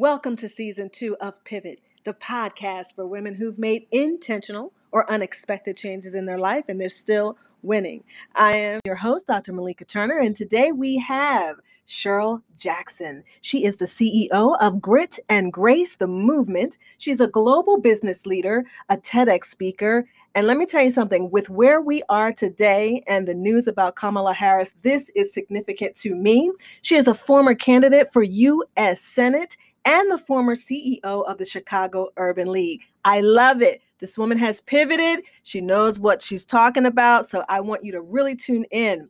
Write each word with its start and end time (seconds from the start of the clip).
Welcome 0.00 0.36
to 0.36 0.48
season 0.48 0.90
two 0.92 1.16
of 1.20 1.42
Pivot, 1.42 1.80
the 2.04 2.14
podcast 2.14 2.94
for 2.94 3.04
women 3.04 3.34
who've 3.34 3.58
made 3.58 3.88
intentional 3.90 4.72
or 4.92 5.10
unexpected 5.10 5.76
changes 5.76 6.14
in 6.14 6.24
their 6.24 6.38
life 6.38 6.66
and 6.68 6.80
they're 6.80 6.88
still 6.88 7.36
winning. 7.62 8.04
I 8.36 8.52
am 8.52 8.80
your 8.84 8.94
host, 8.94 9.26
Dr. 9.26 9.52
Malika 9.52 9.84
Turner, 9.84 10.16
and 10.16 10.36
today 10.36 10.70
we 10.70 10.98
have 10.98 11.56
Cheryl 11.88 12.42
Jackson. 12.56 13.24
She 13.40 13.64
is 13.64 13.78
the 13.78 13.86
CEO 13.86 14.56
of 14.60 14.80
Grit 14.80 15.18
and 15.28 15.52
Grace, 15.52 15.96
the 15.96 16.06
movement. 16.06 16.78
She's 16.98 17.18
a 17.18 17.26
global 17.26 17.80
business 17.80 18.24
leader, 18.24 18.66
a 18.88 18.98
TEDx 18.98 19.46
speaker, 19.46 20.06
and 20.34 20.46
let 20.46 20.58
me 20.58 20.66
tell 20.66 20.84
you 20.84 20.92
something 20.92 21.30
with 21.32 21.50
where 21.50 21.80
we 21.80 22.04
are 22.08 22.32
today 22.32 23.02
and 23.08 23.26
the 23.26 23.34
news 23.34 23.66
about 23.66 23.96
Kamala 23.96 24.34
Harris, 24.34 24.72
this 24.82 25.10
is 25.16 25.34
significant 25.34 25.96
to 25.96 26.14
me. 26.14 26.52
She 26.82 26.94
is 26.94 27.08
a 27.08 27.14
former 27.14 27.56
candidate 27.56 28.12
for 28.12 28.22
U.S. 28.22 29.00
Senate 29.00 29.56
and 29.84 30.10
the 30.10 30.18
former 30.18 30.56
CEO 30.56 31.00
of 31.02 31.38
the 31.38 31.44
Chicago 31.44 32.08
Urban 32.16 32.50
League. 32.52 32.82
I 33.04 33.20
love 33.20 33.62
it. 33.62 33.80
This 33.98 34.18
woman 34.18 34.38
has 34.38 34.60
pivoted. 34.60 35.24
She 35.42 35.60
knows 35.60 35.98
what 35.98 36.22
she's 36.22 36.44
talking 36.44 36.86
about. 36.86 37.28
So 37.28 37.44
I 37.48 37.60
want 37.60 37.84
you 37.84 37.92
to 37.92 38.00
really 38.00 38.36
tune 38.36 38.64
in. 38.70 39.08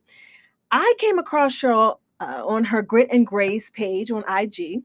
I 0.71 0.93
came 0.97 1.19
across 1.19 1.53
Cheryl 1.53 1.99
uh, 2.19 2.43
on 2.45 2.63
her 2.63 2.81
Grit 2.81 3.09
and 3.11 3.25
Grace 3.25 3.69
page 3.69 4.11
on 4.11 4.23
IG. 4.29 4.81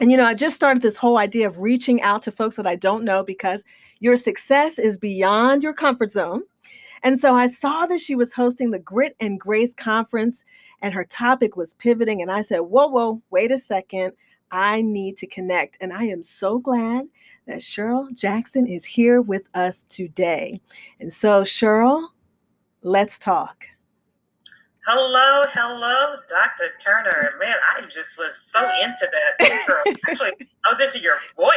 And, 0.00 0.10
you 0.10 0.16
know, 0.16 0.26
I 0.26 0.34
just 0.34 0.56
started 0.56 0.82
this 0.82 0.96
whole 0.96 1.18
idea 1.18 1.46
of 1.46 1.58
reaching 1.58 2.02
out 2.02 2.22
to 2.24 2.32
folks 2.32 2.56
that 2.56 2.66
I 2.66 2.76
don't 2.76 3.04
know 3.04 3.22
because 3.22 3.62
your 4.00 4.16
success 4.16 4.78
is 4.78 4.98
beyond 4.98 5.62
your 5.62 5.74
comfort 5.74 6.10
zone. 6.10 6.42
And 7.04 7.18
so 7.18 7.34
I 7.34 7.46
saw 7.46 7.86
that 7.86 8.00
she 8.00 8.14
was 8.14 8.32
hosting 8.32 8.70
the 8.70 8.78
Grit 8.78 9.16
and 9.20 9.38
Grace 9.38 9.74
conference 9.74 10.44
and 10.82 10.94
her 10.94 11.04
topic 11.04 11.56
was 11.56 11.74
pivoting. 11.74 12.22
And 12.22 12.30
I 12.30 12.42
said, 12.42 12.60
whoa, 12.60 12.88
whoa, 12.88 13.22
wait 13.30 13.52
a 13.52 13.58
second. 13.58 14.12
I 14.52 14.82
need 14.82 15.16
to 15.18 15.26
connect. 15.26 15.78
And 15.80 15.92
I 15.92 16.04
am 16.04 16.22
so 16.22 16.58
glad 16.58 17.08
that 17.46 17.60
Cheryl 17.60 18.14
Jackson 18.14 18.66
is 18.66 18.84
here 18.84 19.20
with 19.20 19.48
us 19.54 19.84
today. 19.88 20.60
And 21.00 21.12
so, 21.12 21.42
Cheryl, 21.42 22.06
let's 22.82 23.18
talk. 23.18 23.64
Hello, 24.86 25.44
hello, 25.48 26.16
Dr. 26.28 26.72
Turner. 26.80 27.34
Man, 27.40 27.56
I 27.76 27.82
just 27.82 28.18
was 28.18 28.36
so 28.36 28.60
into 28.82 29.08
that 29.10 29.50
intro. 29.50 29.76
Actually, 30.08 30.48
I 30.66 30.72
was 30.72 30.80
into 30.80 30.98
your 30.98 31.16
voice. 31.36 31.56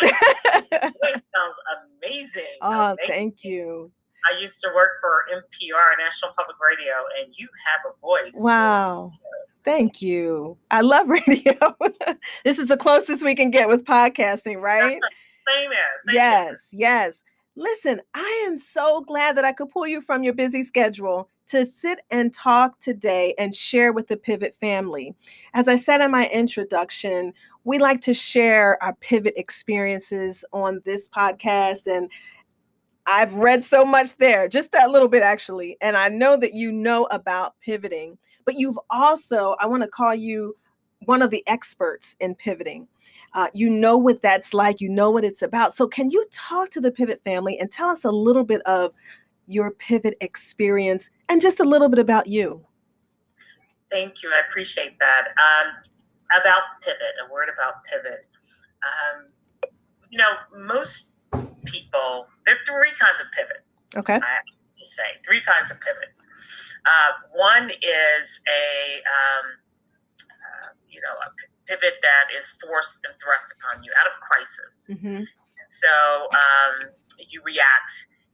Your 0.71 0.81
voice 0.81 1.21
sounds 1.33 1.55
amazing. 2.03 2.43
Oh, 2.61 2.91
amazing. 2.91 2.97
thank 3.07 3.43
you. 3.43 3.91
I 4.31 4.39
used 4.39 4.61
to 4.61 4.69
work 4.75 4.91
for 5.01 5.25
NPR, 5.31 5.97
National 5.97 6.31
Public 6.37 6.57
Radio, 6.61 6.93
and 7.19 7.33
you 7.35 7.47
have 7.65 7.91
a 7.91 7.99
voice. 7.99 8.37
Wow. 8.37 9.11
Thank 9.65 10.01
you. 10.01 10.57
I 10.71 10.81
love 10.81 11.09
radio. 11.27 11.75
this 12.45 12.59
is 12.59 12.67
the 12.67 12.77
closest 12.77 13.23
we 13.23 13.35
can 13.35 13.51
get 13.51 13.67
with 13.67 13.83
podcasting, 13.83 14.61
right? 14.61 14.99
Same 15.53 15.71
as. 15.71 16.03
Same 16.05 16.15
yes, 16.15 16.51
as. 16.51 16.59
yes. 16.71 17.13
Listen, 17.57 18.01
I 18.13 18.43
am 18.47 18.57
so 18.57 19.01
glad 19.01 19.35
that 19.37 19.45
I 19.45 19.53
could 19.53 19.69
pull 19.69 19.87
you 19.87 20.01
from 20.01 20.23
your 20.23 20.33
busy 20.33 20.63
schedule 20.63 21.29
to 21.47 21.71
sit 21.73 21.99
and 22.11 22.33
talk 22.33 22.79
today 22.79 23.33
and 23.37 23.55
share 23.55 23.93
with 23.93 24.07
the 24.07 24.17
Pivot 24.17 24.55
family. 24.59 25.15
As 25.53 25.67
I 25.67 25.75
said 25.75 26.01
in 26.01 26.11
my 26.11 26.27
introduction, 26.29 27.33
we 27.63 27.79
like 27.79 28.01
to 28.01 28.13
share 28.13 28.81
our 28.83 28.93
pivot 28.95 29.33
experiences 29.37 30.43
on 30.53 30.81
this 30.85 31.07
podcast. 31.07 31.87
And 31.87 32.11
I've 33.05 33.33
read 33.33 33.63
so 33.63 33.85
much 33.85 34.15
there, 34.17 34.47
just 34.47 34.71
that 34.71 34.91
little 34.91 35.07
bit 35.07 35.23
actually. 35.23 35.77
And 35.81 35.95
I 35.95 36.09
know 36.09 36.37
that 36.37 36.53
you 36.53 36.71
know 36.71 37.05
about 37.05 37.55
pivoting 37.61 38.17
but 38.45 38.55
you've 38.57 38.79
also, 38.89 39.55
I 39.59 39.65
want 39.65 39.83
to 39.83 39.89
call 39.89 40.15
you 40.15 40.55
one 41.05 41.21
of 41.21 41.31
the 41.31 41.43
experts 41.47 42.15
in 42.19 42.35
pivoting. 42.35 42.87
Uh, 43.33 43.47
you 43.53 43.69
know 43.69 43.97
what 43.97 44.21
that's 44.21 44.53
like, 44.53 44.79
you 44.79 44.87
know 44.87 45.11
what 45.11 45.25
it's 45.25 45.41
about. 45.41 45.73
So, 45.73 45.87
can 45.87 46.09
you 46.09 46.25
talk 46.31 46.69
to 46.71 46.79
the 46.79 46.91
Pivot 46.91 47.21
family 47.23 47.59
and 47.59 47.69
tell 47.69 47.89
us 47.89 48.05
a 48.05 48.11
little 48.11 48.45
bit 48.45 48.61
of 48.61 48.93
your 49.47 49.71
pivot 49.71 50.15
experience 50.21 51.09
and 51.29 51.41
just 51.41 51.59
a 51.59 51.63
little 51.63 51.89
bit 51.89 51.99
about 51.99 52.27
you? 52.27 52.65
Thank 53.91 54.23
you. 54.23 54.29
I 54.29 54.41
appreciate 54.49 54.97
that. 54.99 55.27
Um, 55.27 55.73
about 56.39 56.61
pivot, 56.81 57.13
a 57.27 57.31
word 57.31 57.49
about 57.53 57.83
pivot. 57.85 58.27
Um, 58.83 59.25
you 60.09 60.17
know, 60.17 60.33
most 60.57 61.13
people, 61.65 62.27
there 62.45 62.55
are 62.55 62.65
three 62.65 62.91
kinds 62.99 63.19
of 63.19 63.27
pivot. 63.35 63.63
Okay. 63.97 64.15
I 64.15 64.39
to 64.77 64.85
say, 64.85 65.03
three 65.25 65.41
kinds 65.41 65.71
of 65.71 65.79
pivots. 65.79 66.27
Uh, 66.85 67.11
one 67.33 67.71
is 67.81 68.41
a 68.47 69.01
um, 69.01 69.45
uh, 70.21 70.69
you 70.87 71.01
know 71.01 71.15
a 71.25 71.29
pivot 71.65 71.97
that 72.01 72.25
is 72.37 72.53
forced 72.61 73.05
and 73.05 73.13
thrust 73.21 73.53
upon 73.57 73.83
you 73.83 73.91
out 73.99 74.05
of 74.05 74.13
crisis. 74.21 74.89
Mm-hmm. 74.93 75.23
So 75.69 75.89
um, 76.29 76.89
you 77.17 77.41
react 77.43 77.91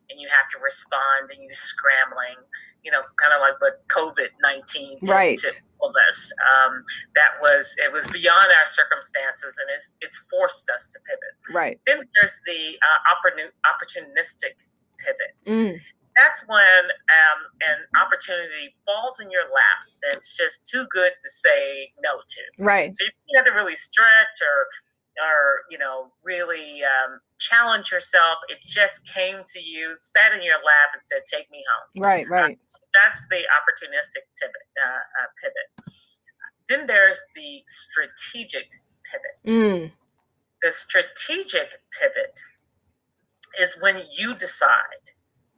and 0.09 0.19
you 0.19 0.28
have 0.28 0.50
to 0.50 0.59
respond 0.59 1.31
and 1.31 1.40
you're 1.44 1.53
scrambling. 1.53 2.35
You 2.84 2.91
know, 2.91 3.01
kind 3.16 3.31
of 3.31 3.40
like 3.40 3.56
what 3.62 3.88
COVID 3.88 4.35
nineteen 4.44 5.00
did 5.01 5.12
right. 5.12 5.38
to 5.38 5.53
all 5.80 5.94
this. 6.09 6.34
Um, 6.44 6.84
that 7.16 7.40
was 7.41 7.78
it 7.80 7.94
was 7.94 8.07
beyond 8.07 8.51
our 8.59 8.66
circumstances, 8.66 9.57
and 9.62 9.69
it's 9.75 9.96
it's 10.01 10.19
forced 10.30 10.69
us 10.69 10.90
to 10.90 11.00
pivot. 11.07 11.56
Right. 11.56 11.80
Then 11.88 12.03
there's 12.19 12.41
the 12.46 12.75
uh, 12.84 13.00
opportunistic 13.16 14.59
pivot. 15.00 15.40
Mm 15.47 15.80
that's 16.17 16.44
when 16.47 16.83
um, 17.09 17.39
an 17.69 17.77
opportunity 18.01 18.75
falls 18.85 19.19
in 19.19 19.31
your 19.31 19.44
lap 19.44 19.79
that's 20.03 20.38
just 20.38 20.67
too 20.67 20.85
good 20.91 21.11
to 21.22 21.29
say 21.29 21.91
no 22.03 22.19
to. 22.27 22.41
Right. 22.59 22.95
So 22.95 23.05
you 23.05 23.38
have 23.38 23.45
to 23.45 23.51
really 23.51 23.75
stretch 23.75 24.35
or 24.41 24.67
or 25.27 25.61
you 25.69 25.77
know 25.77 26.11
really 26.23 26.81
um, 26.83 27.19
challenge 27.39 27.91
yourself. 27.91 28.38
It 28.50 28.59
just 28.66 29.07
came 29.13 29.38
to 29.45 29.59
you, 29.59 29.95
sat 29.95 30.33
in 30.33 30.41
your 30.44 30.55
lap, 30.55 30.91
and 30.94 31.01
said, 31.03 31.21
"Take 31.25 31.50
me 31.51 31.63
home." 31.69 32.03
Right. 32.03 32.27
Right. 32.29 32.55
Uh, 32.55 32.67
so 32.67 32.79
that's 32.94 33.27
the 33.29 33.38
opportunistic 33.38 34.25
pivot. 34.39 34.67
Uh, 34.81 34.88
uh, 34.88 35.27
pivot. 35.41 35.95
Then 36.69 36.88
there's 36.88 37.21
the 37.35 37.63
strategic 37.67 38.69
pivot. 39.11 39.38
Mm. 39.47 39.91
The 40.63 40.71
strategic 40.71 41.69
pivot 42.00 42.39
is 43.59 43.77
when 43.81 44.03
you 44.17 44.35
decide 44.35 45.11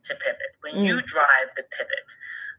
to 0.06 0.16
pivot, 0.16 0.54
when 0.62 0.76
mm. 0.76 0.88
you 0.88 1.02
drive 1.02 1.50
the 1.56 1.64
pivot. 1.78 2.08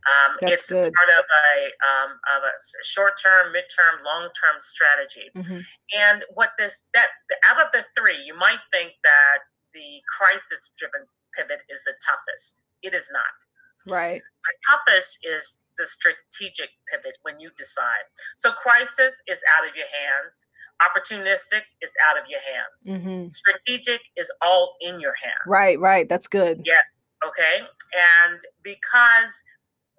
Um, 0.05 0.37
it's 0.53 0.71
good. 0.71 0.93
part 0.93 1.10
of 1.19 1.25
a, 1.25 1.65
um, 1.81 2.10
of 2.37 2.43
a 2.44 2.53
short-term, 2.84 3.53
mid-term, 3.53 4.05
long-term 4.05 4.56
strategy. 4.59 5.31
Mm-hmm. 5.34 5.60
And 5.97 6.25
what 6.34 6.50
this 6.59 6.91
that 6.93 7.09
out 7.49 7.65
of 7.65 7.72
the 7.72 7.84
three, 7.97 8.21
you 8.25 8.37
might 8.37 8.60
think 8.71 8.93
that 9.03 9.38
the 9.72 10.03
crisis-driven 10.19 11.06
pivot 11.34 11.60
is 11.71 11.83
the 11.84 11.94
toughest. 12.06 12.60
It 12.83 12.93
is 12.93 13.09
not. 13.12 13.22
Right. 13.87 14.21
The 14.21 14.93
toughest 14.93 15.27
is 15.27 15.65
the 15.77 15.87
strategic 15.87 16.71
pivot 16.91 17.16
when 17.22 17.41
you 17.41 17.50
decide. 17.56 18.04
So 18.37 18.53
crisis 18.53 19.22
is 19.27 19.43
out 19.56 19.69
of 19.69 19.75
your 19.77 19.87
hands. 19.87 20.47
Opportunistic 20.81 21.62
is 21.83 21.93
out 22.09 22.19
of 22.19 22.28
your 22.28 22.41
hands. 22.41 22.88
Mm-hmm. 22.88 23.28
Strategic 23.28 24.00
is 24.16 24.31
all 24.43 24.77
in 24.81 25.00
your 25.00 25.15
hands. 25.15 25.44
Right, 25.47 25.78
right. 25.81 26.09
That's 26.09 26.28
good. 26.28 26.62
Yeah. 26.65 26.81
Okay. 27.27 27.61
And 27.61 28.41
because 28.62 29.45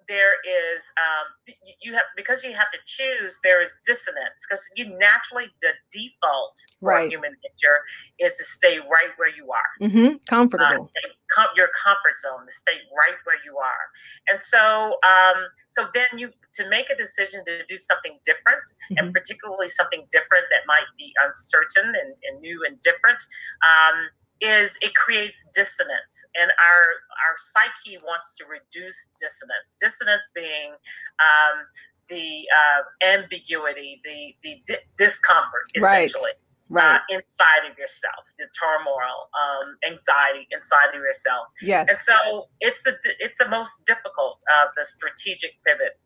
there 0.08 0.34
is 0.44 0.92
um, 0.98 1.54
you 1.80 1.92
have 1.92 2.04
because 2.16 2.44
you 2.44 2.52
have 2.52 2.70
to 2.70 2.78
choose 2.86 3.38
there 3.42 3.62
is 3.62 3.78
dissonance 3.86 4.46
because 4.48 4.68
you 4.76 4.96
naturally 4.98 5.46
the 5.62 5.72
default 5.90 6.56
for 6.80 6.90
right. 6.90 7.10
human 7.10 7.30
nature 7.30 7.78
is 8.18 8.36
to 8.36 8.44
stay 8.44 8.78
right 8.78 9.12
where 9.16 9.30
you 9.34 9.50
are 9.50 9.88
mm-hmm. 9.88 10.16
comfortable 10.28 10.64
uh, 10.84 11.08
com- 11.34 11.48
your 11.56 11.68
comfort 11.82 12.16
zone 12.16 12.44
to 12.46 12.54
stay 12.54 12.78
right 12.96 13.16
where 13.24 13.38
you 13.44 13.56
are 13.58 13.86
and 14.30 14.42
so 14.42 14.96
um, 15.04 15.46
so 15.68 15.86
then 15.94 16.06
you 16.16 16.30
to 16.54 16.68
make 16.68 16.88
a 16.90 16.96
decision 16.96 17.44
to 17.44 17.64
do 17.68 17.76
something 17.76 18.18
different 18.24 18.62
mm-hmm. 18.90 18.98
and 18.98 19.12
particularly 19.12 19.68
something 19.68 20.06
different 20.10 20.44
that 20.50 20.62
might 20.66 20.88
be 20.98 21.12
uncertain 21.24 21.86
and, 21.86 22.14
and 22.28 22.40
new 22.40 22.60
and 22.66 22.80
different 22.80 23.18
um, 23.64 24.08
is 24.40 24.78
it 24.82 24.94
creates 24.94 25.46
dissonance 25.54 26.24
and 26.38 26.50
our 26.62 26.82
our 27.26 27.36
psyche 27.36 27.98
wants 28.04 28.36
to 28.36 28.44
reduce 28.44 29.12
dissonance 29.20 29.74
dissonance 29.80 30.28
being 30.34 30.72
um, 31.20 31.64
the 32.08 32.44
uh, 32.52 33.06
ambiguity 33.14 34.00
the 34.04 34.34
the 34.42 34.62
di- 34.66 34.84
discomfort 34.96 35.64
essentially 35.74 36.24
right. 36.24 36.34
Right. 36.68 36.96
Uh, 36.96 36.98
inside 37.10 37.70
of 37.70 37.78
yourself, 37.78 38.26
the 38.40 38.48
turmoil, 38.60 39.28
um, 39.38 39.76
anxiety 39.86 40.48
inside 40.50 40.88
of 40.88 40.96
yourself. 40.96 41.46
Yes. 41.62 41.86
And 41.88 42.00
so 42.00 42.48
it's 42.60 42.82
the 42.82 42.96
it's 43.20 43.38
the 43.38 43.48
most 43.48 43.86
difficult 43.86 44.40
of 44.64 44.72
the 44.76 44.84
strategic 44.84 45.52
pivot, 45.64 46.00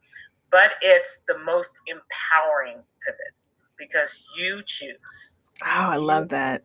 but 0.51 0.73
it's 0.83 1.25
the 1.27 1.39
most 1.39 1.79
empowering 1.87 2.83
pivot 3.07 3.35
because 3.79 4.29
you 4.37 4.63
choose. 4.67 5.37
Oh, 5.63 5.67
I 5.67 5.97
love 5.97 6.29
that. 6.29 6.63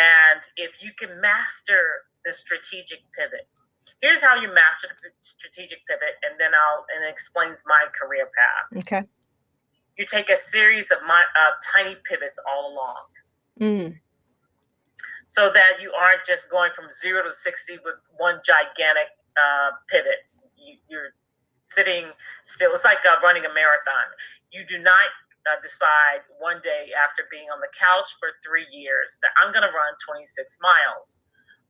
And 0.00 0.40
if 0.56 0.82
you 0.82 0.92
can 0.98 1.20
master 1.20 2.06
the 2.24 2.32
strategic 2.32 3.00
pivot, 3.16 3.46
here's 4.00 4.22
how 4.22 4.34
you 4.36 4.52
master 4.54 4.88
the 5.02 5.10
strategic 5.20 5.86
pivot, 5.86 6.16
and 6.22 6.40
then 6.40 6.52
I'll 6.54 6.86
and 6.94 7.04
it 7.04 7.10
explains 7.10 7.62
my 7.66 7.84
career 7.98 8.26
path. 8.26 8.78
Okay. 8.78 9.02
you 9.98 10.06
take 10.06 10.30
a 10.30 10.36
series 10.36 10.90
of 10.90 10.98
my, 11.06 11.22
uh, 11.38 11.50
tiny 11.72 11.96
pivots 12.04 12.38
all 12.48 12.72
along. 12.72 13.04
Mm. 13.60 13.98
So 15.26 15.50
that 15.52 15.74
you 15.82 15.92
aren't 15.92 16.24
just 16.24 16.50
going 16.50 16.72
from 16.72 16.90
zero 16.90 17.22
to 17.22 17.30
60 17.30 17.78
with 17.84 17.96
one 18.16 18.40
gigantic 18.44 19.08
uh, 19.36 19.70
pivot. 19.88 20.24
You, 20.88 20.98
are 20.98 21.14
sitting 21.66 22.06
still. 22.44 22.72
It's 22.72 22.84
like 22.84 22.98
uh, 23.08 23.16
running 23.22 23.44
a 23.44 23.52
marathon. 23.52 24.08
You 24.50 24.64
do 24.66 24.78
not 24.78 25.08
uh, 25.48 25.56
decide 25.62 26.20
one 26.38 26.60
day 26.62 26.88
after 26.96 27.24
being 27.30 27.48
on 27.52 27.60
the 27.60 27.68
couch 27.72 28.08
for 28.18 28.28
three 28.44 28.66
years 28.72 29.18
that 29.22 29.30
I'm 29.40 29.52
going 29.52 29.66
to 29.66 29.72
run 29.72 29.94
26 30.06 30.58
miles, 30.60 31.20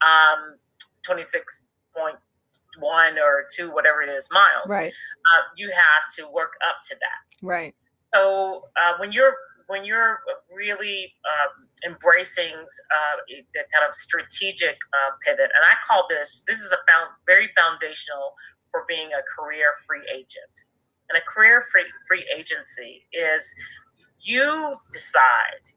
um, 0.03 0.57
26.1 1.07 2.17
or 3.23 3.47
two, 3.55 3.73
whatever 3.73 4.03
it 4.03 4.09
is, 4.09 4.29
miles. 4.33 4.69
Right. 4.69 4.93
Uh, 5.35 5.43
you 5.57 5.71
have 5.71 6.09
to 6.19 6.29
work 6.33 6.53
up 6.67 6.77
to 6.91 6.97
that. 6.97 7.47
Right. 7.47 7.75
So 8.15 8.65
uh, 8.83 8.95
when 8.99 9.13
you're 9.13 9.35
when 9.69 9.85
you're 9.85 10.19
really 10.53 11.15
um, 11.31 11.69
embracing 11.87 12.55
uh, 12.59 13.17
the 13.29 13.65
kind 13.73 13.87
of 13.89 13.95
strategic 13.95 14.75
uh, 14.75 15.11
pivot, 15.25 15.49
and 15.55 15.63
I 15.65 15.75
call 15.87 16.07
this 16.11 16.43
this 16.49 16.59
is 16.61 16.73
a 16.73 16.79
found, 16.91 17.11
very 17.25 17.49
foundational 17.57 18.35
for 18.73 18.85
being 18.89 19.09
a 19.13 19.23
career 19.39 19.71
free 19.87 20.03
agent. 20.13 20.55
And 21.11 21.21
a 21.21 21.31
career 21.31 21.63
free 21.71 21.85
free 22.07 22.25
agency 22.37 23.05
is 23.13 23.55
you 24.23 24.77
decide, 24.93 25.73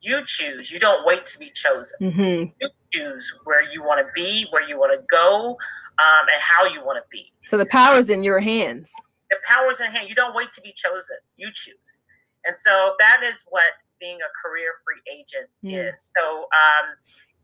you 0.00 0.24
choose. 0.24 0.70
You 0.70 0.78
don't 0.78 1.04
wait 1.04 1.26
to 1.26 1.38
be 1.38 1.50
chosen. 1.50 1.98
Mm-hmm. 2.00 2.50
You 2.60 2.68
choose 2.92 3.34
where 3.44 3.62
you 3.72 3.82
want 3.82 4.00
to 4.00 4.06
be, 4.14 4.46
where 4.50 4.66
you 4.68 4.78
want 4.78 4.92
to 4.92 5.04
go, 5.10 5.50
um, 5.98 6.28
and 6.32 6.40
how 6.40 6.66
you 6.66 6.84
want 6.84 6.98
to 6.98 7.04
be. 7.10 7.32
So 7.46 7.56
the 7.56 7.66
power's 7.66 8.10
in 8.10 8.22
your 8.22 8.40
hands. 8.40 8.90
The 9.30 9.36
power's 9.48 9.80
in 9.80 9.90
hand. 9.90 10.08
You 10.08 10.14
don't 10.14 10.34
wait 10.36 10.52
to 10.52 10.60
be 10.60 10.72
chosen. 10.72 11.16
You 11.36 11.48
choose. 11.52 12.02
And 12.44 12.54
so 12.56 12.94
that 13.00 13.22
is 13.24 13.44
what 13.48 13.64
being 14.00 14.18
a 14.18 14.48
career 14.48 14.72
free 14.84 15.02
agent 15.12 15.48
mm. 15.64 15.92
is. 15.92 16.12
So 16.16 16.42
um, 16.42 16.94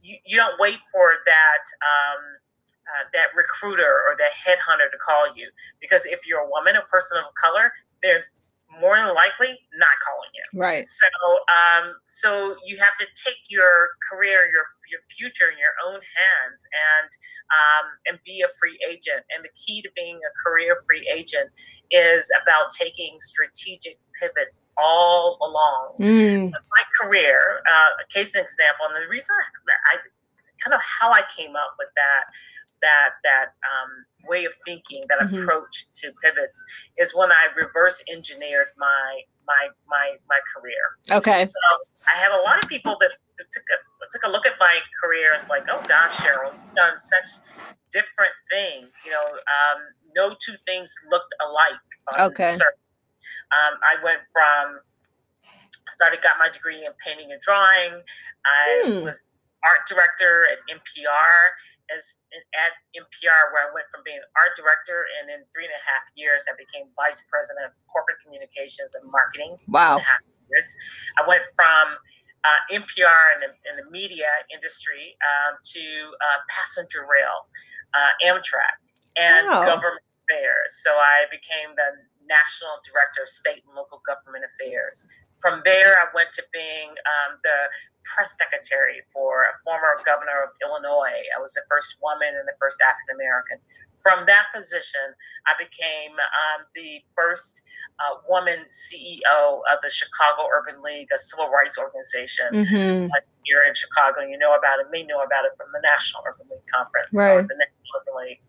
you, 0.01 0.17
you 0.25 0.37
don't 0.37 0.59
wait 0.61 0.79
for 0.93 1.11
that. 1.27 1.65
Um, 1.83 2.23
uh, 2.89 3.05
that 3.13 3.29
recruiter 3.37 4.03
or 4.09 4.17
that 4.19 4.31
headhunter 4.33 4.91
to 4.91 4.99
call 4.99 5.35
you 5.37 5.49
because 5.81 6.05
if 6.07 6.27
you're 6.27 6.41
a 6.41 6.49
woman, 6.49 6.77
a 6.77 6.83
person 6.83 7.19
of 7.19 7.33
color, 7.35 7.73
they're 8.03 8.25
more 8.81 8.97
than 8.97 9.15
likely 9.15 9.59
not 9.77 9.93
calling 10.01 10.31
you. 10.35 10.61
Right. 10.61 10.89
So, 10.89 11.07
um, 11.53 11.95
so 12.09 12.57
you 12.67 12.79
have 12.79 12.97
to 12.97 13.07
take 13.15 13.39
your 13.49 13.91
career, 14.11 14.51
your 14.53 14.65
your 14.91 15.01
future 15.09 15.49
in 15.51 15.57
your 15.57 15.73
own 15.87 16.01
hands, 16.01 16.65
and 16.73 17.11
um, 17.53 17.87
and 18.07 18.19
be 18.25 18.43
a 18.45 18.49
free 18.61 18.79
agent. 18.89 19.25
And 19.35 19.45
the 19.45 19.51
key 19.55 19.83
to 19.83 19.91
being 19.97 20.17
a 20.17 20.33
career 20.49 20.75
free 20.87 21.09
agent 21.15 21.51
is 21.91 22.31
about 22.43 22.71
taking 22.71 23.17
strategic 23.21 23.99
pivots 24.21 24.65
all 24.77 25.39
along. 25.43 25.97
Mm. 26.01 26.45
So 26.45 26.51
my 26.51 26.85
career, 27.01 27.41
uh, 27.71 28.03
a 28.05 28.13
case 28.13 28.35
example, 28.35 28.87
and 28.87 29.05
the 29.05 29.09
reason 29.09 29.35
I, 29.41 29.97
I 29.97 29.99
kind 30.63 30.75
of 30.75 30.81
how 30.81 31.11
I 31.11 31.23
came 31.35 31.57
up 31.57 31.75
with 31.79 31.89
that 31.97 32.25
that 32.83 33.11
that 33.25 33.47
um, 33.63 34.29
way 34.29 34.45
of 34.45 34.53
thinking, 34.65 35.05
that 35.09 35.19
mm-hmm. 35.21 35.43
approach 35.43 35.87
to 35.95 36.13
pivots, 36.23 36.63
is 36.99 37.15
when 37.15 37.31
I 37.33 37.49
reverse 37.57 38.03
engineered 38.13 38.69
my 38.77 39.23
my 39.47 39.69
my 39.89 40.17
my 40.29 40.41
career. 40.55 41.17
Okay. 41.19 41.45
So 41.45 41.59
I 42.07 42.19
have 42.19 42.33
a 42.33 42.43
lot 42.43 42.63
of 42.63 42.69
people 42.69 42.97
that 43.01 43.11
took 43.39 43.65
a 43.71 43.79
took 44.13 44.29
a 44.29 44.31
look 44.31 44.47
at 44.47 44.55
my 44.61 44.79
career. 45.03 45.33
It's 45.35 45.49
like, 45.49 45.65
oh 45.71 45.83
gosh, 45.89 46.13
Cheryl, 46.17 46.53
you've 46.53 46.75
done 46.75 46.97
such 46.99 47.43
different 47.91 48.33
things. 48.51 49.03
You 49.05 49.13
know, 49.13 49.27
um, 49.27 49.81
no 50.15 50.37
two 50.45 50.55
things 50.67 50.95
looked 51.11 51.33
alike. 51.49 52.31
okay. 52.33 52.53
Um, 53.53 53.79
I 53.85 54.03
went 54.03 54.21
from 54.33 54.81
started 55.89 56.23
got 56.23 56.37
my 56.39 56.49
degree 56.49 56.85
in 56.85 56.93
painting 57.05 57.33
and 57.33 57.41
drawing. 57.41 58.03
I 58.45 58.83
hmm. 58.87 59.05
was 59.05 59.23
art 59.65 59.87
director 59.87 60.47
at 60.51 60.59
NPR 60.69 61.55
as 61.91 62.25
at 62.55 62.73
NPR, 62.95 63.43
where 63.51 63.67
I 63.67 63.71
went 63.75 63.89
from 63.91 64.05
being 64.05 64.21
art 64.39 64.55
director, 64.55 65.09
and 65.19 65.33
in 65.33 65.43
three 65.51 65.67
and 65.67 65.75
a 65.75 65.83
half 65.83 66.07
years, 66.15 66.47
I 66.47 66.55
became 66.55 66.93
vice 66.95 67.25
president 67.27 67.71
of 67.71 67.73
corporate 67.91 68.23
communications 68.23 68.95
and 68.95 69.05
marketing. 69.11 69.59
Wow. 69.67 69.99
Years. 70.51 70.69
I 71.19 71.27
went 71.27 71.43
from 71.57 71.97
uh, 72.45 72.61
NPR 72.75 73.23
and 73.39 73.41
the, 73.47 73.51
in 73.71 73.75
the 73.79 73.87
media 73.91 74.29
industry 74.53 75.17
um, 75.23 75.59
to 75.63 75.85
uh, 76.13 76.39
passenger 76.51 77.07
rail, 77.07 77.47
uh, 77.95 78.13
Amtrak, 78.27 78.77
and 79.17 79.49
wow. 79.49 79.65
government 79.65 80.05
affairs. 80.27 80.83
So 80.83 80.91
I 80.91 81.25
became 81.31 81.75
the 81.77 82.03
national 82.27 82.79
director 82.87 83.23
of 83.23 83.29
state 83.29 83.63
and 83.67 83.75
local 83.75 84.03
government 84.07 84.45
affairs. 84.47 85.07
From 85.39 85.63
there, 85.65 85.99
I 85.99 86.07
went 86.15 86.33
to 86.35 86.45
being 86.53 86.91
um, 86.91 87.39
the 87.43 87.59
press 88.05 88.37
secretary 88.37 89.03
for 89.13 89.45
a 89.47 89.55
former 89.65 89.99
governor 90.05 90.45
of 90.45 90.51
Illinois. 90.63 91.23
I 91.37 91.41
was 91.41 91.55
the 91.55 91.63
first 91.69 91.97
woman 92.03 92.35
and 92.35 92.47
the 92.47 92.57
first 92.61 92.83
African 92.83 93.17
American. 93.17 93.59
From 94.03 94.27
that 94.27 94.51
position, 94.51 95.15
I 95.47 95.55
became 95.59 96.19
um, 96.19 96.67
the 96.75 97.05
first 97.15 97.63
uh, 98.03 98.19
woman 98.29 98.67
CEO 98.73 99.63
of 99.71 99.79
the 99.83 99.91
Chicago 99.91 100.51
Urban 100.51 100.83
League, 100.83 101.09
a 101.15 101.19
civil 101.19 101.51
rights 101.51 101.79
organization 101.79 102.67
mm-hmm. 102.67 103.07
here 103.47 103.63
in 103.63 103.75
Chicago. 103.75 104.27
You 104.27 104.39
know 104.39 104.59
about 104.59 104.81
it, 104.81 104.91
may 104.91 105.05
know 105.07 105.23
about 105.23 105.45
it 105.47 105.55
from 105.57 105.71
the 105.71 105.81
National 105.87 106.23
Urban 106.27 106.47
League 106.51 106.67
Conference 106.67 107.15
right. 107.15 107.31
or 107.31 107.43
the 107.47 107.55
National 107.55 107.95
Urban 108.01 108.15
League. 108.27 108.43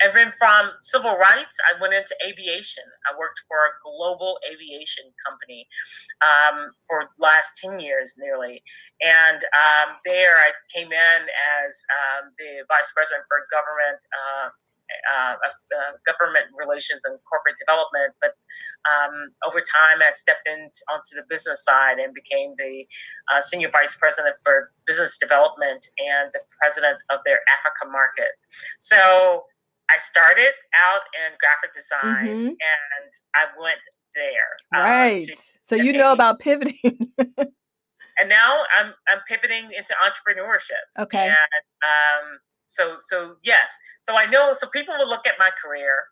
And 0.00 0.14
then 0.14 0.32
from 0.38 0.70
civil 0.80 1.16
rights, 1.16 1.56
I 1.68 1.80
went 1.80 1.94
into 1.94 2.14
aviation. 2.26 2.84
I 3.10 3.18
worked 3.18 3.40
for 3.48 3.56
a 3.56 3.76
global 3.84 4.38
aviation 4.50 5.04
company 5.24 5.66
um, 6.22 6.70
for 6.86 7.10
last 7.18 7.60
10 7.62 7.80
years 7.80 8.14
nearly. 8.18 8.62
And 9.00 9.42
um, 9.56 9.96
there 10.04 10.36
I 10.36 10.50
came 10.74 10.92
in 10.92 11.20
as 11.64 11.84
um, 12.00 12.32
the 12.38 12.64
vice 12.68 12.90
president 12.94 13.24
for 13.28 13.46
government. 13.50 13.98
Uh, 14.12 14.48
uh, 15.12 15.34
uh, 15.42 15.92
government 16.06 16.46
relations 16.56 17.02
and 17.04 17.18
corporate 17.28 17.56
development, 17.58 18.14
but 18.20 18.38
um, 18.86 19.34
over 19.46 19.58
time 19.58 19.98
I 20.00 20.12
stepped 20.14 20.46
in 20.46 20.70
onto 20.90 21.14
the 21.16 21.24
business 21.28 21.64
side 21.64 21.98
and 21.98 22.14
became 22.14 22.54
the 22.56 22.86
uh, 23.32 23.40
senior 23.40 23.70
vice 23.70 23.96
president 23.96 24.36
for 24.42 24.70
business 24.86 25.18
development 25.18 25.86
and 25.98 26.30
the 26.32 26.40
president 26.60 27.02
of 27.10 27.18
their 27.24 27.40
Africa 27.50 27.90
market. 27.90 28.30
So 28.78 29.44
I 29.90 29.96
started 29.96 30.52
out 30.74 31.02
in 31.14 31.32
graphic 31.40 31.74
design 31.74 32.26
mm-hmm. 32.26 32.46
and 32.48 33.10
I 33.34 33.44
went 33.60 33.78
there. 34.14 34.80
Um, 34.80 34.90
right. 34.90 35.20
Um, 35.20 35.38
so 35.64 35.76
you 35.76 35.92
know 35.92 36.12
about 36.12 36.38
pivoting. 36.38 37.12
and 38.18 38.28
now 38.28 38.62
I'm 38.78 38.92
I'm 39.08 39.20
pivoting 39.28 39.64
into 39.76 39.94
entrepreneurship. 40.04 41.02
Okay. 41.02 41.26
And 41.26 41.64
um, 41.84 42.38
so 42.66 42.96
so 43.06 43.36
yes. 43.44 43.70
So 44.00 44.16
I 44.16 44.26
know 44.26 44.52
so 44.52 44.66
people 44.68 44.94
will 44.98 45.08
look 45.08 45.26
at 45.26 45.34
my 45.38 45.50
career 45.62 46.04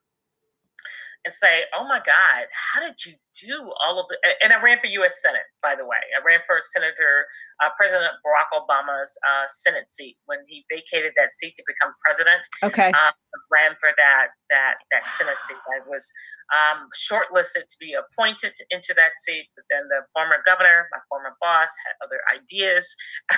and 1.25 1.33
say, 1.33 1.65
"Oh 1.77 1.87
my 1.87 2.01
God, 2.05 2.47
how 2.53 2.81
did 2.81 3.05
you 3.05 3.15
do 3.41 3.73
all 3.81 3.99
of 3.99 4.07
the?" 4.09 4.17
And 4.43 4.53
I 4.53 4.61
ran 4.61 4.79
for 4.79 4.87
U.S. 4.87 5.23
Senate, 5.23 5.47
by 5.63 5.75
the 5.75 5.85
way. 5.85 6.01
I 6.17 6.25
ran 6.25 6.41
for 6.47 6.61
Senator 6.73 7.27
uh, 7.63 7.71
President 7.77 8.13
Barack 8.25 8.53
Obama's 8.53 9.17
uh, 9.29 9.47
Senate 9.47 9.91
seat 9.91 10.17
when 10.27 10.39
he 10.49 10.65
vacated 10.71 11.13
that 11.17 11.31
seat 11.31 11.57
to 11.57 11.65
become 11.67 11.95
president. 12.05 12.43
Okay, 12.63 12.89
um, 12.89 13.13
ran 13.51 13.77
for 13.81 13.91
that 13.97 14.29
that 14.51 14.75
that 14.91 15.03
Senate 15.17 15.37
seat. 15.47 15.57
I 15.75 15.81
was 15.89 16.13
um, 16.53 16.89
shortlisted 16.95 17.67
to 17.69 17.77
be 17.81 17.95
appointed 17.95 18.53
into 18.71 18.95
that 18.95 19.13
seat, 19.19 19.49
but 19.57 19.65
then 19.71 19.89
the 19.89 20.03
former 20.15 20.43
governor, 20.45 20.89
my 20.93 20.99
former 21.09 21.37
boss, 21.41 21.69
had 21.87 21.95
other 22.05 22.21
ideas. 22.35 22.97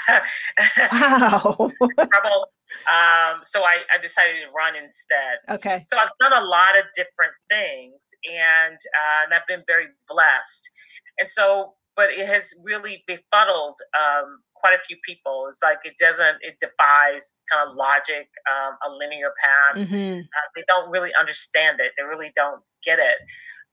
wow. 0.93 1.71
trouble. 2.13 2.49
Um, 2.91 3.39
so 3.43 3.63
I, 3.65 3.81
I, 3.95 3.99
decided 4.01 4.35
to 4.43 4.51
run 4.55 4.77
instead. 4.77 5.39
Okay. 5.49 5.81
So 5.85 5.97
I've 5.97 6.11
done 6.21 6.33
a 6.33 6.45
lot 6.45 6.77
of 6.77 6.85
different 6.95 7.33
things, 7.49 8.11
and 8.31 8.75
uh, 8.75 9.25
and 9.25 9.35
I've 9.35 9.47
been 9.49 9.63
very 9.67 9.87
blessed. 10.09 10.69
And 11.19 11.31
so, 11.31 11.75
but 11.95 12.11
it 12.11 12.27
has 12.27 12.55
really 12.65 13.03
befuddled 13.07 13.79
um, 13.99 14.41
quite 14.61 14.75
a 14.75 14.79
few 14.79 14.97
people. 15.05 15.47
It's 15.49 15.63
like 15.63 15.79
it 15.85 15.95
doesn't, 15.99 16.39
it 16.41 16.57
defies 16.61 17.43
kind 17.51 17.69
of 17.69 17.75
logic, 17.75 18.29
um, 18.51 18.77
a 18.87 18.91
linear 18.97 19.33
path. 19.43 19.87
Mm-hmm. 19.87 20.21
Uh, 20.21 20.49
they 20.55 20.65
don't 20.69 20.91
really 20.91 21.13
understand 21.19 21.81
it. 21.81 21.93
They 21.97 22.05
really 22.05 22.33
don't 22.35 22.63
get 22.85 22.99
it. 22.99 23.19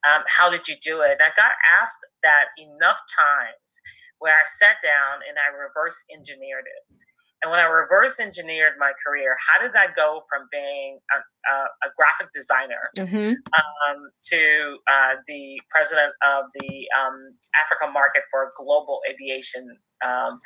Um, 0.04 0.24
how 0.28 0.50
did 0.50 0.68
you 0.68 0.76
do 0.82 1.02
it? 1.02 1.12
And 1.12 1.22
I 1.22 1.32
got 1.38 1.52
asked 1.82 2.06
that 2.24 2.48
enough 2.58 3.00
times 3.08 3.80
where 4.20 4.34
I 4.34 4.44
sat 4.46 4.78
down 4.84 5.20
and 5.28 5.38
I 5.38 5.56
reverse 5.56 6.04
engineered 6.14 6.66
it. 6.66 6.98
And 7.44 7.52
when 7.52 7.60
I 7.60 7.68
reverse 7.68 8.22
engineered 8.22 8.74
my 8.80 8.94
career, 9.06 9.36
how 9.48 9.62
did 9.62 9.76
I 9.76 9.88
go 9.94 10.22
from 10.30 10.48
being 10.50 11.00
a, 11.12 11.54
a, 11.54 11.58
a 11.84 11.90
graphic 11.98 12.32
designer 12.32 12.90
mm-hmm. 12.98 13.34
um, 13.36 14.10
to 14.32 14.78
uh, 14.90 15.16
the 15.28 15.60
president 15.70 16.14
of 16.26 16.46
the 16.56 16.88
um, 16.98 17.36
Africa 17.60 17.92
market 17.92 18.24
for 18.32 18.54
global 18.56 19.02
aviation 19.10 19.78
um, 20.06 20.40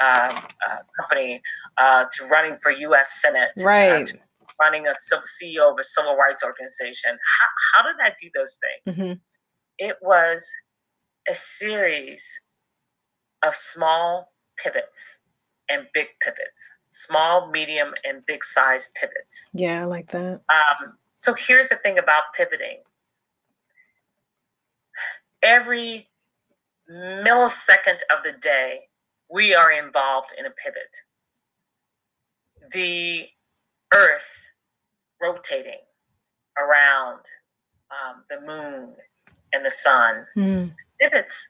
uh, 0.00 0.40
uh, 0.68 0.76
company 0.98 1.40
uh, 1.78 2.04
to 2.12 2.26
running 2.26 2.56
for 2.62 2.70
U.S. 2.72 3.20
Senate, 3.20 3.50
uh, 3.60 3.64
right? 3.64 4.12
running 4.60 4.86
a 4.86 4.90
CEO 4.90 5.72
of 5.72 5.78
a 5.78 5.84
civil 5.84 6.16
rights 6.16 6.44
organization. 6.44 7.12
How, 7.12 7.48
how 7.72 7.82
did 7.82 7.96
I 8.02 8.14
do 8.20 8.28
those 8.34 8.58
things? 8.84 8.96
Mm-hmm. 8.96 9.12
It 9.78 9.96
was 10.02 10.50
a 11.28 11.34
series 11.34 12.40
of 13.42 13.54
small 13.54 14.32
pivots 14.58 15.20
and 15.70 15.86
big 15.94 16.08
pivots, 16.22 16.80
small, 16.90 17.50
medium, 17.50 17.94
and 18.04 18.24
big 18.26 18.44
size 18.44 18.90
pivots. 19.00 19.48
Yeah, 19.54 19.82
I 19.82 19.84
like 19.84 20.10
that. 20.12 20.40
Um, 20.50 20.94
so 21.14 21.34
here's 21.34 21.68
the 21.68 21.76
thing 21.76 21.98
about 21.98 22.24
pivoting 22.36 22.82
every 25.42 26.08
millisecond 26.90 28.00
of 28.14 28.22
the 28.24 28.34
day, 28.40 28.80
we 29.30 29.54
are 29.54 29.70
involved 29.70 30.34
in 30.38 30.46
a 30.46 30.50
pivot. 30.50 30.96
The 32.72 33.26
earth 33.94 34.50
rotating 35.20 35.80
around 36.58 37.20
um, 37.90 38.24
the 38.28 38.40
moon 38.40 38.94
and 39.52 39.64
the 39.64 39.70
sun 39.70 40.26
mm. 40.36 40.72
pivots, 41.00 41.48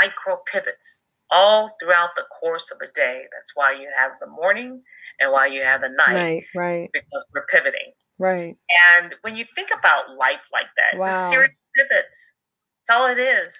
micro 0.00 0.38
pivots, 0.50 1.02
all 1.30 1.70
throughout 1.80 2.10
the 2.16 2.24
course 2.40 2.70
of 2.70 2.78
a 2.82 2.90
day. 2.92 3.22
That's 3.36 3.52
why 3.54 3.72
you 3.72 3.88
have 3.96 4.12
the 4.20 4.26
morning 4.26 4.82
and 5.20 5.32
why 5.32 5.46
you 5.46 5.62
have 5.62 5.82
the 5.82 5.90
night. 5.90 6.14
Right, 6.14 6.44
right. 6.54 6.90
Because 6.92 7.24
we're 7.34 7.46
pivoting. 7.50 7.92
Right. 8.18 8.56
And 8.96 9.14
when 9.22 9.36
you 9.36 9.44
think 9.54 9.68
about 9.76 10.16
life 10.16 10.48
like 10.52 10.66
that, 10.76 10.98
wow. 10.98 11.06
it's 11.06 11.26
a 11.26 11.30
series 11.30 11.50
of 11.50 11.88
pivots. 11.88 12.34
That's 12.86 12.98
all 12.98 13.06
it 13.06 13.18
is. 13.18 13.56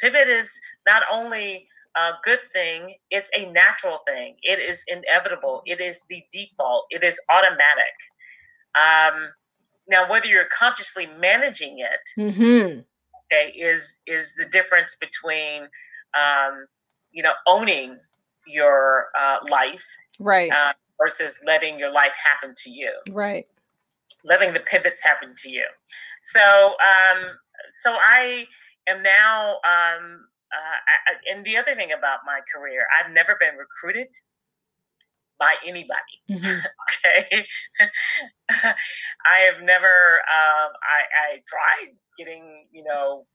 Pivot 0.00 0.28
is 0.28 0.60
not 0.86 1.02
only 1.10 1.68
a 1.96 2.12
good 2.24 2.38
thing, 2.52 2.94
it's 3.10 3.30
a 3.38 3.50
natural 3.52 3.98
thing. 4.06 4.36
It 4.42 4.58
is 4.58 4.84
inevitable. 4.88 5.62
It 5.66 5.80
is 5.80 6.02
the 6.08 6.22
default. 6.32 6.86
It 6.90 7.04
is 7.04 7.20
automatic. 7.30 7.94
Um, 8.74 9.28
now, 9.88 10.08
whether 10.08 10.26
you're 10.26 10.48
consciously 10.56 11.06
managing 11.18 11.78
it, 11.78 12.00
mm-hmm. 12.18 12.80
okay, 13.32 13.52
is 13.56 14.00
is 14.06 14.34
the 14.36 14.46
difference 14.46 14.96
between 15.00 15.62
um, 16.14 16.66
you 17.12 17.22
know 17.22 17.32
owning 17.46 17.98
your 18.46 19.08
uh, 19.18 19.38
life, 19.50 19.84
right, 20.18 20.50
uh, 20.50 20.72
versus 21.00 21.40
letting 21.44 21.78
your 21.78 21.92
life 21.92 22.14
happen 22.24 22.54
to 22.58 22.70
you, 22.70 22.92
right, 23.10 23.46
letting 24.24 24.54
the 24.54 24.60
pivots 24.60 25.02
happen 25.02 25.34
to 25.38 25.50
you. 25.50 25.66
So, 26.22 26.40
um, 26.40 27.24
so 27.68 27.96
I 28.00 28.46
am 28.88 29.02
now. 29.02 29.58
Um, 29.64 30.26
uh, 30.52 30.76
I, 31.10 31.34
and 31.34 31.44
the 31.44 31.56
other 31.56 31.74
thing 31.74 31.92
about 31.92 32.20
my 32.26 32.40
career, 32.52 32.86
I've 32.98 33.12
never 33.12 33.36
been 33.40 33.54
recruited 33.56 34.08
by 35.38 35.54
anybody. 35.66 36.16
Mm-hmm. 36.30 36.60
okay, 37.26 37.44
I 38.50 39.38
have 39.50 39.62
never. 39.62 40.20
Um, 40.28 40.70
I, 40.82 41.00
I 41.16 41.42
tried 41.46 41.94
getting, 42.18 42.66
you 42.70 42.84
know, 42.84 43.26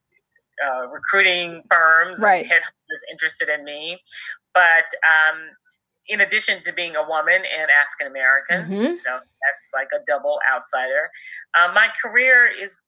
uh, 0.65 0.87
recruiting 0.87 1.63
firms 1.69 2.19
right. 2.19 2.43
and 2.43 2.51
headhunters 2.51 3.11
interested 3.11 3.49
in 3.49 3.63
me, 3.63 3.99
but 4.53 4.85
um, 5.03 5.39
in 6.07 6.21
addition 6.21 6.63
to 6.63 6.73
being 6.73 6.95
a 6.95 7.07
woman 7.07 7.41
and 7.59 7.69
African 7.69 8.07
American, 8.07 8.71
mm-hmm. 8.71 8.91
so 8.91 9.19
that's 9.19 9.69
like 9.73 9.89
a 9.93 9.99
double 10.07 10.39
outsider. 10.51 11.09
Uh, 11.53 11.71
my 11.73 11.89
career 12.01 12.49
is 12.59 12.79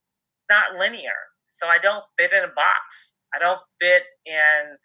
not 0.48 0.76
linear, 0.78 1.28
so 1.46 1.66
I 1.66 1.78
don't 1.78 2.04
fit 2.18 2.32
in 2.32 2.44
a 2.44 2.52
box. 2.54 3.18
I 3.34 3.38
don't 3.38 3.60
fit 3.80 4.02
in, 4.26 4.76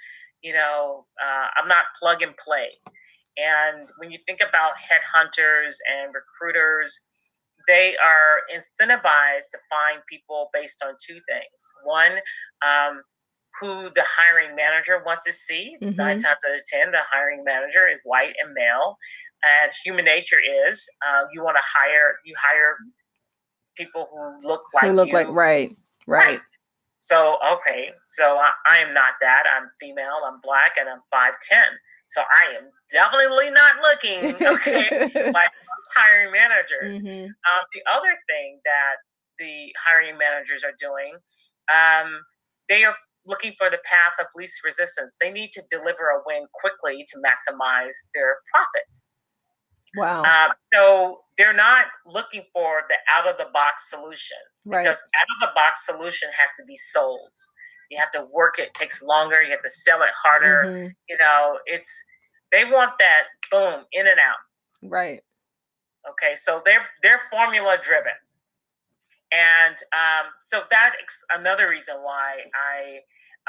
you 0.41 0.53
know, 0.53 1.05
uh, 1.23 1.47
I'm 1.57 1.67
not 1.67 1.85
plug 1.99 2.21
and 2.21 2.35
play. 2.37 2.69
And 3.37 3.89
when 3.97 4.11
you 4.11 4.17
think 4.17 4.39
about 4.47 4.73
headhunters 4.75 5.75
and 5.91 6.13
recruiters, 6.13 6.99
they 7.67 7.95
are 8.03 8.41
incentivized 8.55 9.49
to 9.51 9.57
find 9.69 9.99
people 10.07 10.49
based 10.53 10.83
on 10.85 10.93
two 11.01 11.19
things. 11.27 11.73
One, 11.83 12.13
um, 12.65 13.01
who 13.59 13.89
the 13.95 14.03
hiring 14.05 14.55
manager 14.55 15.01
wants 15.05 15.23
to 15.23 15.31
see. 15.31 15.77
Mm-hmm. 15.81 15.95
Nine 15.95 16.19
times 16.19 16.39
out 16.47 16.55
of 16.55 16.61
ten, 16.71 16.91
the 16.91 16.99
hiring 17.11 17.43
manager 17.43 17.87
is 17.87 17.99
white 18.03 18.33
and 18.43 18.53
male. 18.53 18.97
And 19.45 19.71
human 19.83 20.05
nature 20.05 20.39
is 20.67 20.87
uh, 21.07 21.23
you 21.33 21.43
want 21.43 21.57
to 21.57 21.63
hire 21.63 22.15
you 22.25 22.35
hire 22.37 22.77
people 23.77 24.07
who 24.11 24.47
look 24.47 24.63
like 24.73 24.85
who 24.85 24.91
look 24.91 25.09
you. 25.09 25.13
like 25.13 25.27
right, 25.29 25.75
right. 26.07 26.27
right. 26.27 26.39
So 27.05 27.37
okay, 27.53 27.91
so 28.07 28.37
I, 28.41 28.49
I 28.67 28.77
am 28.79 28.91
not 28.91 29.13
that. 29.21 29.43
I'm 29.55 29.69
female. 29.79 30.25
I'm 30.25 30.41
black, 30.41 30.71
and 30.79 30.89
I'm 30.89 31.01
five 31.11 31.33
ten. 31.39 31.69
So 32.07 32.21
I 32.21 32.55
am 32.57 32.63
definitely 32.91 33.51
not 33.51 33.73
looking 33.77 34.33
okay 34.33 35.31
like 35.31 35.51
hiring 35.95 36.31
managers. 36.31 37.03
Mm-hmm. 37.03 37.25
Um, 37.25 37.61
the 37.73 37.81
other 37.93 38.09
thing 38.27 38.59
that 38.65 38.95
the 39.37 39.71
hiring 39.85 40.17
managers 40.17 40.63
are 40.63 40.73
doing, 40.79 41.13
um, 41.69 42.21
they 42.69 42.83
are 42.83 42.95
looking 43.27 43.53
for 43.55 43.69
the 43.69 43.79
path 43.85 44.13
of 44.19 44.25
least 44.35 44.65
resistance. 44.65 45.15
They 45.21 45.31
need 45.31 45.51
to 45.51 45.61
deliver 45.69 46.09
a 46.09 46.21
win 46.25 46.47
quickly 46.59 47.05
to 47.07 47.21
maximize 47.21 47.93
their 48.15 48.37
profits. 48.51 49.09
Wow. 49.95 50.23
Um, 50.23 50.53
so 50.73 51.19
they're 51.37 51.53
not 51.53 51.85
looking 52.07 52.41
for 52.51 52.81
the 52.89 52.95
out 53.13 53.29
of 53.29 53.37
the 53.37 53.51
box 53.53 53.91
solution 53.91 54.37
right. 54.65 54.83
because 54.83 55.01
out 55.19 55.35
of 55.35 55.49
the 55.49 55.53
box 55.55 55.85
solution 55.85 56.29
has 56.37 56.49
to 56.59 56.65
be 56.65 56.75
sold. 56.75 57.31
You 57.91 57.99
have 57.99 58.11
to 58.11 58.27
work 58.33 58.57
it 58.57 58.73
takes 58.73 59.03
longer. 59.03 59.41
You 59.41 59.51
have 59.51 59.61
to 59.61 59.69
sell 59.69 60.01
it 60.01 60.09
harder. 60.23 60.63
Mm-hmm. 60.65 60.87
You 61.07 61.17
know, 61.17 61.59
it's 61.65 62.03
they 62.51 62.65
want 62.65 62.91
that 62.99 63.23
boom 63.51 63.85
in 63.91 64.07
and 64.07 64.19
out. 64.19 64.37
Right. 64.81 65.21
Okay, 66.09 66.35
so 66.35 66.61
they're 66.65 66.85
they're 67.01 67.21
formula 67.31 67.77
driven, 67.81 68.13
and 69.31 69.75
um, 69.93 70.31
so 70.41 70.61
that's 70.69 71.25
another 71.35 71.67
reason 71.67 71.95
why 72.03 72.41
I 72.53 72.99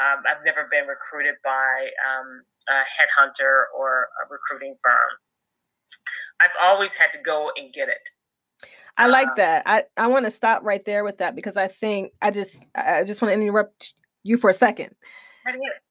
um, 0.01 0.23
I've 0.27 0.45
never 0.45 0.69
been 0.71 0.87
recruited 0.87 1.35
by 1.45 1.89
um, 2.05 2.43
a 2.69 2.81
headhunter 2.81 3.65
or 3.77 4.09
a 4.25 4.29
recruiting 4.31 4.75
firm. 4.83 5.11
I've 6.41 6.57
always 6.63 6.95
had 6.95 7.13
to 7.13 7.19
go 7.23 7.51
and 7.57 7.73
get 7.73 7.89
it. 7.89 8.09
I 8.99 9.09
like 9.09 9.29
that. 9.37 9.63
I, 9.67 9.85
I 9.97 10.07
want 10.07 10.25
to 10.25 10.31
stop 10.31 10.63
right 10.65 10.85
there 10.85 11.05
with 11.05 11.19
that 11.19 11.37
because 11.37 11.57
I 11.57 11.69
think 11.69 12.13
I 12.23 12.31
just 12.31 12.57
I 12.75 13.05
just 13.05 13.21
want 13.21 13.35
to 13.35 13.41
interrupt 13.41 13.95
you 14.23 14.39
for 14.39 14.51
a 14.51 14.55
second. 14.55 14.95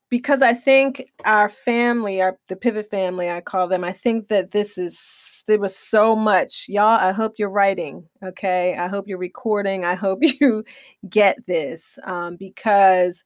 Because 0.09 0.41
I 0.41 0.53
think 0.53 1.05
our 1.25 1.49
family, 1.49 2.21
our 2.21 2.37
the 2.47 2.55
pivot 2.55 2.89
family, 2.89 3.29
I 3.29 3.41
call 3.41 3.67
them, 3.67 3.83
I 3.83 3.91
think 3.91 4.29
that 4.29 4.51
this 4.51 4.77
is 4.77 5.43
there 5.47 5.59
was 5.59 5.75
so 5.75 6.15
much. 6.15 6.65
Y'all, 6.67 6.99
I 6.99 7.11
hope 7.11 7.33
you're 7.37 7.49
writing. 7.49 8.07
Okay. 8.23 8.75
I 8.75 8.87
hope 8.87 9.07
you're 9.07 9.17
recording. 9.17 9.85
I 9.85 9.95
hope 9.95 10.19
you 10.41 10.63
get 11.07 11.37
this. 11.45 11.99
Um, 12.03 12.35
because 12.35 13.23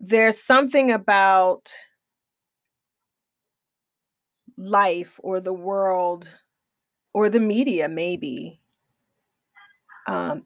there's 0.00 0.38
something 0.38 0.90
about 0.90 1.70
life 4.56 5.18
or 5.22 5.40
the 5.40 5.52
world 5.52 6.28
or 7.14 7.30
the 7.30 7.40
media 7.40 7.88
maybe 7.88 8.59
um, 10.06 10.44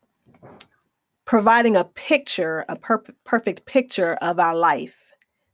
providing 1.24 1.76
a 1.76 1.84
picture, 1.84 2.64
a 2.68 2.76
per- 2.76 3.04
perfect 3.24 3.66
picture 3.66 4.14
of 4.14 4.38
our 4.38 4.56
life. 4.56 4.96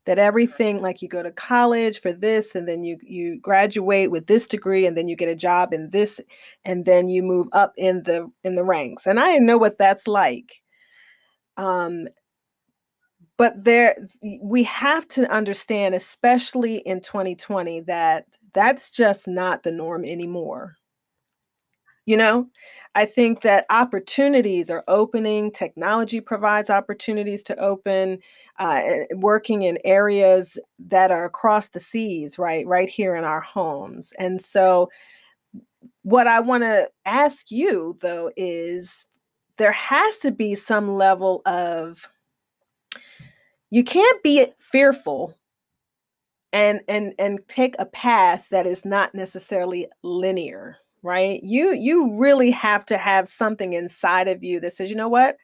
That 0.07 0.19
everything, 0.19 0.81
like 0.81 1.03
you 1.03 1.09
go 1.09 1.23
to 1.23 1.31
college 1.31 2.01
for 2.01 2.13
this, 2.13 2.55
and 2.55 2.67
then 2.67 2.83
you 2.83 2.97
you 3.03 3.39
graduate 3.39 4.11
with 4.11 4.27
this 4.27 4.47
degree, 4.47 4.87
and 4.87 4.97
then 4.97 5.09
you 5.09 5.15
get 5.15 5.29
a 5.29 5.37
job 5.37 5.75
in 5.75 5.91
this, 5.91 6.21
and 6.65 6.87
then 6.87 7.11
you 7.11 7.23
move 7.23 7.49
up 7.53 7.75
in 7.77 8.03
the 8.05 8.29
in 8.43 8.57
the 8.57 8.65
ranks. 8.65 9.07
And 9.07 9.21
I 9.21 9.37
know 9.39 9.59
what 9.59 9.79
that's 9.79 10.09
like. 10.09 10.63
Um, 11.59 12.09
but 13.41 13.65
there, 13.65 13.97
we 14.43 14.63
have 14.65 15.09
to 15.09 15.31
understand, 15.33 15.95
especially 15.95 16.79
in 16.79 17.01
2020, 17.01 17.81
that 17.83 18.27
that's 18.53 18.91
just 18.91 19.27
not 19.27 19.63
the 19.63 19.73
norm 19.73 20.05
anymore. 20.05 20.77
You 22.11 22.17
know, 22.17 22.49
I 22.97 23.05
think 23.05 23.43
that 23.43 23.67
opportunities 23.71 24.69
are 24.69 24.83
opening. 24.89 25.53
Technology 25.53 26.21
provides 26.21 26.69
opportunities 26.69 27.41
to 27.45 27.57
open, 27.61 28.19
uh, 28.59 28.83
working 29.15 29.63
in 29.63 29.79
areas 29.85 30.59
that 30.89 31.13
are 31.13 31.25
across 31.25 31.69
the 31.69 31.79
seas, 31.79 32.37
right? 32.37 32.67
Right 32.67 32.89
here 32.89 33.15
in 33.15 33.23
our 33.23 33.41
homes. 33.41 34.13
And 34.19 34.43
so, 34.43 34.91
what 36.03 36.27
I 36.27 36.41
want 36.41 36.65
to 36.65 36.91
ask 37.05 37.53
you, 37.53 37.97
though, 38.03 38.33
is 38.37 39.07
there 39.59 39.71
has 39.71 40.19
to 40.19 40.33
be 40.33 40.57
some 40.57 40.97
level 40.97 41.43
of, 41.47 42.09
you 43.71 43.85
can't 43.85 44.21
be 44.25 44.49
fearful 44.59 45.39
and 46.53 46.81
and 46.89 47.15
and 47.21 47.39
take 47.47 47.77
a 47.79 47.87
path 47.87 48.49
that 48.51 48.67
is 48.67 48.85
not 48.85 49.15
necessarily 49.15 49.87
linear 50.03 50.77
right? 51.03 51.43
You 51.43 51.73
you 51.75 52.19
really 52.19 52.51
have 52.51 52.85
to 52.87 52.99
have 52.99 53.29
something 53.29 53.73
inside 53.73 54.29
of 54.29 54.43
you 54.45 54.61
that 54.61 54.75
says 54.75 54.91
you 54.91 54.97
know 54.97 55.09
what? 55.09 55.37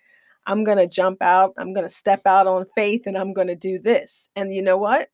I'm 0.46 0.64
going 0.64 0.78
to 0.78 0.86
jump 0.86 1.22
out 1.22 1.54
i'm 1.58 1.72
going 1.74 1.86
to 1.86 1.92
step 1.94 2.22
out 2.26 2.46
on 2.46 2.66
faith 2.76 3.06
and 3.06 3.18
i'm 3.18 3.32
going 3.32 3.48
to 3.48 3.56
do 3.56 3.78
this. 3.78 4.28
And 4.36 4.54
you 4.54 4.62
know 4.62 4.76
what? 4.78 5.08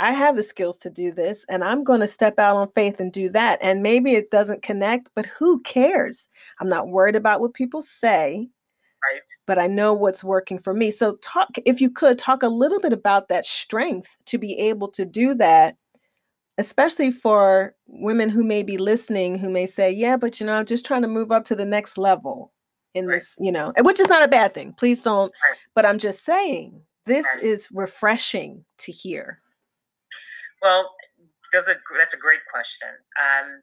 I 0.00 0.12
have 0.12 0.36
the 0.36 0.42
skills 0.42 0.78
to 0.78 0.90
do 0.90 1.12
this 1.12 1.44
and 1.48 1.64
i'm 1.64 1.84
going 1.84 2.00
to 2.00 2.08
step 2.08 2.38
out 2.38 2.56
on 2.56 2.70
faith 2.74 3.00
and 3.00 3.12
do 3.12 3.28
that 3.30 3.58
and 3.62 3.82
maybe 3.82 4.14
it 4.14 4.30
doesn't 4.30 4.62
connect 4.62 5.10
but 5.14 5.26
who 5.26 5.60
cares? 5.62 6.28
I'm 6.60 6.68
not 6.68 6.88
worried 6.88 7.16
about 7.16 7.40
what 7.40 7.54
people 7.54 7.82
say 7.82 8.48
Right. 9.12 9.22
But 9.46 9.58
I 9.58 9.66
know 9.68 9.94
what's 9.94 10.24
working 10.24 10.58
for 10.58 10.74
me. 10.74 10.90
So 10.90 11.16
talk 11.16 11.48
if 11.64 11.80
you 11.80 11.90
could 11.90 12.18
talk 12.18 12.42
a 12.42 12.48
little 12.48 12.80
bit 12.80 12.92
about 12.92 13.28
that 13.28 13.46
strength 13.46 14.16
to 14.26 14.38
be 14.38 14.58
able 14.58 14.88
to 14.88 15.04
do 15.04 15.34
that 15.34 15.76
especially 16.58 17.10
for 17.10 17.74
women 17.86 18.28
who 18.28 18.44
may 18.44 18.62
be 18.62 18.76
listening 18.76 19.38
who 19.38 19.48
may 19.48 19.66
say, 19.66 19.90
"Yeah, 19.90 20.16
but 20.16 20.40
you 20.40 20.46
know, 20.46 20.54
I'm 20.54 20.66
just 20.66 20.84
trying 20.84 21.02
to 21.02 21.08
move 21.08 21.32
up 21.32 21.44
to 21.46 21.54
the 21.54 21.64
next 21.64 21.96
level." 21.98 22.52
in 22.94 23.06
right. 23.06 23.20
this, 23.20 23.34
you 23.38 23.52
know, 23.52 23.72
which 23.80 24.00
is 24.00 24.08
not 24.08 24.24
a 24.24 24.28
bad 24.28 24.54
thing. 24.54 24.72
Please 24.72 25.00
don't. 25.00 25.32
Right. 25.48 25.58
But 25.74 25.86
I'm 25.86 25.98
just 25.98 26.24
saying, 26.24 26.80
this 27.06 27.26
right. 27.34 27.44
is 27.44 27.68
refreshing 27.72 28.64
to 28.78 28.92
hear. 28.92 29.40
Well, 30.62 30.90
that's 31.52 31.68
a 31.68 31.76
that's 31.98 32.14
a 32.14 32.18
great 32.18 32.40
question. 32.50 32.88
Um, 33.18 33.62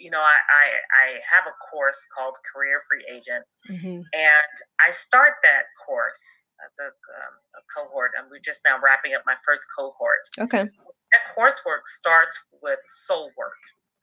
you 0.00 0.10
know, 0.10 0.20
I, 0.20 0.36
I, 0.50 0.66
I 1.06 1.20
have 1.32 1.44
a 1.46 1.54
course 1.70 2.04
called 2.14 2.36
Career 2.52 2.80
Free 2.88 3.04
Agent, 3.10 3.44
mm-hmm. 3.70 4.02
and 4.12 4.54
I 4.80 4.90
start 4.90 5.34
that 5.42 5.62
course 5.86 6.44
as 6.60 6.78
a, 6.78 6.86
um, 6.86 7.34
a 7.56 7.62
cohort, 7.72 8.10
and 8.18 8.28
we're 8.30 8.44
just 8.44 8.60
now 8.64 8.76
wrapping 8.82 9.14
up 9.14 9.22
my 9.24 9.34
first 9.44 9.64
cohort. 9.76 10.28
Okay. 10.38 10.68
That 11.12 11.36
coursework 11.36 11.86
starts 11.86 12.38
with 12.62 12.78
soul 12.88 13.30
work. 13.36 13.52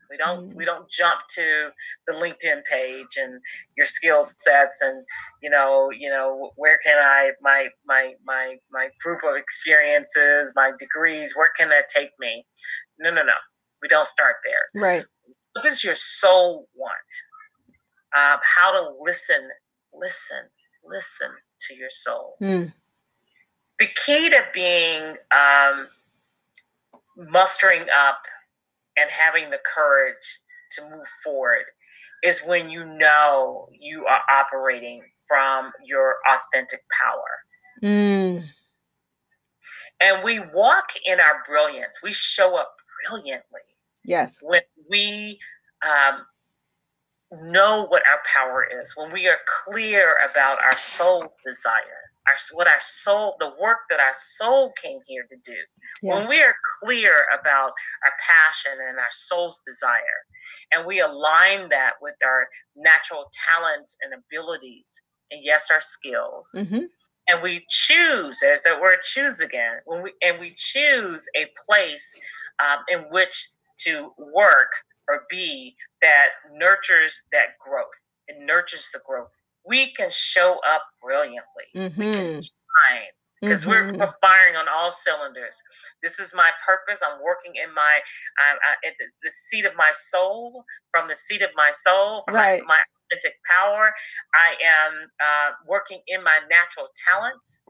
We 0.09 0.17
don't 0.17 0.49
mm. 0.49 0.55
we 0.55 0.65
don't 0.65 0.89
jump 0.89 1.21
to 1.35 1.69
the 2.07 2.13
LinkedIn 2.13 2.63
page 2.65 3.17
and 3.17 3.39
your 3.77 3.85
skill 3.85 4.23
sets 4.23 4.81
and 4.81 5.05
you 5.41 5.49
know 5.49 5.91
you 5.91 6.09
know 6.09 6.51
where 6.55 6.79
can 6.83 6.97
I 6.97 7.31
my 7.41 7.67
my 7.85 8.13
my 8.25 8.55
my 8.71 8.89
group 9.01 9.23
of 9.23 9.35
experiences 9.35 10.53
my 10.55 10.71
degrees 10.79 11.33
where 11.35 11.51
can 11.55 11.69
that 11.69 11.89
take 11.89 12.11
me? 12.19 12.45
No 12.99 13.11
no 13.11 13.21
no 13.21 13.33
we 13.81 13.87
don't 13.87 14.07
start 14.07 14.37
there. 14.43 14.81
Right. 14.81 15.05
What 15.53 15.63
does 15.63 15.83
your 15.83 15.95
soul 15.95 16.67
want? 16.75 16.93
Um, 18.15 18.39
how 18.43 18.71
to 18.71 18.91
listen 18.99 19.49
listen 19.93 20.41
listen 20.83 21.29
to 21.67 21.75
your 21.75 21.91
soul. 21.91 22.35
Mm. 22.41 22.73
The 23.79 23.87
key 24.05 24.29
to 24.29 24.43
being 24.53 25.15
um, 25.31 25.87
mustering 27.27 27.85
up 27.95 28.21
and 28.97 29.09
having 29.09 29.49
the 29.49 29.59
courage 29.75 30.39
to 30.77 30.83
move 30.89 31.07
forward 31.23 31.65
is 32.23 32.41
when 32.45 32.69
you 32.69 32.85
know 32.85 33.67
you 33.79 34.05
are 34.05 34.21
operating 34.29 35.01
from 35.27 35.71
your 35.85 36.15
authentic 36.29 36.81
power. 37.01 37.83
Mm. 37.83 38.43
And 40.01 40.23
we 40.23 40.39
walk 40.53 40.91
in 41.05 41.19
our 41.19 41.43
brilliance. 41.47 41.99
We 42.03 42.13
show 42.13 42.57
up 42.57 42.73
brilliantly. 43.07 43.61
Yes. 44.03 44.39
When 44.41 44.61
we 44.89 45.39
um, 45.85 46.21
know 47.51 47.85
what 47.87 48.03
our 48.07 48.21
power 48.33 48.65
is, 48.81 48.93
when 48.95 49.11
we 49.11 49.27
are 49.27 49.39
clear 49.65 50.15
about 50.29 50.61
our 50.61 50.77
soul's 50.77 51.37
desire, 51.45 52.08
our, 52.29 52.37
what 52.53 52.67
our 52.67 52.81
soul, 52.81 53.35
the 53.39 53.53
work 53.59 53.79
that 53.89 53.99
our 53.99 54.13
soul 54.13 54.71
came 54.81 54.99
here 55.07 55.25
to 55.29 55.35
do. 55.43 55.57
Yeah. 56.01 56.15
When 56.15 56.29
we 56.29 56.41
are 56.41 56.55
clear 56.81 57.25
about 57.37 57.71
our 58.05 58.13
passion 58.25 58.73
and 58.87 58.97
our 58.97 59.11
soul's 59.11 59.61
desire, 59.65 59.99
and 60.71 60.85
we 60.85 60.99
align 60.99 61.69
that 61.69 61.93
with 62.01 62.15
our 62.23 62.47
natural 62.75 63.25
talents 63.47 63.97
and 64.01 64.13
abilities, 64.13 65.01
and 65.31 65.43
yes, 65.43 65.67
our 65.71 65.81
skills. 65.81 66.49
Mm-hmm. 66.55 66.85
And 67.27 67.43
we 67.43 67.63
choose, 67.69 68.41
as 68.43 68.63
that 68.63 68.81
word 68.81 68.97
choose 69.03 69.39
again, 69.39 69.77
when 69.85 70.01
we 70.01 70.13
and 70.23 70.39
we 70.39 70.53
choose 70.55 71.27
a 71.37 71.47
place 71.65 72.15
um, 72.63 72.79
in 72.89 73.05
which 73.11 73.49
to 73.85 74.11
work 74.17 74.71
or 75.07 75.25
be 75.29 75.75
that 76.01 76.29
nurtures 76.53 77.21
that 77.31 77.57
growth. 77.63 77.85
It 78.27 78.37
nurtures 78.39 78.89
the 78.93 79.01
growth 79.05 79.29
we 79.69 79.93
can 79.93 80.09
show 80.11 80.57
up 80.67 80.81
brilliantly. 81.01 81.69
Mm-hmm. 81.75 81.99
We 81.99 82.11
can 82.11 82.25
mm-hmm. 82.25 82.41
shine 82.41 83.13
because 83.41 83.61
mm-hmm. 83.61 83.69
we're, 83.69 83.93
we're, 83.93 84.13
firing 84.21 84.55
on 84.55 84.65
all 84.67 84.91
cylinders. 84.91 85.61
This 86.01 86.19
is 86.19 86.33
my 86.35 86.49
purpose. 86.65 87.01
I'm 87.05 87.21
working 87.23 87.53
in 87.55 87.73
my 87.73 87.99
uh, 88.43 88.55
at 88.85 88.93
the, 88.99 89.05
the, 89.23 89.31
seat 89.31 89.65
of 89.65 89.73
my 89.77 89.91
soul, 89.93 90.65
from 90.91 91.07
the 91.07 91.15
seat 91.15 91.41
of 91.41 91.51
my 91.55 91.71
soul, 91.71 92.23
from 92.25 92.35
right. 92.35 92.61
my, 92.61 92.75
my 92.75 92.79
authentic 93.11 93.35
power. 93.45 93.93
I 94.33 94.55
am 94.65 95.09
uh, 95.21 95.51
working 95.67 95.99
in 96.07 96.23
my 96.23 96.39
natural 96.49 96.87
talents, 97.07 97.63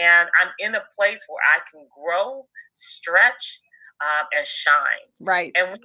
and 0.00 0.28
I'm 0.40 0.50
in 0.58 0.74
a 0.74 0.82
place 0.96 1.24
where 1.26 1.42
I 1.42 1.58
can 1.70 1.86
grow, 1.90 2.46
stretch, 2.74 3.60
um, 4.00 4.26
and 4.36 4.46
shine. 4.46 5.08
Right. 5.20 5.52
And 5.56 5.70
when, 5.70 5.80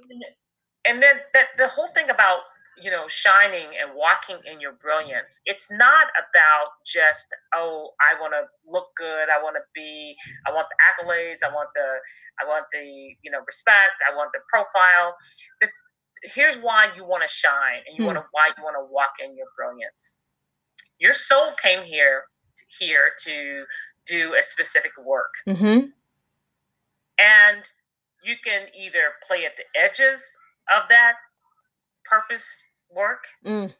and 0.86 1.02
then 1.02 1.16
that 1.34 1.48
the 1.58 1.68
whole 1.68 1.88
thing 1.88 2.10
about 2.10 2.40
you 2.80 2.90
know, 2.90 3.06
shining 3.08 3.68
and 3.80 3.92
walking 3.94 4.38
in 4.50 4.60
your 4.60 4.72
brilliance. 4.72 5.40
It's 5.46 5.70
not 5.70 6.06
about 6.16 6.68
just, 6.86 7.34
oh, 7.54 7.90
I 8.00 8.18
want 8.20 8.32
to 8.32 8.44
look 8.66 8.88
good. 8.96 9.28
I 9.28 9.42
want 9.42 9.56
to 9.56 9.62
be, 9.74 10.16
I 10.46 10.52
want 10.52 10.66
the 10.70 10.76
accolades. 10.84 11.46
I 11.46 11.52
want 11.52 11.68
the, 11.74 11.98
I 12.40 12.48
want 12.48 12.64
the, 12.72 13.14
you 13.22 13.30
know, 13.30 13.40
respect. 13.46 14.02
I 14.10 14.14
want 14.16 14.30
the 14.32 14.40
profile. 14.52 15.14
here's 16.22 16.56
why 16.56 16.88
you 16.96 17.04
want 17.04 17.22
to 17.22 17.28
shine 17.28 17.82
and 17.86 17.96
you 17.96 18.04
hmm. 18.04 18.06
want 18.06 18.18
to, 18.18 18.24
why 18.32 18.50
you 18.56 18.62
want 18.62 18.76
to 18.76 18.92
walk 18.92 19.12
in 19.22 19.36
your 19.36 19.48
brilliance. 19.56 20.18
Your 20.98 21.14
soul 21.14 21.52
came 21.62 21.82
here, 21.82 22.22
here 22.78 23.10
to 23.24 23.64
do 24.06 24.34
a 24.38 24.42
specific 24.42 24.92
work. 25.04 25.32
Mm-hmm. 25.48 25.86
And 27.18 27.62
you 28.24 28.36
can 28.44 28.66
either 28.78 29.14
play 29.26 29.44
at 29.44 29.52
the 29.56 29.64
edges 29.78 30.36
of 30.70 30.82
that 30.88 31.14
purpose 32.04 32.60
work, 32.94 33.24
mm. 33.44 33.72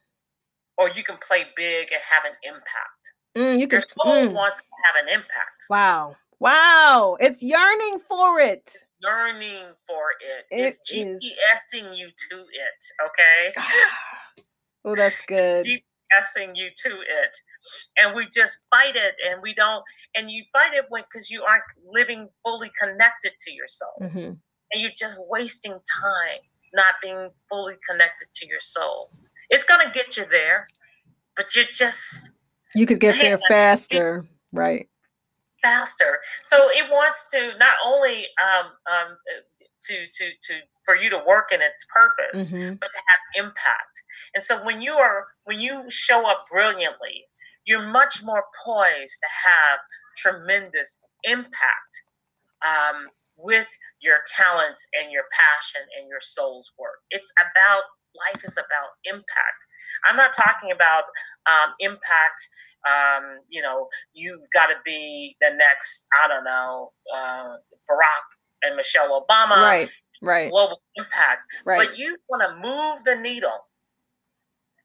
or 0.78 0.90
you 0.90 1.04
can 1.04 1.16
play 1.26 1.44
big 1.56 1.92
and 1.92 2.00
have 2.08 2.24
an 2.24 2.36
impact. 2.42 3.02
Mm, 3.36 3.58
you 3.58 3.66
can, 3.66 3.80
Your 3.80 4.04
soul 4.04 4.26
mm. 4.26 4.32
wants 4.32 4.60
to 4.60 4.66
have 4.84 5.04
an 5.04 5.12
impact. 5.12 5.64
Wow. 5.70 6.16
Wow. 6.40 7.16
It's 7.20 7.42
yearning 7.42 8.00
for 8.08 8.40
it. 8.40 8.70
Yearning 9.00 9.66
for 9.86 10.10
it. 10.20 10.46
it 10.50 10.76
it's 10.76 10.92
GPSing 10.92 11.96
you 11.96 12.08
to 12.30 12.38
it. 12.38 12.84
Okay. 13.06 13.54
oh, 14.84 14.94
that's 14.94 15.16
good. 15.26 15.66
GPSing 15.66 16.56
you 16.56 16.68
to 16.76 16.90
it. 16.90 17.36
And 17.96 18.14
we 18.14 18.28
just 18.32 18.58
fight 18.70 18.96
it 18.96 19.14
and 19.26 19.40
we 19.40 19.54
don't, 19.54 19.84
and 20.16 20.30
you 20.30 20.42
fight 20.52 20.74
it 20.74 20.84
when 20.88 21.04
because 21.10 21.30
you 21.30 21.42
aren't 21.42 21.62
living 21.88 22.28
fully 22.44 22.70
connected 22.78 23.32
to 23.40 23.52
yourself. 23.52 23.94
Mm-hmm. 24.02 24.18
And 24.18 24.82
you're 24.82 24.90
just 24.98 25.18
wasting 25.28 25.72
time 25.72 26.40
not 26.74 26.94
being 27.02 27.30
fully 27.48 27.76
connected 27.88 28.28
to 28.34 28.46
your 28.46 28.60
soul. 28.60 29.10
It's 29.50 29.64
going 29.64 29.86
to 29.86 29.92
get 29.92 30.16
you 30.16 30.24
there, 30.30 30.66
but 31.36 31.54
you're 31.54 31.66
just. 31.74 32.30
You 32.74 32.86
could 32.86 33.00
get 33.00 33.18
there 33.18 33.38
faster, 33.48 34.26
right? 34.52 34.88
Faster. 35.62 36.18
So 36.42 36.56
it 36.70 36.90
wants 36.90 37.30
to 37.32 37.52
not 37.58 37.74
only 37.84 38.26
um, 38.42 38.66
um, 38.90 39.16
to 39.82 39.94
to 39.94 40.30
to 40.42 40.54
for 40.84 40.96
you 40.96 41.10
to 41.10 41.22
work 41.26 41.52
in 41.52 41.60
its 41.60 41.84
purpose, 41.84 42.50
mm-hmm. 42.50 42.74
but 42.74 42.90
to 42.90 43.02
have 43.06 43.44
impact. 43.44 44.02
And 44.34 44.42
so 44.42 44.64
when 44.64 44.80
you 44.80 44.92
are 44.94 45.26
when 45.44 45.60
you 45.60 45.84
show 45.88 46.28
up 46.28 46.46
brilliantly, 46.50 47.26
you're 47.64 47.86
much 47.86 48.22
more 48.24 48.44
poised 48.64 49.20
to 49.20 49.50
have 49.50 49.78
tremendous 50.16 51.02
impact 51.24 52.02
um, 52.62 53.08
with 53.42 53.68
your 54.00 54.18
talents 54.26 54.86
and 55.00 55.12
your 55.12 55.24
passion 55.32 55.82
and 55.98 56.08
your 56.08 56.20
soul's 56.20 56.72
work. 56.78 57.02
It's 57.10 57.30
about 57.38 57.82
life 58.14 58.44
is 58.44 58.56
about 58.56 58.90
impact. 59.04 59.60
I'm 60.04 60.16
not 60.16 60.32
talking 60.34 60.70
about 60.70 61.04
um, 61.46 61.74
impact. 61.80 62.40
Um, 62.86 63.40
you 63.48 63.62
know, 63.62 63.88
you've 64.12 64.42
got 64.52 64.66
to 64.66 64.76
be 64.84 65.36
the 65.40 65.50
next. 65.56 66.06
I 66.22 66.28
don't 66.28 66.44
know, 66.44 66.92
uh, 67.14 67.56
Barack 67.90 68.26
and 68.62 68.76
Michelle 68.76 69.20
Obama. 69.20 69.62
Right. 69.62 69.90
Right. 70.20 70.50
Global 70.50 70.80
impact. 70.96 71.40
Right. 71.64 71.88
But 71.88 71.98
you 71.98 72.16
want 72.28 72.42
to 72.42 72.54
move 72.68 73.04
the 73.04 73.20
needle 73.20 73.58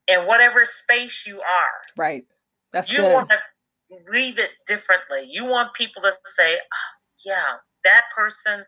in 0.07 0.21
whatever 0.21 0.65
space 0.65 1.25
you 1.27 1.39
are. 1.39 1.77
Right. 1.95 2.25
That's 2.73 2.91
you 2.91 3.03
want 3.03 3.29
to 3.29 4.11
leave 4.11 4.39
it 4.39 4.51
differently. 4.65 5.27
You 5.29 5.45
want 5.45 5.73
people 5.73 6.01
to 6.01 6.11
say, 6.23 6.55
oh, 6.55 6.89
"Yeah, 7.25 7.53
that 7.87 8.05
person." 8.15 8.59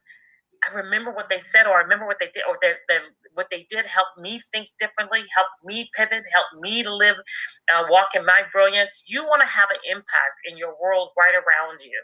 I 0.70 0.74
remember 0.76 1.12
what 1.12 1.30
they 1.30 1.40
said, 1.40 1.68
or 1.68 1.78
I 1.78 1.84
remember 1.84 2.06
what 2.06 2.20
they 2.20 2.30
did, 2.34 2.44
or 2.48 2.58
what 3.34 3.48
they 3.52 3.66
did 3.70 3.86
helped 3.86 4.20
me 4.20 4.42
think 4.54 4.68
differently, 4.80 5.24
helped 5.36 5.58
me 5.64 5.90
pivot, 5.96 6.24
helped 6.32 6.56
me 6.62 6.84
to 6.84 6.94
live, 6.94 7.18
uh, 7.74 7.86
walk 7.90 8.10
in 8.16 8.26
my 8.26 8.44
brilliance. 8.52 9.04
You 9.08 9.24
want 9.24 9.42
to 9.42 9.48
have 9.48 9.70
an 9.72 9.80
impact 9.90 10.38
in 10.46 10.58
your 10.58 10.76
world 10.82 11.12
right 11.18 11.36
around 11.36 11.82
you, 11.82 12.02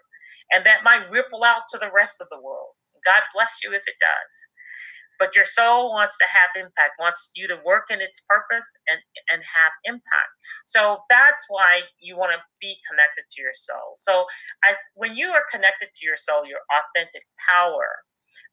and 0.54 0.66
that 0.66 0.84
might 0.86 1.10
ripple 1.12 1.44
out 1.44 1.64
to 1.72 1.78
the 1.80 1.92
rest 1.94 2.22
of 2.22 2.30
the 2.32 2.42
world. 2.42 2.76
God 3.06 3.24
bless 3.34 3.60
you 3.64 3.72
if 3.74 3.84
it 3.88 3.96
does. 4.02 4.55
But 5.20 5.36
your 5.36 5.46
soul 5.46 5.92
wants 5.92 6.18
to 6.18 6.26
have 6.26 6.50
impact, 6.56 7.00
wants 7.00 7.32
you 7.36 7.48
to 7.48 7.60
work 7.66 7.86
in 7.90 8.02
its 8.02 8.22
purpose 8.28 8.68
and, 8.90 9.00
and 9.32 9.42
have 9.44 9.72
impact. 9.86 10.32
So 10.66 11.00
that's 11.10 11.46
why 11.50 11.82
you 12.00 12.18
want 12.18 12.34
to 12.34 12.40
be 12.62 12.76
connected 12.90 13.24
to 13.32 13.42
your 13.42 13.54
soul. 13.54 13.94
So 13.96 14.26
as 14.64 14.76
when 14.96 15.16
you 15.16 15.30
are 15.30 15.44
connected 15.52 15.90
to 15.94 16.06
your 16.06 16.18
soul, 16.18 16.46
your 16.46 16.60
authentic 16.72 17.24
power, 17.50 17.88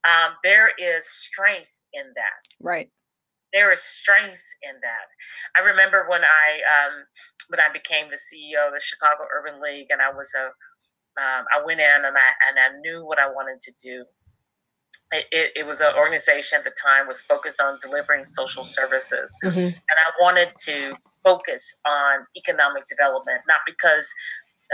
um, 0.05 0.35
there 0.42 0.70
is 0.79 1.07
strength 1.09 1.72
in 1.92 2.05
that. 2.16 2.44
Right. 2.61 2.90
there 3.53 3.70
is 3.72 3.83
strength 3.83 4.42
in 4.62 4.75
that. 4.83 5.07
I 5.57 5.61
remember 5.66 6.07
when 6.09 6.22
I 6.22 6.61
um, 6.64 7.05
when 7.48 7.61
I 7.61 7.70
became 7.72 8.09
the 8.09 8.16
CEO 8.16 8.66
of 8.66 8.72
the 8.75 8.81
Chicago 8.81 9.25
Urban 9.37 9.61
League, 9.61 9.88
and 9.90 10.01
I 10.01 10.11
was 10.11 10.33
a 10.35 10.46
um, 11.20 11.44
I 11.53 11.62
went 11.64 11.81
in 11.81 12.05
and 12.05 12.16
I 12.16 12.31
and 12.48 12.59
I 12.59 12.79
knew 12.81 13.05
what 13.05 13.18
I 13.18 13.29
wanted 13.29 13.61
to 13.62 13.72
do. 13.81 14.05
It, 15.12 15.53
it, 15.57 15.66
was 15.66 15.81
an 15.81 15.94
organization 15.96 16.59
at 16.59 16.64
the 16.64 16.70
time 16.70 17.07
was 17.07 17.20
focused 17.20 17.61
on 17.61 17.79
delivering 17.83 18.25
social 18.25 18.64
services 18.64 19.37
mm-hmm. 19.44 19.59
and 19.59 19.77
i 19.77 20.22
wanted 20.22 20.53
to 20.61 20.94
focus 21.22 21.80
on 21.87 22.26
economic 22.37 22.87
development 22.88 23.40
not 23.48 23.61
because 23.66 24.12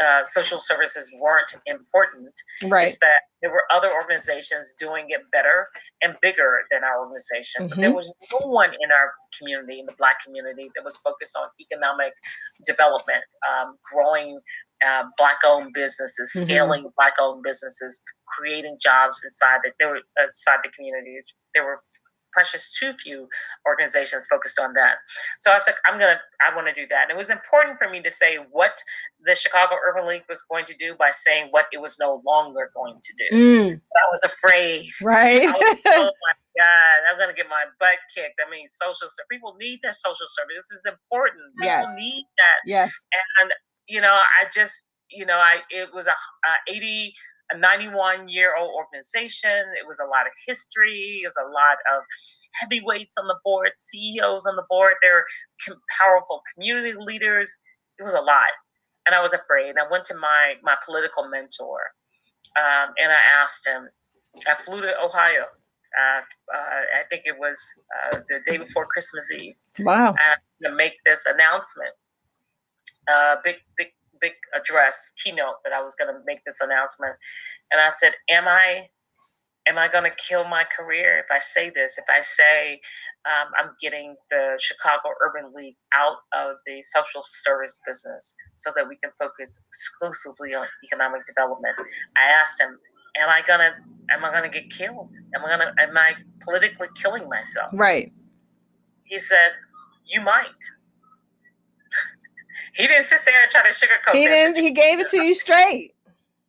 uh, 0.02 0.24
social 0.24 0.58
services 0.58 1.12
weren't 1.20 1.54
important 1.66 2.32
right 2.66 2.88
it's 2.88 2.98
that 2.98 3.20
there 3.42 3.50
were 3.50 3.64
other 3.72 3.92
organizations 3.92 4.74
doing 4.78 5.06
it 5.08 5.20
better 5.30 5.68
and 6.02 6.16
bigger 6.22 6.61
than 6.70 6.84
our 6.84 7.00
organization 7.00 7.62
mm-hmm. 7.62 7.68
but 7.68 7.80
there 7.80 7.94
was 7.94 8.12
no 8.32 8.46
one 8.46 8.70
in 8.70 8.90
our 8.90 9.12
community 9.38 9.80
in 9.80 9.87
the 9.87 9.94
black 9.98 10.22
community 10.24 10.70
that 10.74 10.84
was 10.84 10.96
focused 10.98 11.37
on 11.37 11.48
economic 11.61 12.12
development 12.66 13.24
um, 13.48 13.76
growing 13.84 14.40
uh, 14.87 15.04
black 15.16 15.38
owned 15.44 15.72
businesses, 15.72 16.32
mm-hmm. 16.34 16.46
scaling 16.46 16.80
mm-hmm. 16.80 16.94
black 16.96 17.14
owned 17.20 17.42
businesses, 17.42 18.02
creating 18.26 18.76
jobs 18.80 19.24
inside 19.24 19.58
the, 19.62 19.72
there 19.78 19.88
were, 19.88 20.00
inside 20.24 20.58
the 20.62 20.70
community. 20.70 21.18
There 21.54 21.64
were 21.64 21.80
precious 22.38 22.70
too 22.70 22.92
few 22.92 23.29
organizations 23.66 24.27
focused 24.31 24.61
on 24.61 24.72
that. 24.74 24.98
So 25.40 25.51
I 25.51 25.55
was 25.55 25.64
like, 25.66 25.77
I'm 25.87 25.98
gonna, 25.98 26.20
I 26.40 26.55
want 26.55 26.68
to 26.68 26.72
do 26.72 26.87
that. 26.87 27.09
And 27.09 27.11
it 27.11 27.16
was 27.16 27.31
important 27.31 27.79
for 27.79 27.90
me 27.90 28.01
to 28.03 28.11
say 28.11 28.38
what 28.53 28.81
the 29.24 29.35
Chicago 29.35 29.74
Urban 29.88 30.07
League 30.07 30.22
was 30.29 30.42
going 30.42 30.64
to 30.66 30.74
do 30.74 30.94
by 30.94 31.11
saying 31.11 31.48
what 31.51 31.66
it 31.72 31.81
was 31.81 31.98
no 31.98 32.22
longer 32.24 32.70
going 32.74 33.01
to 33.03 33.12
do. 33.18 33.37
Mm. 33.37 33.74
I 33.74 34.07
was 34.12 34.22
afraid. 34.22 34.87
Right. 35.03 35.42
Was, 35.42 35.79
oh 35.87 36.11
my 36.11 36.35
God, 36.62 36.98
I'm 37.11 37.18
gonna 37.18 37.35
get 37.35 37.48
my 37.48 37.64
butt 37.81 37.98
kicked. 38.14 38.40
I 38.46 38.48
mean, 38.51 38.68
social 38.68 39.09
people 39.29 39.57
need 39.61 39.81
their 39.83 39.92
social 39.92 40.27
service. 40.29 40.68
This 40.70 40.79
is 40.79 40.87
important. 40.87 41.42
People 41.59 41.66
yes. 41.66 41.96
need 41.96 42.24
that. 42.38 42.59
Yes. 42.64 42.92
And 43.40 43.51
you 43.88 44.01
know, 44.01 44.12
I 44.40 44.46
just, 44.55 44.90
you 45.11 45.27
know, 45.27 45.37
I 45.37 45.59
it 45.70 45.92
was 45.92 46.07
a, 46.07 46.11
a 46.12 46.72
80 46.72 47.14
a 47.52 47.58
91 47.58 48.28
year 48.28 48.54
old 48.58 48.72
organization. 48.74 49.50
It 49.50 49.87
was 49.87 49.98
a 49.98 50.04
lot 50.04 50.26
of 50.26 50.32
history. 50.46 51.22
It 51.22 51.26
was 51.26 51.37
a 51.40 51.48
lot 51.48 51.78
of 51.94 52.02
heavyweights 52.61 53.16
on 53.18 53.26
the 53.26 53.38
board, 53.44 53.70
CEOs 53.76 54.46
on 54.46 54.56
the 54.56 54.64
board. 54.68 54.94
They're 55.02 55.24
powerful 56.00 56.42
community 56.54 56.94
leaders. 56.94 57.50
It 57.98 58.04
was 58.04 58.14
a 58.14 58.20
lot, 58.20 58.50
and 59.06 59.14
I 59.14 59.20
was 59.20 59.32
afraid. 59.32 59.74
I 59.78 59.87
went 59.90 60.04
to 60.06 60.14
my 60.14 60.54
my 60.62 60.76
political 60.84 61.28
mentor, 61.28 61.80
um, 62.56 62.94
and 62.98 63.12
I 63.12 63.42
asked 63.42 63.66
him. 63.66 63.88
I 64.46 64.54
flew 64.54 64.80
to 64.80 64.94
Ohio. 65.02 65.46
Uh, 65.98 66.20
uh, 66.54 66.82
I 67.00 67.02
think 67.11 67.22
it 67.24 67.37
was 67.38 67.58
uh, 68.12 68.18
the 68.28 68.40
day 68.46 68.58
before 68.58 68.87
Christmas 68.87 69.32
Eve. 69.32 69.54
Wow! 69.80 70.14
to 70.62 70.74
make 70.74 70.94
this 71.04 71.24
announcement 71.26 71.94
uh, 73.08 73.37
big, 73.42 73.56
big, 73.76 73.88
big 74.20 74.33
address 74.54 75.12
keynote 75.22 75.57
that 75.64 75.72
I 75.72 75.83
was 75.83 75.94
going 75.94 76.12
to 76.12 76.20
make 76.26 76.44
this 76.44 76.61
announcement, 76.61 77.14
and 77.70 77.81
I 77.81 77.90
said, 77.90 78.12
"Am 78.31 78.46
I, 78.48 78.88
am 79.68 79.78
I 79.78 79.88
going 79.88 80.04
to 80.04 80.16
kill 80.16 80.46
my 80.46 80.64
career 80.64 81.18
if 81.18 81.26
I 81.31 81.38
say 81.38 81.70
this? 81.70 81.98
If 81.98 82.04
I 82.09 82.20
say 82.20 82.81
um, 83.26 83.48
I'm 83.59 83.70
getting 83.83 84.16
the 84.31 84.59
Chicago 84.59 85.11
Urban 85.24 85.52
League 85.54 85.76
out 85.92 86.16
of 86.35 86.57
the 86.66 86.83
social 86.83 87.22
service 87.24 87.81
business 87.87 88.35
so 88.57 88.70
that 88.76 88.88
we 88.88 88.96
can 88.96 89.11
focus 89.18 89.59
exclusively 89.68 90.54
on 90.54 90.66
economic 90.85 91.26
development?" 91.26 91.76
I 92.16 92.31
asked 92.33 92.61
him, 92.61 92.78
"Am 93.18 93.28
I 93.28 93.42
gonna, 93.46 93.72
am 94.11 94.24
I 94.24 94.31
gonna 94.33 94.48
get 94.48 94.70
killed? 94.70 95.16
Am 95.35 95.44
I 95.44 95.48
gonna, 95.48 95.74
am 95.78 95.96
I 95.96 96.14
politically 96.42 96.88
killing 96.94 97.28
myself?" 97.28 97.70
Right. 97.72 98.12
He 99.04 99.18
said, 99.18 99.52
"You 100.07 100.20
might." 100.20 100.44
He 102.74 102.87
didn't 102.87 103.04
sit 103.04 103.20
there 103.24 103.35
and 103.42 103.50
try 103.50 103.62
to 103.62 103.68
sugarcoat. 103.68 104.14
He 104.14 104.26
didn't. 104.26 104.62
He 104.62 104.70
gave 104.70 105.00
it 105.00 105.11
to 105.11 105.22
you 105.22 105.35
straight. 105.35 105.94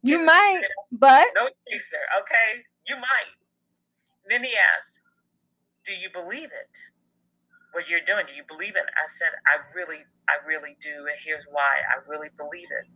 You 0.02 0.20
might, 0.26 0.62
but 0.92 1.28
no 1.36 1.50
chaser. 1.70 1.98
Okay, 2.22 2.64
you 2.88 2.96
might. 2.96 3.34
then 4.30 4.44
he 4.44 4.54
asked, 4.76 5.02
"Do 5.84 5.94
you 5.94 6.10
believe 6.14 6.46
it? 6.52 6.80
What 7.74 7.90
you're 7.90 8.02
doing? 8.02 8.26
Do 8.28 8.34
you 8.36 8.44
believe 8.48 8.76
it?" 8.76 8.86
I 8.96 9.06
said, 9.08 9.32
"I 9.48 9.58
really, 9.76 10.06
I 10.30 10.38
really 10.46 10.78
do, 10.80 11.08
and 11.08 11.18
here's 11.20 11.46
why. 11.52 11.82
I 11.92 11.98
really 12.08 12.30
believe 12.38 12.68
it." 12.72 12.88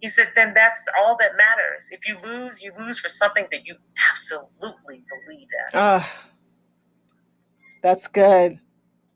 He 0.00 0.08
said, 0.08 0.32
"Then 0.34 0.52
that's 0.54 0.84
all 0.98 1.16
that 1.16 1.36
matters. 1.36 1.88
If 1.90 2.06
you 2.06 2.18
lose, 2.18 2.60
you 2.62 2.72
lose 2.72 2.98
for 2.98 3.08
something 3.08 3.46
that 3.50 3.64
you 3.64 3.76
absolutely 4.10 5.04
believe 5.08 5.48
in." 5.52 5.78
Oh, 5.80 6.08
that's 7.82 8.06
good. 8.08 8.58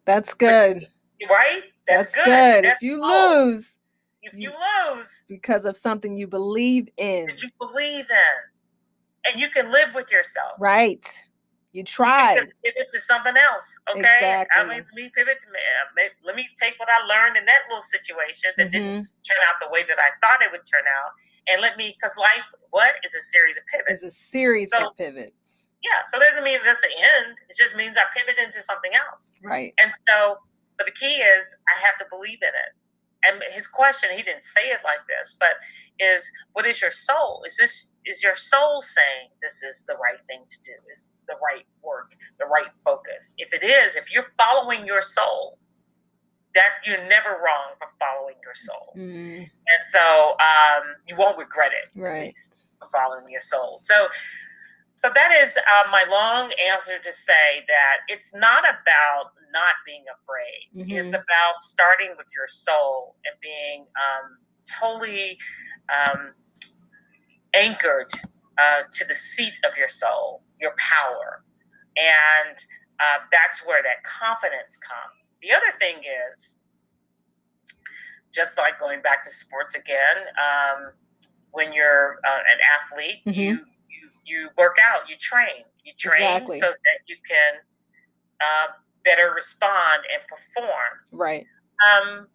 That's 0.05 0.35
good. 0.35 0.88
Right? 1.31 1.63
That's, 1.89 2.11
That's 2.13 2.17
good. 2.17 2.25
good. 2.25 2.65
That's 2.65 2.77
if 2.77 2.83
you 2.83 3.01
lose, 3.01 3.77
if 4.23 4.35
you, 4.35 4.51
lose 4.51 5.27
because 5.29 5.65
of 5.65 5.77
something 5.77 6.17
you 6.17 6.27
believe 6.27 6.89
in, 6.97 7.29
you 7.39 7.49
believe 7.59 8.07
in, 8.11 9.31
and 9.31 9.41
you 9.41 9.49
can 9.51 9.71
live 9.73 9.95
with 9.95 10.11
yourself, 10.13 10.53
right? 10.59 11.07
You 11.73 11.83
try. 11.83 12.35
You 12.35 12.47
pivot 12.63 12.89
to 12.93 13.01
something 13.01 13.33
else. 13.35 13.67
Okay. 13.91 14.01
Exactly. 14.01 14.61
I 14.61 14.65
mean, 14.65 14.85
let 14.85 14.95
me 14.95 15.11
pivot 15.17 15.39
to 15.41 15.49
me. 15.49 16.05
Let 16.23 16.37
me 16.37 16.47
take 16.61 16.75
what 16.79 16.89
I 16.91 17.07
learned 17.07 17.39
in 17.39 17.47
that 17.47 17.61
little 17.69 17.81
situation 17.81 18.51
that 18.59 18.65
mm-hmm. 18.65 18.73
didn't 18.73 19.09
turn 19.25 19.41
out 19.49 19.55
the 19.61 19.71
way 19.73 19.83
that 19.89 19.99
I 19.99 20.11
thought 20.21 20.43
it 20.43 20.53
would 20.53 20.67
turn 20.71 20.85
out, 20.85 21.13
and 21.49 21.63
let 21.63 21.79
me, 21.79 21.97
because 21.97 22.15
life, 22.19 22.45
what 22.71 22.93
is 23.05 23.15
a 23.15 23.21
series 23.21 23.57
of 23.57 23.63
pivots? 23.73 24.03
It's 24.03 24.13
a 24.13 24.15
series 24.15 24.71
so, 24.71 24.89
of 24.89 24.97
pivots. 24.97 25.33
Yeah. 25.83 25.99
So 26.13 26.21
it 26.21 26.25
doesn't 26.29 26.45
mean 26.45 26.59
that's 26.65 26.81
the 26.81 26.93
end. 26.93 27.37
It 27.49 27.57
just 27.57 27.75
means 27.75 27.97
I 27.97 28.05
pivot 28.15 28.39
into 28.39 28.61
something 28.61 28.93
else. 28.95 29.35
Right. 29.43 29.73
And 29.83 29.93
so 30.09 30.37
but 30.83 30.92
the 30.92 30.99
key 30.99 31.14
is 31.14 31.55
I 31.68 31.79
have 31.87 31.97
to 31.99 32.07
believe 32.11 32.38
in 32.42 32.49
it. 32.49 32.73
And 33.25 33.40
his 33.55 33.68
question, 33.68 34.11
he 34.12 34.23
didn't 34.23 34.42
say 34.42 34.62
it 34.62 34.81
like 34.83 34.99
this, 35.09 35.37
but 35.38 35.55
is 36.01 36.29
what 36.55 36.66
is 36.66 36.83
your 36.83 36.90
soul? 36.90 37.45
Is 37.47 37.57
this 37.57 37.92
is 38.05 38.21
your 38.21 38.35
soul 38.35 38.81
saying 38.81 39.31
this 39.40 39.62
is 39.62 39.85
the 39.87 39.95
right 39.95 40.18
thing 40.27 40.42
to 40.49 40.62
do? 40.62 40.73
Is 40.90 41.12
the 41.29 41.35
right 41.35 41.64
work, 41.85 42.16
the 42.40 42.47
right 42.47 42.66
focus? 42.85 43.35
If 43.38 43.55
it 43.55 43.62
is, 43.62 43.95
if 43.95 44.12
you're 44.12 44.27
following 44.37 44.85
your 44.85 45.03
soul, 45.03 45.59
that 46.57 46.71
you're 46.85 47.07
never 47.09 47.31
wrong 47.31 47.79
for 47.79 47.87
following 48.01 48.35
your 48.42 48.57
soul. 48.57 48.92
Mm. 48.97 49.38
And 49.38 49.83
so 49.85 50.31
um, 50.40 50.97
you 51.07 51.14
won't 51.14 51.38
regret 51.38 51.71
it. 51.71 51.97
Right. 51.97 52.37
For 52.81 52.88
following 52.90 53.31
your 53.31 53.40
soul. 53.40 53.77
So 53.77 54.09
so 54.98 55.11
that 55.14 55.37
is 55.40 55.57
uh, 55.57 55.90
my 55.90 56.05
long 56.11 56.52
answer 56.70 56.98
to 57.02 57.12
say 57.12 57.64
that 57.68 57.96
it's 58.09 58.35
not 58.35 58.64
about 58.64 59.33
not 59.52 59.74
being 59.85 60.05
afraid. 60.18 60.87
Mm-hmm. 60.87 61.07
It's 61.07 61.14
about 61.14 61.59
starting 61.59 62.14
with 62.16 62.28
your 62.35 62.46
soul 62.48 63.16
and 63.24 63.35
being 63.40 63.87
um, 63.96 64.38
totally 64.81 65.38
um, 65.90 66.33
anchored 67.55 68.12
uh, 68.59 68.83
to 68.92 69.05
the 69.07 69.14
seat 69.14 69.59
of 69.68 69.76
your 69.76 69.88
soul, 69.88 70.42
your 70.61 70.74
power. 70.78 71.42
And 71.96 72.57
uh, 73.00 73.18
that's 73.31 73.66
where 73.66 73.83
that 73.83 74.05
confidence 74.05 74.78
comes. 74.78 75.37
The 75.42 75.52
other 75.52 75.76
thing 75.78 75.96
is, 76.31 76.59
just 78.33 78.57
like 78.57 78.81
going 78.81 79.02
back 79.02 79.22
to 79.24 79.31
sports 79.31 79.74
again, 79.74 80.16
um, 80.40 80.92
when 81.50 81.72
you're 81.72 82.18
uh, 82.24 82.38
an 82.38 82.59
athlete, 82.81 83.20
mm-hmm. 83.26 83.40
you 83.40 83.59
you 84.25 84.49
work 84.57 84.77
out, 84.83 85.09
you 85.09 85.17
train, 85.17 85.65
you 85.85 85.93
train 85.99 86.23
exactly. 86.23 86.61
so 86.61 86.67
that 86.67 86.99
you 87.07 87.17
can 87.29 87.55
uh, 88.41 88.73
better 89.05 89.33
respond 89.35 90.03
and 90.13 90.23
perform. 90.29 90.93
Right. 91.11 91.47
Um, 91.87 92.29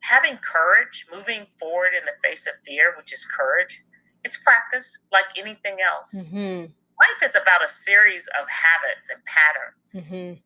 having 0.00 0.38
courage, 0.38 1.06
moving 1.12 1.46
forward 1.58 1.90
in 1.96 2.04
the 2.04 2.28
face 2.28 2.46
of 2.46 2.54
fear, 2.66 2.94
which 2.96 3.12
is 3.12 3.24
courage, 3.24 3.82
it's 4.24 4.36
practice 4.38 4.98
like 5.12 5.26
anything 5.36 5.76
else. 5.80 6.26
Mm-hmm. 6.26 6.66
Life 6.70 7.30
is 7.30 7.36
about 7.36 7.64
a 7.64 7.68
series 7.68 8.28
of 8.40 8.46
habits 8.48 9.08
and 9.10 9.20
patterns. 9.24 10.08
Mm-hmm. 10.08 10.40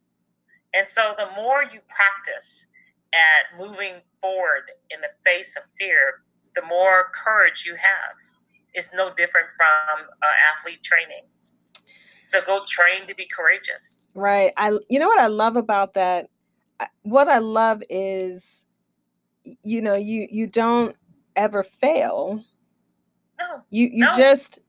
And 0.79 0.91
so 0.91 1.15
the 1.19 1.29
more 1.37 1.63
you 1.63 1.81
practice 1.89 2.67
at 3.13 3.59
moving 3.59 3.95
forward 4.21 4.71
in 4.91 5.01
the 5.01 5.11
face 5.25 5.57
of 5.57 5.63
fear, 5.79 6.23
the 6.55 6.63
more 6.63 7.11
courage 7.15 7.65
you 7.67 7.75
have 7.75 8.17
is 8.75 8.91
no 8.95 9.13
different 9.15 9.49
from 9.57 10.07
uh, 10.23 10.27
athlete 10.55 10.83
training. 10.83 11.25
So 12.25 12.41
go 12.47 12.63
train 12.67 13.07
to 13.07 13.15
be 13.15 13.27
courageous. 13.27 14.03
Right. 14.15 14.53
I 14.57 14.79
you 14.89 14.99
know 14.99 15.09
what 15.09 15.21
I 15.21 15.27
love 15.27 15.57
about 15.57 15.95
that 15.95 16.29
what 17.03 17.29
I 17.29 17.39
love 17.39 17.83
is 17.89 18.67
you 19.63 19.83
know 19.83 19.95
you 19.95 20.27
you 20.31 20.47
don't 20.47 20.97
ever 21.37 21.63
fail. 21.63 22.43
No. 23.39 23.63
You 23.71 23.87
you 23.93 24.05
no. 24.05 24.17
just 24.17 24.61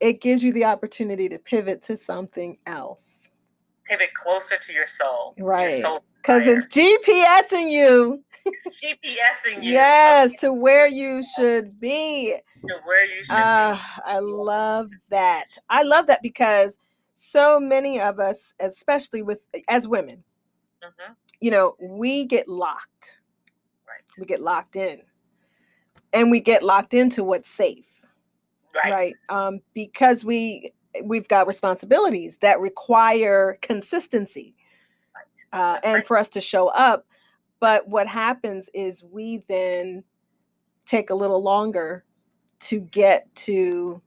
it 0.00 0.20
gives 0.20 0.44
you 0.44 0.52
the 0.52 0.64
opportunity 0.64 1.28
to 1.28 1.38
pivot 1.38 1.82
to 1.82 1.96
something 1.96 2.58
else. 2.66 3.30
Pivot 3.84 4.14
closer 4.14 4.56
to 4.58 4.72
your 4.72 4.86
soul. 4.86 5.34
Right. 5.38 5.74
Because 6.28 6.46
it's 6.46 6.66
GPSing 6.76 7.70
you. 7.70 8.22
It's 8.44 8.82
GPSing 8.82 9.62
you. 9.64 9.72
yes, 9.72 10.28
okay. 10.28 10.36
to 10.40 10.52
where 10.52 10.86
you 10.86 11.22
should 11.34 11.80
be. 11.80 12.36
To 12.66 12.74
where 12.84 13.06
you 13.06 13.24
should 13.24 13.34
uh, 13.34 13.76
be. 13.76 13.80
I 14.04 14.18
love 14.18 14.90
that. 15.08 15.46
I 15.70 15.84
love 15.84 16.06
that 16.08 16.20
because 16.22 16.78
so 17.14 17.58
many 17.58 17.98
of 17.98 18.18
us, 18.18 18.52
especially 18.60 19.22
with 19.22 19.40
as 19.70 19.88
women, 19.88 20.22
mm-hmm. 20.84 21.14
you 21.40 21.50
know, 21.50 21.76
we 21.80 22.26
get 22.26 22.46
locked. 22.46 23.20
Right. 23.88 24.02
We 24.20 24.26
get 24.26 24.42
locked 24.42 24.76
in. 24.76 25.00
And 26.12 26.30
we 26.30 26.40
get 26.40 26.62
locked 26.62 26.92
into 26.92 27.24
what's 27.24 27.48
safe. 27.48 27.86
Right. 28.74 28.92
Right. 28.92 29.14
Um, 29.30 29.60
because 29.72 30.26
we 30.26 30.72
we've 31.04 31.28
got 31.28 31.46
responsibilities 31.46 32.36
that 32.42 32.60
require 32.60 33.58
consistency. 33.62 34.57
Uh, 35.52 35.78
and 35.84 36.06
for 36.06 36.16
us 36.16 36.28
to 36.30 36.40
show 36.40 36.68
up. 36.68 37.06
But 37.60 37.88
what 37.88 38.06
happens 38.06 38.68
is 38.74 39.02
we 39.02 39.42
then 39.48 40.04
take 40.86 41.10
a 41.10 41.14
little 41.14 41.42
longer 41.42 42.04
to 42.60 42.80
get 42.80 43.32
to 43.34 44.00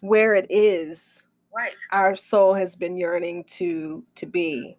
where 0.00 0.34
it 0.34 0.46
is 0.48 1.22
right 1.54 1.74
our 1.92 2.16
soul 2.16 2.54
has 2.54 2.76
been 2.76 2.96
yearning 2.96 3.44
to 3.44 4.02
to 4.14 4.26
be 4.26 4.76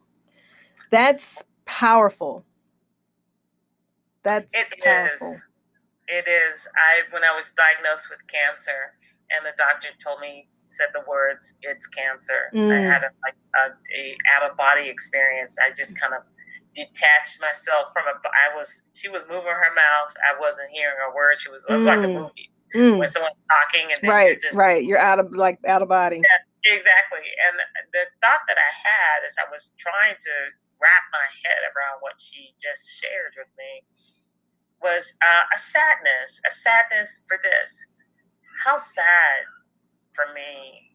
that's 0.89 1.44
powerful 1.65 2.44
that's 4.24 4.48
it 4.54 4.67
powerful. 4.84 5.28
is. 5.28 5.44
it 6.08 6.28
is 6.28 6.67
i 6.76 7.02
when 7.13 7.24
i 7.24 7.36
was 7.36 7.54
diagnosed 7.54 8.10
with 8.10 8.26
cancer 8.28 8.94
and 9.30 9.46
the 9.46 9.54
doctor 9.58 9.89
told 10.04 10.20
me 10.20 10.48
said 10.71 10.88
the 10.93 11.03
words 11.07 11.53
it's 11.62 11.88
cancer 11.88 12.51
mm. 12.53 12.71
i 12.71 12.81
had 12.81 13.03
a, 13.03 13.12
like 13.23 13.36
a, 13.55 13.99
a 13.99 14.17
out 14.36 14.49
of 14.49 14.57
body 14.57 14.88
experience 14.88 15.57
i 15.63 15.71
just 15.71 15.99
kind 15.99 16.13
of 16.13 16.21
detached 16.73 17.41
myself 17.41 17.91
from 17.91 18.03
a 18.07 18.15
i 18.27 18.55
was 18.55 18.84
she 18.93 19.10
was 19.10 19.21
moving 19.29 19.51
her 19.51 19.73
mouth 19.75 20.13
i 20.27 20.39
wasn't 20.39 20.69
hearing 20.69 20.95
her 21.05 21.13
words 21.13 21.41
she 21.41 21.49
was 21.49 21.65
it 21.69 21.75
was 21.75 21.86
mm. 21.86 21.89
like 21.89 21.99
a 21.99 22.07
mm. 22.07 22.15
movie 22.15 22.49
mm. 22.73 22.97
when 22.97 23.07
someone's 23.10 23.36
talking 23.51 23.91
and 23.91 24.10
right 24.10 24.39
just, 24.39 24.55
right 24.55 24.86
you're 24.86 24.99
out 24.99 25.19
of 25.19 25.31
like 25.34 25.60
out 25.67 25.81
of 25.81 25.89
body 25.89 26.17
yeah, 26.17 26.45
Exactly. 26.65 27.25
And 27.49 27.57
the 27.89 28.05
thought 28.21 28.45
that 28.45 28.57
I 28.57 28.69
had 28.69 29.25
as 29.25 29.36
I 29.41 29.49
was 29.49 29.73
trying 29.81 30.13
to 30.13 30.34
wrap 30.77 31.05
my 31.10 31.25
head 31.41 31.62
around 31.73 32.01
what 32.01 32.21
she 32.21 32.53
just 32.62 32.86
shared 33.01 33.34
with 33.38 33.49
me 33.57 33.81
was 34.81 35.17
uh, 35.21 35.45
a 35.49 35.57
sadness, 35.57 36.41
a 36.45 36.51
sadness 36.51 37.19
for 37.27 37.39
this. 37.41 37.86
How 38.63 38.77
sad 38.77 39.49
for 40.13 40.26
me 40.34 40.91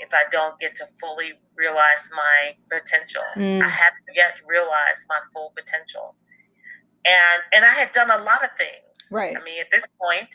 if 0.00 0.08
I 0.14 0.24
don't 0.32 0.58
get 0.58 0.74
to 0.76 0.86
fully 0.98 1.32
realize 1.56 2.10
my 2.16 2.56
potential. 2.70 3.22
Mm. 3.36 3.62
I 3.62 3.68
haven't 3.68 4.08
yet 4.14 4.40
realized 4.48 5.04
my 5.08 5.20
full 5.32 5.52
potential. 5.54 6.16
And 7.04 7.40
and 7.54 7.64
I 7.64 7.72
had 7.72 7.92
done 7.92 8.10
a 8.10 8.22
lot 8.22 8.44
of 8.44 8.50
things. 8.56 9.12
Right. 9.12 9.36
I 9.36 9.42
mean, 9.44 9.60
at 9.60 9.70
this 9.70 9.86
point, 10.00 10.28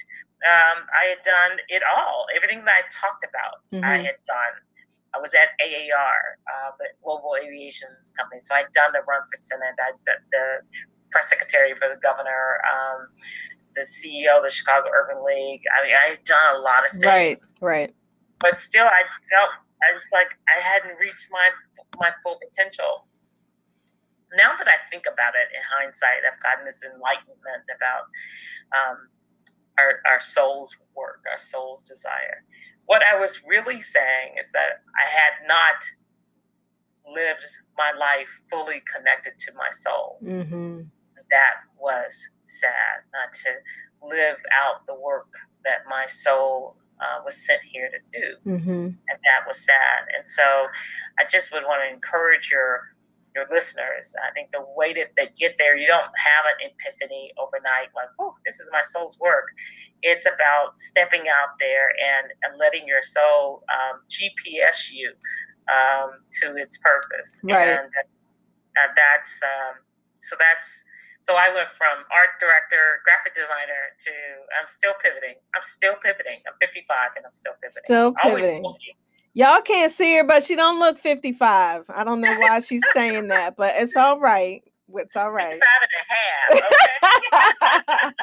um, 0.45 0.85
I 0.93 1.09
had 1.09 1.21
done 1.23 1.57
it 1.69 1.83
all. 1.85 2.25
Everything 2.35 2.65
that 2.65 2.73
I 2.73 2.81
talked 2.93 3.25
about, 3.25 3.65
mm-hmm. 3.73 3.85
I 3.85 3.97
had 3.97 4.17
done. 4.25 4.53
I 5.15 5.19
was 5.19 5.33
at 5.33 5.55
AAR, 5.63 6.19
uh, 6.43 6.71
the 6.77 6.87
Global 7.01 7.37
Aviation 7.41 7.87
Company. 8.17 8.41
So 8.43 8.53
I'd 8.53 8.71
done 8.73 8.91
the 8.91 8.99
run 9.07 9.21
for 9.31 9.37
Senate, 9.37 9.75
I, 9.79 9.95
the, 10.05 10.13
the 10.31 10.45
press 11.09 11.29
secretary 11.29 11.73
for 11.73 11.87
the 11.87 11.95
governor, 12.01 12.59
um, 12.67 13.07
the 13.75 13.87
CEO 13.87 14.37
of 14.37 14.43
the 14.43 14.49
Chicago 14.49 14.89
Urban 14.91 15.23
League. 15.23 15.61
I 15.71 15.85
mean, 15.87 15.95
I 15.95 16.09
had 16.09 16.23
done 16.25 16.55
a 16.55 16.59
lot 16.59 16.85
of 16.85 16.91
things. 16.99 17.55
Right, 17.61 17.87
right. 17.87 17.95
But 18.39 18.57
still, 18.57 18.85
I 18.85 19.03
felt 19.31 19.49
I 19.89 19.93
was 19.93 20.03
like 20.11 20.37
I 20.49 20.59
hadn't 20.59 20.99
reached 20.99 21.27
my 21.31 21.49
my 21.97 22.11
full 22.23 22.39
potential. 22.39 23.07
Now 24.35 24.51
that 24.57 24.67
I 24.67 24.77
think 24.91 25.05
about 25.11 25.33
it 25.35 25.47
in 25.55 25.61
hindsight, 25.63 26.27
I've 26.27 26.39
gotten 26.41 26.65
this 26.65 26.83
enlightenment 26.83 27.63
about 27.71 28.03
um, 28.75 28.97
our, 29.77 30.01
our 30.11 30.19
soul's 30.19 30.75
work, 30.95 31.21
our 31.31 31.37
soul's 31.37 31.83
desire. 31.83 32.43
What 32.85 33.01
I 33.11 33.19
was 33.19 33.41
really 33.47 33.79
saying 33.79 34.35
is 34.39 34.51
that 34.51 34.83
I 34.95 35.07
had 35.07 35.47
not 35.47 35.79
lived 37.07 37.45
my 37.77 37.91
life 37.97 38.41
fully 38.49 38.81
connected 38.93 39.33
to 39.39 39.51
my 39.55 39.69
soul. 39.71 40.19
Mm-hmm. 40.23 40.81
That 41.31 41.55
was 41.79 42.27
sad, 42.45 43.05
not 43.13 43.33
to 43.33 43.51
live 44.03 44.37
out 44.53 44.85
the 44.87 44.95
work 44.95 45.27
that 45.63 45.79
my 45.89 46.05
soul 46.05 46.77
uh, 46.99 47.21
was 47.23 47.35
sent 47.45 47.61
here 47.63 47.89
to 47.89 48.19
do. 48.19 48.49
Mm-hmm. 48.49 48.71
And 48.71 48.95
that 49.07 49.47
was 49.47 49.59
sad. 49.59 50.07
And 50.17 50.29
so 50.29 50.43
I 51.19 51.25
just 51.29 51.51
would 51.51 51.63
want 51.63 51.81
to 51.87 51.93
encourage 51.93 52.49
your 52.49 52.95
your 53.35 53.45
listeners. 53.51 54.15
I 54.25 54.31
think 54.31 54.51
the 54.51 54.65
way 54.75 54.93
that 54.93 55.11
they 55.17 55.29
get 55.37 55.57
there, 55.59 55.75
you 55.75 55.87
don't 55.87 56.09
have 56.15 56.45
an 56.45 56.71
epiphany 56.71 57.33
overnight, 57.37 57.89
like, 57.93 58.07
oh, 58.17 58.33
this 58.45 58.61
is 58.61 58.69
my 58.71 58.81
soul's 58.81 59.19
work. 59.19 59.49
It's 60.01 60.25
about 60.25 60.79
stepping 60.79 61.23
out 61.27 61.59
there 61.59 61.89
and, 61.89 62.31
and 62.43 62.57
letting 62.57 62.87
your 62.87 63.01
soul 63.01 63.63
um, 63.69 63.99
GPS 64.09 64.89
you 64.89 65.11
um, 65.67 66.19
to 66.41 66.55
its 66.55 66.77
purpose. 66.77 67.41
Right. 67.43 67.67
And, 67.67 67.89
and 68.77 68.91
that's, 68.95 69.41
um, 69.43 69.75
so 70.21 70.37
that's, 70.39 70.85
so 71.25 71.33
I 71.33 71.49
went 71.55 71.69
from 71.73 72.05
art 72.13 72.39
director, 72.39 73.01
graphic 73.03 73.33
designer 73.33 73.89
to 73.97 74.11
I'm 74.59 74.67
still 74.67 74.93
pivoting. 75.01 75.33
I'm 75.55 75.63
still 75.63 75.95
pivoting. 76.03 76.37
I'm 76.45 76.53
55 76.61 76.97
and 77.17 77.25
I'm 77.25 77.33
still 77.33 77.53
pivoting. 77.59 77.81
Still 77.85 78.13
pivoting. 78.13 78.63
Y'all 79.33 79.61
can't 79.61 79.91
see 79.91 80.15
her, 80.17 80.23
but 80.23 80.43
she 80.43 80.55
don't 80.55 80.79
look 80.79 80.99
55. 80.99 81.89
I 81.89 82.03
don't 82.03 82.21
know 82.21 82.37
why 82.37 82.59
she's 82.59 82.83
saying 82.93 83.29
that, 83.29 83.55
but 83.55 83.73
it's 83.75 83.95
all 83.95 84.19
right. 84.19 84.61
It's 84.93 85.15
all 85.15 85.31
right. 85.31 85.59
55 85.59 85.67
and 85.81 85.89
a 85.97 86.05
half. 86.13 86.61
Okay? 87.97 88.13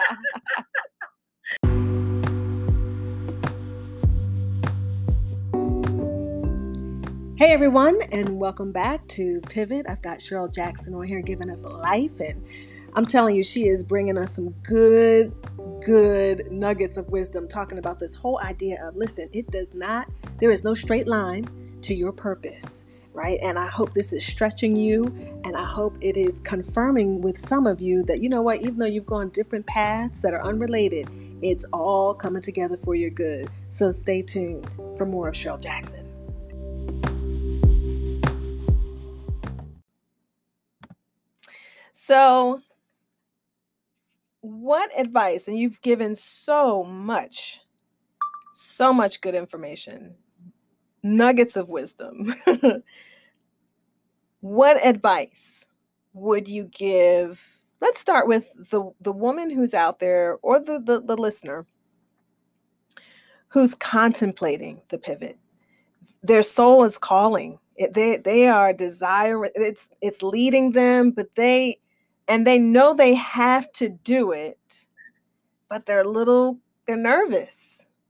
hey 7.45 7.53
everyone, 7.53 7.99
and 8.13 8.39
welcome 8.39 8.71
back 8.71 9.09
to 9.09 9.41
Pivot. 9.41 9.87
I've 9.89 10.03
got 10.03 10.19
Cheryl 10.19 10.55
Jackson 10.55 10.95
on 10.95 11.03
here 11.03 11.21
giving 11.21 11.51
us 11.51 11.65
life, 11.65 12.21
and 12.21 12.47
I'm 12.95 13.07
telling 13.07 13.35
you, 13.35 13.43
she 13.43 13.67
is 13.67 13.83
bringing 13.83 14.19
us 14.19 14.37
some 14.37 14.51
good 14.63 15.35
good 15.85 16.51
nuggets 16.51 16.97
of 16.97 17.09
wisdom 17.09 17.49
talking 17.49 17.79
about 17.79 17.99
this 17.99 18.15
whole 18.15 18.41
idea 18.41 18.77
of 18.87 18.95
listen, 18.95 19.29
it 19.33 19.51
does 19.51 19.75
not, 19.75 20.09
there 20.39 20.51
is 20.51 20.63
no 20.63 20.75
straight 20.75 21.09
line 21.09 21.49
to 21.81 21.93
your 21.93 22.13
purpose, 22.13 22.85
right? 23.13 23.39
And 23.43 23.59
I 23.59 23.67
hope 23.67 23.93
this 23.93 24.13
is 24.13 24.25
stretching 24.25 24.77
you, 24.77 25.07
and 25.45 25.57
I 25.57 25.65
hope 25.65 25.97
it 26.01 26.17
is 26.17 26.39
confirming 26.39 27.21
with 27.21 27.37
some 27.37 27.67
of 27.67 27.81
you 27.81 28.05
that, 28.05 28.23
you 28.23 28.29
know 28.29 28.43
what, 28.43 28.61
even 28.61 28.79
though 28.79 28.87
you've 28.87 29.07
gone 29.07 29.31
different 29.31 29.67
paths 29.67 30.23
that 30.23 30.35
are 30.35 30.45
unrelated, 30.45 31.09
it's 31.43 31.65
all 31.73 32.15
coming 32.15 32.43
together 32.43 32.77
for 32.77 32.95
your 32.95 33.11
good. 33.11 33.51
So 33.67 33.91
stay 33.91 34.23
tuned 34.23 34.77
for 34.97 35.05
more 35.05 35.29
of 35.29 35.35
Cheryl 35.35 35.61
Jackson. 35.61 36.09
So, 41.91 42.61
what 44.43 44.91
advice, 44.99 45.49
and 45.49 45.57
you've 45.57 45.81
given 45.81 46.15
so 46.15 46.85
much, 46.85 47.61
so 48.53 48.93
much 48.93 49.21
good 49.21 49.35
information, 49.35 50.15
nuggets 51.03 51.57
of 51.57 51.69
wisdom. 51.69 52.35
what 54.41 54.85
advice 54.85 55.65
would 56.13 56.49
you 56.49 56.65
give? 56.65 57.41
Let's 57.81 58.01
start 58.01 58.27
with 58.27 58.47
the, 58.71 58.91
the 59.01 59.13
woman 59.13 59.49
who's 59.49 59.75
out 59.75 60.01
there 60.01 60.39
or 60.43 60.59
the, 60.59 60.81
the, 60.81 61.01
the 61.01 61.17
listener 61.17 61.65
who's 63.47 63.75
contemplating 63.77 64.81
the 64.89 64.99
pivot. 64.99 65.39
Their 66.23 66.43
soul 66.43 66.83
is 66.85 66.99
calling. 66.99 67.59
It, 67.77 67.95
they 67.95 68.19
they 68.19 68.49
are 68.49 68.73
desiring 68.73 69.51
it's 69.55 69.89
it's 70.01 70.23
leading 70.23 70.73
them, 70.73 71.11
but 71.11 71.35
they 71.35 71.81
and 72.29 72.47
they 72.47 72.59
know 72.59 72.95
they 72.95 73.15
have 73.15 73.71
to 73.73 73.89
do 73.89 74.33
it, 74.33 74.59
but 75.69 75.87
they're 75.87 76.03
a 76.03 76.09
little, 76.09 76.59
they're 76.87 76.97
nervous. 76.97 77.57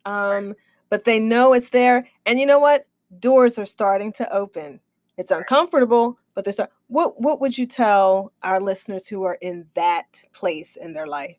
Um, 0.05 0.55
but 0.91 1.05
they 1.05 1.19
know 1.19 1.53
it's 1.53 1.71
there. 1.71 2.07
And 2.27 2.39
you 2.39 2.47
know 2.47 2.59
what? 2.59 2.87
Doors 3.19 3.59
are 3.59 3.67
starting 3.67 4.13
to 4.15 4.33
open. 4.33 4.81
It's 5.17 5.31
uncomfortable, 5.31 6.19
but 6.35 6.45
they 6.45 6.51
there's 6.51 6.61
what 6.89 7.21
what 7.21 7.41
would 7.41 7.57
you 7.57 7.67
tell 7.67 8.33
our 8.43 8.61
listeners 8.61 9.07
who 9.07 9.23
are 9.25 9.39
in 9.41 9.67
that 9.75 10.23
place 10.33 10.77
in 10.77 10.93
their 10.93 11.07
life? 11.07 11.37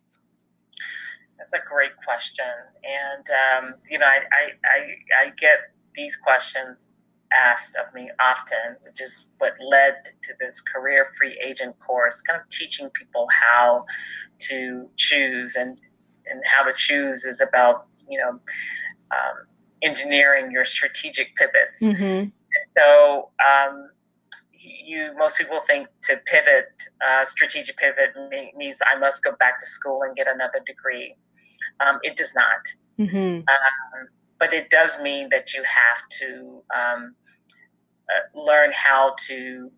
That's 1.37 1.53
a 1.53 1.67
great 1.67 1.91
question, 2.05 2.45
and 2.83 3.25
um, 3.65 3.75
you 3.89 3.97
know, 3.99 4.05
I, 4.05 4.21
I 4.31 4.49
I 4.65 5.25
I 5.25 5.29
get 5.37 5.57
these 5.95 6.15
questions 6.15 6.91
asked 7.33 7.75
of 7.75 7.93
me 7.93 8.09
often, 8.19 8.77
which 8.83 9.01
is 9.01 9.27
what 9.37 9.53
led 9.69 9.95
to 10.23 10.33
this 10.39 10.61
career 10.61 11.07
free 11.17 11.39
agent 11.43 11.75
course, 11.79 12.21
kind 12.21 12.39
of 12.39 12.47
teaching 12.49 12.89
people 12.91 13.27
how 13.31 13.85
to 14.39 14.89
choose 14.97 15.55
and 15.55 15.79
and 16.25 16.41
how 16.45 16.63
to 16.63 16.73
choose 16.73 17.25
is 17.25 17.41
about 17.41 17.87
you 18.09 18.17
know 18.17 18.39
um, 19.11 19.35
engineering 19.81 20.51
your 20.51 20.65
strategic 20.65 21.35
pivots. 21.35 21.81
Mm-hmm. 21.81 22.29
So 22.77 23.29
um, 23.45 23.89
you 24.53 25.11
most 25.17 25.37
people 25.37 25.59
think 25.61 25.87
to 26.03 26.17
pivot, 26.25 26.69
uh, 27.07 27.25
strategic 27.25 27.77
pivot 27.77 28.11
means 28.55 28.79
I 28.85 28.97
must 28.97 29.23
go 29.23 29.31
back 29.39 29.59
to 29.59 29.65
school 29.65 30.03
and 30.03 30.15
get 30.15 30.27
another 30.27 30.59
degree. 30.65 31.15
Um, 31.85 31.99
it 32.03 32.15
does 32.15 32.33
not. 32.35 33.07
Mm-hmm. 33.07 33.39
Um, 33.39 34.07
but 34.39 34.53
it 34.53 34.69
does 34.69 35.01
mean 35.01 35.29
that 35.29 35.53
you 35.53 35.63
have 35.63 36.09
to 36.09 36.61
um, 36.75 37.15
learn 38.33 38.71
how 38.73 39.15
to 39.27 39.71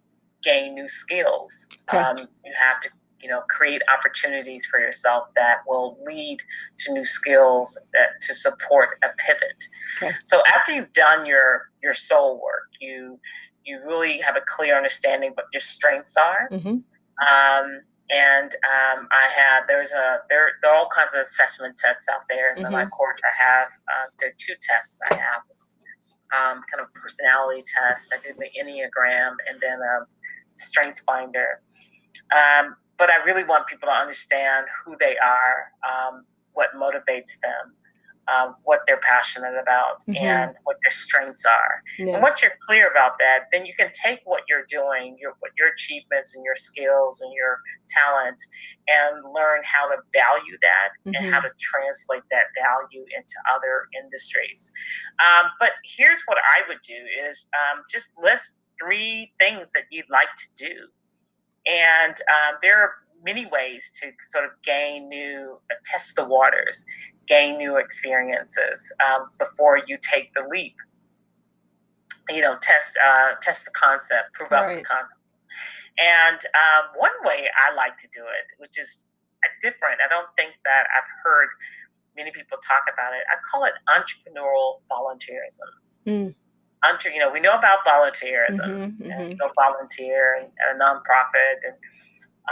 gain 0.43 0.75
new 0.75 0.87
skills. 0.87 1.67
Okay. 1.89 1.97
Um, 1.97 2.17
you 2.17 2.53
have 2.55 2.79
to 2.81 2.89
you 3.21 3.29
know 3.29 3.41
create 3.49 3.81
opportunities 3.91 4.65
for 4.65 4.79
yourself 4.79 5.27
that 5.35 5.59
will 5.67 5.97
lead 6.03 6.41
to 6.77 6.93
new 6.93 7.05
skills 7.05 7.79
that 7.93 8.09
to 8.21 8.35
support 8.35 8.99
a 9.03 9.07
pivot 9.17 9.63
okay. 9.97 10.13
so 10.25 10.43
after 10.53 10.71
you've 10.71 10.93
done 10.93 11.25
your 11.25 11.71
your 11.81 11.93
soul 11.93 12.39
work 12.43 12.69
you 12.79 13.17
you 13.65 13.81
really 13.83 14.19
have 14.19 14.35
a 14.35 14.41
clear 14.45 14.75
understanding 14.77 15.31
what 15.33 15.45
your 15.51 15.61
strengths 15.61 16.15
are 16.17 16.49
mm-hmm. 16.51 16.75
um, 17.33 17.81
and 18.11 18.53
um, 18.65 19.07
I 19.11 19.27
have 19.35 19.63
there's 19.67 19.91
a 19.91 20.19
there, 20.29 20.51
there 20.61 20.71
are 20.71 20.75
all 20.75 20.89
kinds 20.95 21.15
of 21.15 21.21
assessment 21.21 21.77
tests 21.77 22.07
out 22.07 22.21
there 22.29 22.53
in 22.53 22.63
mm-hmm. 22.63 22.71
my 22.71 22.85
course. 22.85 23.19
I 23.23 23.43
have 23.43 23.69
uh, 23.87 24.05
there 24.19 24.29
are 24.29 24.35
two 24.37 24.53
tests 24.61 24.97
I 25.09 25.15
have, 25.15 25.41
um, 26.33 26.61
kind 26.71 26.81
of 26.81 26.93
personality 26.93 27.61
test. 27.61 28.13
I 28.13 28.21
do 28.21 28.33
the 28.37 28.49
Enneagram 28.59 29.35
and 29.47 29.59
then 29.61 29.79
a 29.79 30.05
Strengths 30.55 31.01
Finder. 31.01 31.61
Um, 32.33 32.75
but 32.97 33.09
I 33.09 33.23
really 33.25 33.43
want 33.43 33.67
people 33.67 33.87
to 33.87 33.93
understand 33.93 34.67
who 34.85 34.95
they 34.99 35.17
are, 35.17 35.71
um, 35.87 36.25
what 36.53 36.69
motivates 36.75 37.39
them, 37.41 37.75
um, 38.27 38.55
what 38.63 38.81
they're 38.87 38.99
passionate 39.01 39.55
about, 39.61 40.01
mm-hmm. 40.01 40.15
and 40.15 40.55
what 40.63 40.77
their 40.83 40.91
strengths 40.91 41.45
are. 41.45 41.83
Yeah. 41.97 42.13
And 42.13 42.21
once 42.21 42.41
you're 42.41 42.57
clear 42.61 42.89
about 42.89 43.17
that, 43.19 43.45
then 43.51 43.65
you 43.65 43.73
can 43.77 43.91
take 43.93 44.21
what 44.25 44.43
you're 44.47 44.65
doing, 44.67 45.17
your 45.19 45.35
what 45.39 45.51
your 45.57 45.69
achievements 45.69 46.35
and 46.35 46.43
your 46.43 46.55
skills 46.55 47.21
and 47.21 47.31
your 47.33 47.59
talents, 47.89 48.47
and 48.87 49.23
learn 49.33 49.61
how 49.63 49.87
to 49.89 49.97
value 50.13 50.57
that 50.61 50.89
mm-hmm. 51.05 51.15
and 51.15 51.33
how 51.33 51.39
to 51.39 51.49
translate 51.59 52.23
that 52.31 52.45
value 52.55 53.05
into 53.15 53.35
other 53.53 53.87
industries. 54.03 54.71
Um, 55.19 55.49
but 55.59 55.73
here's 55.83 56.21
what 56.25 56.37
I 56.37 56.67
would 56.67 56.81
do: 56.81 56.99
is 57.27 57.49
um, 57.53 57.83
just 57.89 58.17
list 58.21 58.59
three 58.81 59.31
things 59.39 59.71
that 59.71 59.85
you'd 59.89 60.09
like 60.09 60.29
to 60.37 60.65
do 60.67 60.87
and 61.65 62.13
um, 62.29 62.57
there 62.61 62.79
are 62.79 62.91
many 63.25 63.45
ways 63.47 63.91
to 64.01 64.11
sort 64.29 64.45
of 64.45 64.51
gain 64.63 65.09
new, 65.09 65.57
uh, 65.71 65.75
test 65.83 66.15
the 66.15 66.25
waters, 66.25 66.85
gain 67.27 67.57
new 67.57 67.77
experiences 67.77 68.91
um, 69.05 69.29
before 69.39 69.81
you 69.87 69.97
take 70.01 70.31
the 70.33 70.47
leap. 70.49 70.75
You 72.29 72.41
know, 72.41 72.57
test 72.61 72.97
uh, 73.03 73.33
test 73.41 73.65
the 73.65 73.71
concept, 73.75 74.33
prove 74.33 74.51
out 74.51 74.69
the 74.69 74.83
concept. 74.83 75.21
And 75.97 76.39
um, 76.55 76.89
one 76.95 77.11
way 77.23 77.47
I 77.53 77.75
like 77.75 77.97
to 77.97 78.07
do 78.13 78.21
it, 78.21 78.47
which 78.57 78.79
is 78.79 79.05
different, 79.61 79.99
I 80.03 80.09
don't 80.09 80.27
think 80.35 80.53
that 80.65 80.85
I've 80.97 81.09
heard 81.23 81.49
many 82.17 82.31
people 82.31 82.57
talk 82.67 82.83
about 82.91 83.13
it. 83.13 83.21
I 83.29 83.35
call 83.49 83.63
it 83.65 83.73
entrepreneurial 83.89 84.81
volunteerism. 84.89 85.69
Mm 86.07 86.35
under, 86.87 87.09
you 87.09 87.19
know, 87.19 87.31
we 87.31 87.39
know 87.39 87.55
about 87.55 87.85
volunteerism 87.85 88.59
mm-hmm, 88.59 89.03
mm-hmm. 89.03 89.29
go 89.37 89.51
volunteer 89.55 90.35
and, 90.39 90.51
and, 90.59 90.81
a 90.81 90.83
nonprofit 90.83 91.65
and, 91.65 91.75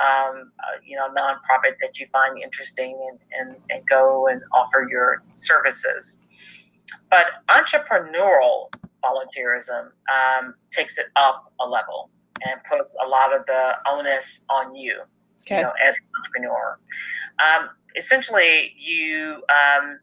um, 0.01 0.51
uh, 0.59 0.79
you 0.85 0.95
know, 0.95 1.07
nonprofit 1.09 1.77
that 1.81 1.99
you 1.99 2.07
find 2.11 2.41
interesting 2.41 2.97
and, 3.09 3.19
and, 3.39 3.57
and 3.69 3.87
go 3.87 4.27
and 4.27 4.41
offer 4.51 4.87
your 4.89 5.23
services. 5.35 6.19
But 7.09 7.25
entrepreneurial 7.49 8.71
volunteerism 9.03 9.89
um, 10.11 10.55
takes 10.71 10.97
it 10.97 11.07
up 11.15 11.51
a 11.59 11.67
level 11.67 12.09
and 12.45 12.59
puts 12.69 12.95
a 13.03 13.07
lot 13.07 13.35
of 13.35 13.45
the 13.45 13.75
onus 13.87 14.45
on 14.49 14.75
you, 14.75 15.01
okay. 15.41 15.57
you 15.57 15.63
know, 15.63 15.73
as 15.85 15.95
an 15.95 16.03
entrepreneur. 16.19 16.79
Um, 17.39 17.69
essentially, 17.95 18.73
you 18.77 19.43
um, 19.49 19.99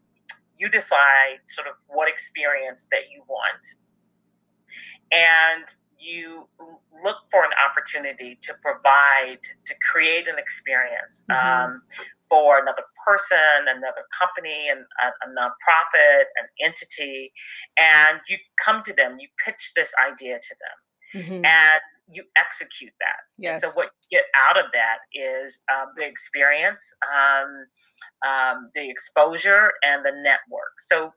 you 0.57 0.69
decide 0.69 1.39
sort 1.45 1.67
of 1.67 1.73
what 1.87 2.07
experience 2.07 2.87
that 2.91 3.09
you 3.11 3.23
want 3.27 3.67
and 5.11 5.65
you 6.01 6.47
look 7.03 7.17
for 7.29 7.43
an 7.43 7.51
opportunity 7.69 8.37
to 8.41 8.53
provide, 8.61 9.39
to 9.65 9.73
create 9.91 10.27
an 10.27 10.37
experience 10.37 11.23
mm-hmm. 11.29 11.73
um, 11.73 11.81
for 12.27 12.59
another 12.59 12.83
person, 13.05 13.67
another 13.67 14.05
company, 14.17 14.69
and 14.69 14.79
a, 15.03 15.07
a, 15.07 15.29
nonprofit, 15.29 16.23
an 16.37 16.47
entity, 16.63 17.31
and 17.77 18.19
you 18.27 18.37
come 18.63 18.81
to 18.83 18.93
them, 18.93 19.17
you 19.19 19.27
pitch 19.45 19.71
this 19.75 19.93
idea 20.09 20.37
to 20.39 20.55
them. 20.59 20.77
Mm-hmm. 21.13 21.43
And 21.43 21.81
you 22.09 22.23
execute 22.37 22.93
that. 23.01 23.19
Yes. 23.37 23.59
So 23.59 23.69
what 23.71 23.89
you 24.09 24.19
get 24.19 24.25
out 24.33 24.57
of 24.57 24.71
that 24.71 24.99
is 25.13 25.61
um, 25.69 25.87
the 25.97 26.07
experience, 26.07 26.95
um, 27.13 27.65
um 28.25 28.69
the 28.73 28.89
exposure, 28.89 29.73
and 29.83 30.05
the 30.05 30.13
network. 30.23 30.79
So 30.79 31.11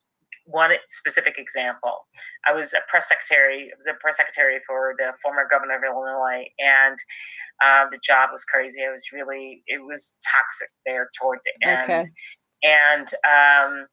one 0.45 0.73
specific 0.89 1.39
example. 1.39 2.07
I 2.47 2.53
was 2.53 2.73
a 2.73 2.81
press 2.89 3.09
secretary. 3.09 3.71
I 3.73 3.77
was 3.77 3.87
a 3.87 3.95
press 4.01 4.17
secretary 4.17 4.59
for 4.67 4.95
the 4.99 5.13
former 5.23 5.47
governor 5.51 5.77
of 5.77 5.83
Illinois, 5.85 6.47
and 6.59 6.97
uh, 7.63 7.87
the 7.91 7.99
job 8.03 8.31
was 8.33 8.45
crazy. 8.45 8.81
It 8.81 8.91
was 8.91 9.05
really, 9.13 9.63
it 9.67 9.83
was 9.83 10.17
toxic 10.33 10.69
there 10.87 11.09
toward 11.19 11.39
the 11.45 11.69
end, 11.69 11.83
okay. 11.91 12.05
and 12.63 13.09
um, 13.25 13.87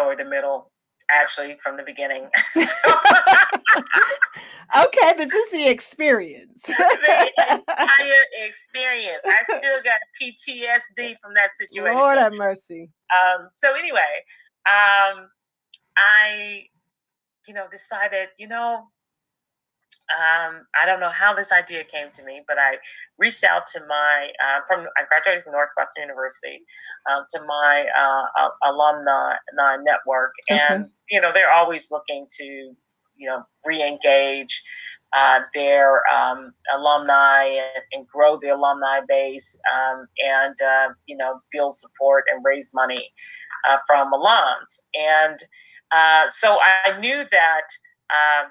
or 0.00 0.16
the 0.16 0.24
middle, 0.24 0.72
actually 1.10 1.56
from 1.62 1.76
the 1.76 1.82
beginning. 1.82 2.28
okay, 4.76 5.12
this 5.16 5.32
is 5.32 5.50
the 5.50 5.68
experience. 5.68 6.62
the 6.66 6.74
entire 6.74 8.24
experience. 8.46 9.20
I 9.24 9.42
still 9.44 9.82
got 9.82 10.00
PTSD 10.20 11.16
from 11.22 11.34
that 11.34 11.50
situation. 11.58 11.98
Lord 11.98 12.18
have 12.18 12.32
mercy. 12.34 12.90
Um, 13.12 13.48
so 13.52 13.74
anyway, 13.74 14.00
um, 14.66 15.28
I, 15.96 16.66
you 17.46 17.54
know, 17.54 17.66
decided, 17.70 18.28
you 18.38 18.48
know, 18.48 18.84
um, 20.12 20.66
I 20.80 20.84
don't 20.84 21.00
know 21.00 21.10
how 21.10 21.34
this 21.34 21.50
idea 21.50 21.82
came 21.84 22.08
to 22.14 22.24
me, 22.24 22.42
but 22.46 22.58
I 22.58 22.76
reached 23.18 23.42
out 23.42 23.66
to 23.68 23.80
my 23.88 24.28
uh, 24.44 24.60
from 24.66 24.86
I 24.98 25.04
graduated 25.08 25.44
from 25.44 25.52
Northwestern 25.52 26.02
University 26.02 26.62
um, 27.10 27.24
to 27.30 27.40
my 27.46 27.86
uh, 27.98 28.48
alumni 28.64 29.36
network, 29.82 30.32
okay. 30.50 30.60
and 30.68 30.90
you 31.10 31.20
know 31.20 31.32
they're 31.32 31.50
always 31.50 31.90
looking 31.90 32.26
to 32.38 32.44
you 32.44 33.28
know 33.28 33.44
re-engage 33.66 34.62
uh, 35.16 35.40
their 35.54 36.02
um, 36.12 36.52
alumni 36.76 37.44
and, 37.44 37.84
and, 37.92 38.06
grow 38.08 38.36
the 38.36 38.48
alumni 38.48 39.00
base, 39.08 39.58
um, 39.72 40.06
and 40.22 40.54
uh, 40.60 40.88
you 41.06 41.16
know 41.16 41.40
build 41.50 41.74
support 41.74 42.24
and 42.32 42.44
raise 42.44 42.72
money 42.74 43.10
uh, 43.70 43.78
from 43.86 44.12
alums 44.12 44.80
and 44.94 45.38
uh, 45.94 46.28
so 46.28 46.58
I 46.84 46.98
knew 46.98 47.24
that 47.30 47.66
um, 48.10 48.50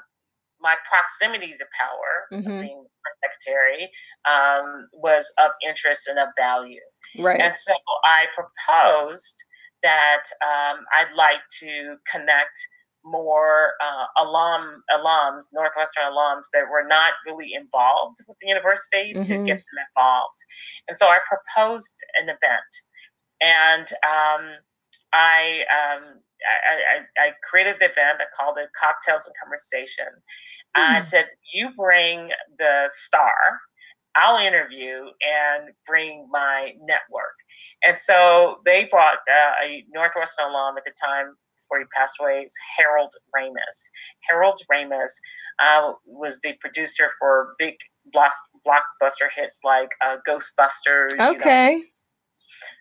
my 0.62 0.76
proximity 0.90 1.54
to 1.54 1.66
power, 1.80 2.40
mm-hmm. 2.40 2.62
being 2.62 2.86
secretary, 3.24 3.90
um, 4.26 4.88
was 4.94 5.32
of 5.44 5.52
interest 5.68 6.08
and 6.08 6.20
of 6.20 6.30
value. 6.38 6.80
Right. 7.20 7.40
And 7.40 7.58
so 7.58 7.74
I 8.06 8.26
proposed 8.34 9.44
that 9.84 10.24
um, 10.42 10.86
I'd 10.94 11.14
like 11.16 11.42
to 11.60 11.96
connect 12.10 12.58
more 13.06 13.74
uh, 13.84 14.24
alum 14.24 14.82
alums, 14.90 15.48
Northwestern 15.52 16.06
alums 16.06 16.44
that 16.54 16.70
were 16.72 16.88
not 16.88 17.14
really 17.28 17.54
involved 17.54 18.20
with 18.28 18.38
the 18.42 18.48
university 18.48 19.14
mm-hmm. 19.14 19.20
to 19.20 19.46
get 19.46 19.58
them 19.58 19.86
involved. 19.90 20.38
And 20.88 20.96
so 20.96 21.08
I 21.08 21.20
proposed 21.28 21.98
an 22.22 22.30
event, 22.30 22.72
and 23.42 23.88
um, 24.08 24.52
I 25.12 25.66
um, 25.68 26.22
I, 26.46 26.98
I, 27.24 27.28
I, 27.28 27.32
created 27.50 27.76
the 27.80 27.86
event. 27.86 28.20
I 28.20 28.26
called 28.36 28.58
it 28.58 28.70
Cocktails 28.80 29.28
and 29.28 29.36
Conversation. 29.42 30.08
Mm. 30.78 30.96
I 30.96 31.00
said, 31.00 31.28
You 31.54 31.70
bring 31.78 32.30
the 32.58 32.90
star, 32.92 33.34
I'll 34.16 34.46
interview 34.46 35.06
and 35.22 35.70
bring 35.88 36.28
my 36.32 36.74
network. 36.82 37.36
And 37.84 38.00
so 38.00 38.58
they 38.66 38.86
brought 38.86 39.20
uh, 39.30 39.54
a 39.64 39.86
Northwestern 39.94 40.50
alum 40.50 40.78
at 40.78 40.86
the 40.86 40.94
time 41.02 41.36
before 41.64 41.80
he 41.80 41.86
passed 41.96 42.18
away, 42.20 42.48
Harold 42.78 43.14
Ramis. 43.36 43.90
Harold 44.30 44.62
Ramis 44.72 45.12
uh, 45.60 45.94
was 46.06 46.40
the 46.42 46.54
producer 46.60 47.10
for 47.20 47.56
big 47.58 47.76
blockbuster 48.14 49.30
hits 49.36 49.62
like 49.64 49.90
uh, 50.02 50.18
Ghostbusters. 50.28 51.20
Okay. 51.20 51.72
You 51.72 51.78
know. 51.80 51.84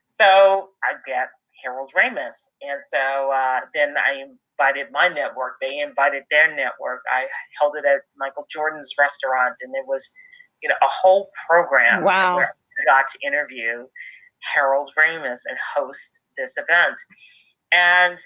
So 0.07 0.69
I 0.85 0.95
get 1.07 1.29
Harold 1.63 1.93
Ramis. 1.97 2.49
And 2.63 2.81
so 2.87 3.31
uh, 3.35 3.61
then 3.75 3.95
I 3.97 4.25
invited 4.59 4.93
my 4.93 5.09
network. 5.09 5.55
They 5.61 5.79
invited 5.79 6.25
their 6.31 6.55
network. 6.55 7.03
I 7.11 7.27
held 7.61 7.75
it 7.77 7.85
at 7.85 8.01
Michael 8.17 8.47
Jordan's 8.51 8.95
restaurant, 8.99 9.55
and 9.63 9.75
it 9.75 9.85
was, 9.87 10.11
you 10.63 10.69
know, 10.69 10.77
a 10.83 10.89
whole 10.89 11.31
program 11.49 12.05
wow. 12.05 12.37
where 12.37 12.55
I 12.81 12.85
got 12.85 13.07
to 13.09 13.27
interview 13.27 13.87
Harold 14.55 14.91
Ramis 14.99 15.41
and 15.49 15.59
host 15.77 16.21
this 16.37 16.57
event. 16.57 17.01
And 17.73 18.19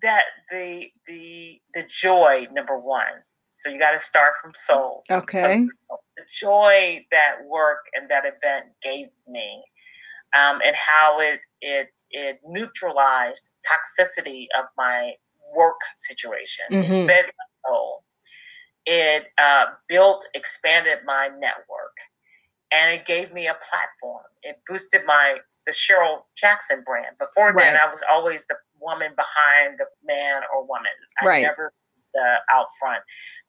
that 0.00 0.24
the 0.50 0.88
the 1.06 1.60
the 1.74 1.84
joy 1.88 2.46
number 2.52 2.78
one. 2.78 3.22
So 3.50 3.68
you 3.68 3.78
got 3.78 3.92
to 3.92 4.00
start 4.00 4.32
from 4.42 4.52
soul. 4.54 5.02
Okay. 5.10 5.66
The 6.16 6.24
joy 6.32 7.04
that 7.10 7.36
work 7.46 7.80
and 7.94 8.10
that 8.10 8.24
event 8.24 8.66
gave 8.82 9.08
me 9.28 9.62
um, 10.38 10.60
and 10.64 10.74
how 10.76 11.20
it 11.20 11.40
it 11.60 11.88
it 12.10 12.40
neutralized 12.46 13.54
toxicity 13.70 14.46
of 14.58 14.64
my 14.76 15.12
work 15.54 15.80
situation, 15.96 16.64
mm-hmm. 16.70 17.10
soul. 17.66 18.04
it 18.86 19.26
uh, 19.38 19.66
built, 19.88 20.26
expanded 20.34 20.98
my 21.04 21.28
network, 21.28 21.96
and 22.72 22.94
it 22.94 23.06
gave 23.06 23.32
me 23.32 23.46
a 23.46 23.54
platform. 23.54 24.24
It 24.42 24.56
boosted 24.66 25.02
my 25.06 25.36
the 25.66 25.72
Cheryle 25.72 26.22
Jackson 26.36 26.82
brand. 26.84 27.16
Before 27.18 27.52
right. 27.52 27.64
then, 27.64 27.76
I 27.76 27.88
was 27.88 28.00
always 28.10 28.46
the 28.46 28.56
woman 28.80 29.12
behind 29.16 29.78
the 29.78 29.86
man 30.04 30.42
or 30.54 30.66
woman. 30.66 30.90
I 31.20 31.26
right. 31.26 31.42
never 31.42 31.72
was 31.94 32.10
the 32.12 32.36
out 32.52 32.66
front. 32.80 33.02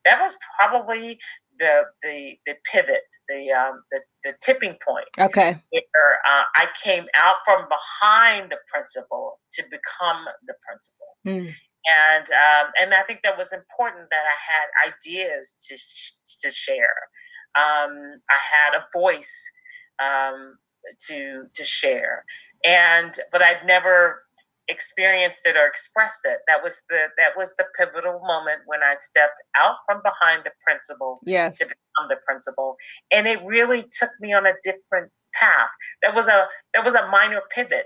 That 0.05 0.21
was 0.21 0.35
probably 0.57 1.19
the 1.63 1.83
the 2.03 2.37
the 2.45 2.55
pivot, 2.71 3.07
the 3.29 3.51
um, 3.51 3.83
the, 3.91 4.01
the 4.23 4.33
tipping 4.41 4.77
point. 4.85 5.07
Okay. 5.19 5.57
Where 5.71 6.19
uh, 6.29 6.43
I 6.55 6.67
came 6.83 7.05
out 7.15 7.35
from 7.45 7.65
behind 7.69 8.51
the 8.51 8.57
principal 8.71 9.39
to 9.53 9.63
become 9.71 10.25
the 10.45 10.55
principal. 10.65 11.07
Mm 11.25 11.53
and 11.85 12.25
um, 12.31 12.71
and 12.79 12.93
I 12.93 13.01
think 13.01 13.21
that 13.23 13.37
was 13.37 13.51
important 13.51 14.09
that 14.09 14.23
I 14.25 14.37
had 14.51 14.93
ideas 14.93 15.53
to 15.67 16.47
to 16.47 16.53
share. 16.53 16.95
Um, 17.55 18.21
I 18.29 18.37
had 18.37 18.79
a 18.79 18.85
voice 18.93 19.49
um, 20.01 20.57
to 21.07 21.45
to 21.53 21.63
share, 21.63 22.25
and 22.65 23.13
but 23.31 23.43
I'd 23.43 23.65
never 23.65 24.22
experienced 24.67 25.45
it 25.45 25.55
or 25.55 25.67
expressed 25.67 26.21
it. 26.25 26.39
That 26.47 26.63
was 26.63 26.81
the 26.89 27.07
that 27.17 27.37
was 27.37 27.55
the 27.55 27.65
pivotal 27.77 28.21
moment 28.25 28.61
when 28.65 28.81
I 28.83 28.95
stepped 28.95 29.41
out 29.55 29.77
from 29.85 30.01
behind 30.03 30.43
the 30.43 30.51
principal 30.65 31.19
yes. 31.25 31.57
to 31.59 31.65
become 31.65 32.09
the 32.09 32.17
principal, 32.25 32.77
and 33.11 33.27
it 33.27 33.39
really 33.45 33.83
took 33.91 34.11
me 34.19 34.33
on 34.33 34.45
a 34.45 34.53
different 34.63 35.11
path. 35.33 35.69
That 36.01 36.15
was 36.15 36.27
a 36.27 36.47
that 36.73 36.85
was 36.85 36.95
a 36.95 37.07
minor 37.07 37.41
pivot 37.53 37.85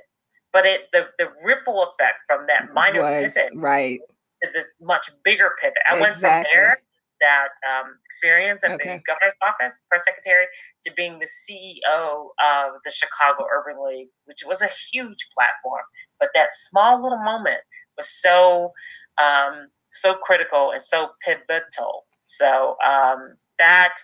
but 0.53 0.65
it 0.65 0.87
the, 0.93 1.07
the 1.19 1.29
ripple 1.45 1.83
effect 1.83 2.19
from 2.25 2.47
that 2.47 2.73
minor 2.73 3.01
was, 3.01 3.33
pivot 3.33 3.51
right 3.55 3.99
to 4.43 4.49
this 4.53 4.67
much 4.81 5.09
bigger 5.23 5.51
pivot. 5.61 5.77
I 5.87 5.95
exactly. 5.95 6.01
went 6.01 6.19
from 6.19 6.43
there 6.53 6.81
that 7.21 7.49
um, 7.67 7.95
experience 8.05 8.63
at 8.63 8.71
okay. 8.71 8.95
the 8.95 9.01
governor's 9.05 9.33
office, 9.45 9.85
press 9.89 10.05
secretary, 10.05 10.45
to 10.85 10.93
being 10.95 11.19
the 11.19 11.27
CEO 11.27 12.27
of 12.43 12.73
the 12.83 12.91
Chicago 12.91 13.45
Urban 13.51 13.83
League, 13.83 14.09
which 14.25 14.43
was 14.45 14.61
a 14.61 14.69
huge 14.91 15.27
platform. 15.33 15.83
But 16.19 16.29
that 16.35 16.49
small 16.53 17.01
little 17.01 17.23
moment 17.23 17.61
was 17.97 18.09
so 18.09 18.71
um, 19.17 19.69
so 19.91 20.13
critical 20.15 20.71
and 20.71 20.81
so 20.81 21.09
pivotal. 21.25 22.05
So 22.19 22.75
um, 22.85 23.35
that 23.59 23.95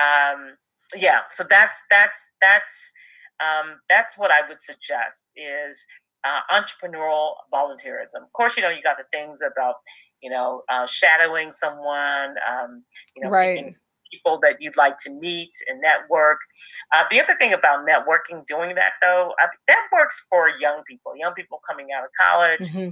um, 0.00 0.56
yeah, 0.96 1.20
so 1.30 1.44
that's 1.48 1.82
that's 1.90 2.32
that's 2.40 2.92
um, 3.40 3.80
that's 3.88 4.16
what 4.16 4.30
I 4.30 4.46
would 4.46 4.58
suggest 4.58 5.32
is 5.36 5.86
uh, 6.24 6.40
entrepreneurial 6.52 7.34
volunteerism. 7.52 8.22
Of 8.22 8.32
course, 8.32 8.56
you 8.56 8.62
know 8.62 8.70
you 8.70 8.82
got 8.82 8.96
the 8.98 9.04
things 9.12 9.40
about 9.40 9.76
you 10.26 10.32
know 10.32 10.62
uh, 10.68 10.86
shadowing 10.88 11.52
someone, 11.52 12.34
um, 12.50 12.82
you 13.14 13.22
know, 13.22 13.30
right. 13.30 13.76
people 14.10 14.40
that 14.42 14.56
you'd 14.58 14.76
like 14.76 14.96
to 14.98 15.10
meet 15.10 15.52
and 15.68 15.80
network. 15.80 16.38
Uh, 16.92 17.04
the 17.12 17.20
other 17.20 17.36
thing 17.36 17.52
about 17.52 17.86
networking, 17.86 18.44
doing 18.44 18.74
that 18.74 18.94
though, 19.00 19.32
uh, 19.40 19.46
that 19.68 19.82
works 19.92 20.26
for 20.28 20.50
young 20.58 20.82
people, 20.88 21.12
young 21.16 21.32
people 21.32 21.60
coming 21.68 21.88
out 21.96 22.02
of 22.02 22.10
college, 22.20 22.68
mm-hmm. 22.72 22.88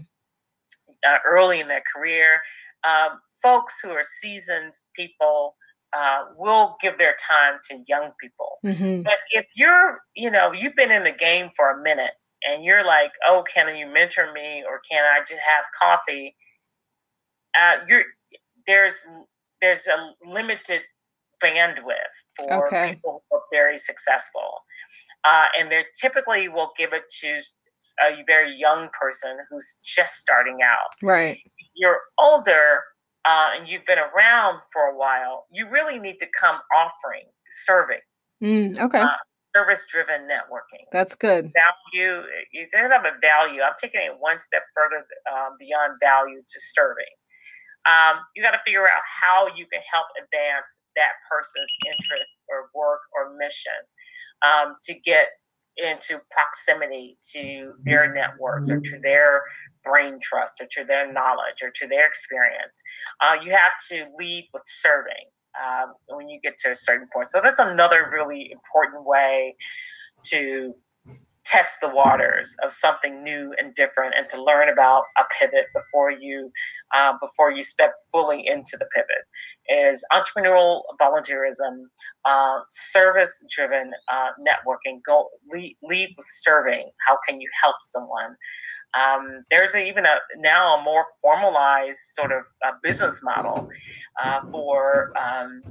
Uh, 1.07 1.19
early 1.27 1.59
in 1.61 1.67
their 1.67 1.83
career. 1.93 2.41
Um, 2.89 3.19
folks 3.43 3.81
who 3.83 3.91
are 3.91 4.05
seasoned 4.05 4.75
people 4.95 5.57
uh, 5.93 6.21
will 6.37 6.77
give 6.81 6.99
their 6.99 7.17
time 7.21 7.59
to 7.65 7.83
young 7.89 8.11
people. 8.21 8.59
Mm-hmm. 8.65 9.03
But 9.03 9.19
if 9.33 9.47
you're, 9.57 9.99
you 10.15 10.31
know, 10.31 10.53
you've 10.53 10.77
been 10.77 10.93
in 10.93 11.05
the 11.05 11.13
game 11.13 11.51
for 11.57 11.71
a 11.71 11.83
minute 11.83 12.13
and 12.47 12.65
you're 12.65 12.85
like, 12.85 13.13
oh, 13.27 13.45
can 13.53 13.75
you 13.77 13.87
mentor 13.87 14.33
me 14.33 14.63
or 14.69 14.81
can 14.91 15.05
I 15.05 15.21
just 15.21 15.41
have 15.41 15.65
coffee? 15.81 16.37
Uh, 17.59 17.77
you're 17.89 18.05
there's 18.67 19.07
there's 19.61 19.87
a 19.87 20.15
limited 20.29 20.83
bandwidth 21.43 22.15
for 22.39 22.67
okay. 22.67 22.95
people 22.95 23.23
who 23.31 23.37
are 23.37 23.43
very 23.53 23.77
successful, 23.77 24.63
uh, 25.25 25.47
and 25.59 25.71
they 25.71 25.85
typically 26.01 26.49
will 26.49 26.73
give 26.77 26.93
it 26.93 27.03
to 27.21 27.41
a 28.01 28.25
very 28.27 28.55
young 28.57 28.89
person 28.99 29.37
who's 29.51 29.79
just 29.85 30.15
starting 30.15 30.59
out. 30.65 30.89
Right. 31.03 31.39
You're 31.75 32.01
older 32.19 32.81
uh, 33.25 33.49
and 33.57 33.69
you've 33.69 33.85
been 33.87 33.99
around 33.99 34.61
for 34.73 34.83
a 34.83 34.97
while, 34.97 35.47
you 35.51 35.69
really 35.69 35.99
need 35.99 36.19
to 36.19 36.27
come 36.39 36.59
offering, 36.77 37.25
serving. 37.51 38.01
Mm, 38.43 38.79
okay. 38.79 39.01
Uh, 39.01 39.09
service 39.57 39.87
driven 39.91 40.23
networking. 40.23 40.85
That's 40.93 41.15
good. 41.15 41.51
Value, 41.55 42.23
you 42.53 42.67
have 42.75 43.05
a 43.05 43.13
value. 43.23 43.63
I'm 43.63 43.75
taking 43.81 44.01
it 44.03 44.13
one 44.19 44.39
step 44.39 44.65
further 44.75 45.07
um, 45.33 45.57
beyond 45.59 45.99
value 46.03 46.41
to 46.41 46.61
serving. 46.61 47.05
Um, 47.87 48.21
you 48.35 48.43
got 48.43 48.53
to 48.53 48.61
figure 48.65 48.85
out 48.85 49.03
how 49.05 49.49
you 49.55 49.67
can 49.71 49.83
help 49.91 50.07
advance 50.17 50.79
that 50.97 51.13
person's 51.31 51.71
interest 51.87 52.39
or 52.49 52.71
work 52.75 53.01
or 53.15 53.37
mission 53.37 53.73
um, 54.43 54.77
to 54.85 54.95
get 55.01 55.29
into 55.77 56.21
proximity 56.31 57.19
to 57.33 57.73
their 57.83 58.13
networks 58.13 58.71
or 58.71 58.79
to 58.79 58.99
their 59.01 59.43
brain 59.85 60.19
trust 60.23 60.61
or 60.61 60.67
to 60.71 60.85
their 60.85 61.13
knowledge 61.13 61.63
or 61.63 61.71
to 61.75 61.87
their 61.89 62.07
experience. 62.07 62.83
Uh, 63.21 63.37
you 63.45 63.51
have 63.51 63.73
to 63.91 64.07
lead 64.17 64.49
with 64.53 64.63
serving 64.67 65.13
um, 65.63 65.95
when 66.09 66.29
you 66.29 66.41
get 66.43 66.57
to 66.59 66.71
a 66.71 66.77
certain 66.77 67.09
point. 67.13 67.31
So 67.31 67.41
that's 67.43 67.59
another 67.59 68.09
really 68.13 68.53
important 68.53 69.05
way 69.05 69.57
to 70.25 70.75
test 71.45 71.81
the 71.81 71.89
waters 71.89 72.57
of 72.63 72.73
something 72.73 73.23
new 73.23 73.53
and 73.59 73.75
different 73.75 74.15
and 74.17 74.29
to 74.31 74.43
learn 74.43 74.69
about 74.69 75.05
a 75.19 75.25
pivot 75.39 75.67
before 75.75 76.11
you 76.11 76.51
uh, 76.95 77.13
before 77.21 77.53
you 77.53 77.63
step 77.63 77.95
fully 78.11 78.47
into 78.47 78.77
the 78.79 78.87
pivot. 78.95 79.25
Is 79.69 80.05
entrepreneurial 80.13 80.83
volunteerism 81.01 81.85
uh, 82.25 82.61
service 82.71 83.45
driven 83.55 83.93
uh, 84.11 84.31
networking 84.41 85.01
go 85.07 85.29
lead, 85.51 85.77
with 85.83 86.27
serving. 86.27 86.91
How 87.07 87.19
can 87.27 87.41
you 87.41 87.49
help 87.63 87.77
someone? 87.83 88.37
Um, 88.95 89.45
there's 89.51 89.75
a, 89.75 89.87
even 89.87 90.07
a 90.07 90.19
now 90.39 90.79
a 90.79 90.83
more 90.83 91.05
formalized 91.21 91.99
sort 91.99 92.31
of 92.33 92.45
uh, 92.65 92.73
business 92.83 93.21
model 93.23 93.69
uh, 94.23 94.41
for 94.51 95.13
um, 95.19 95.63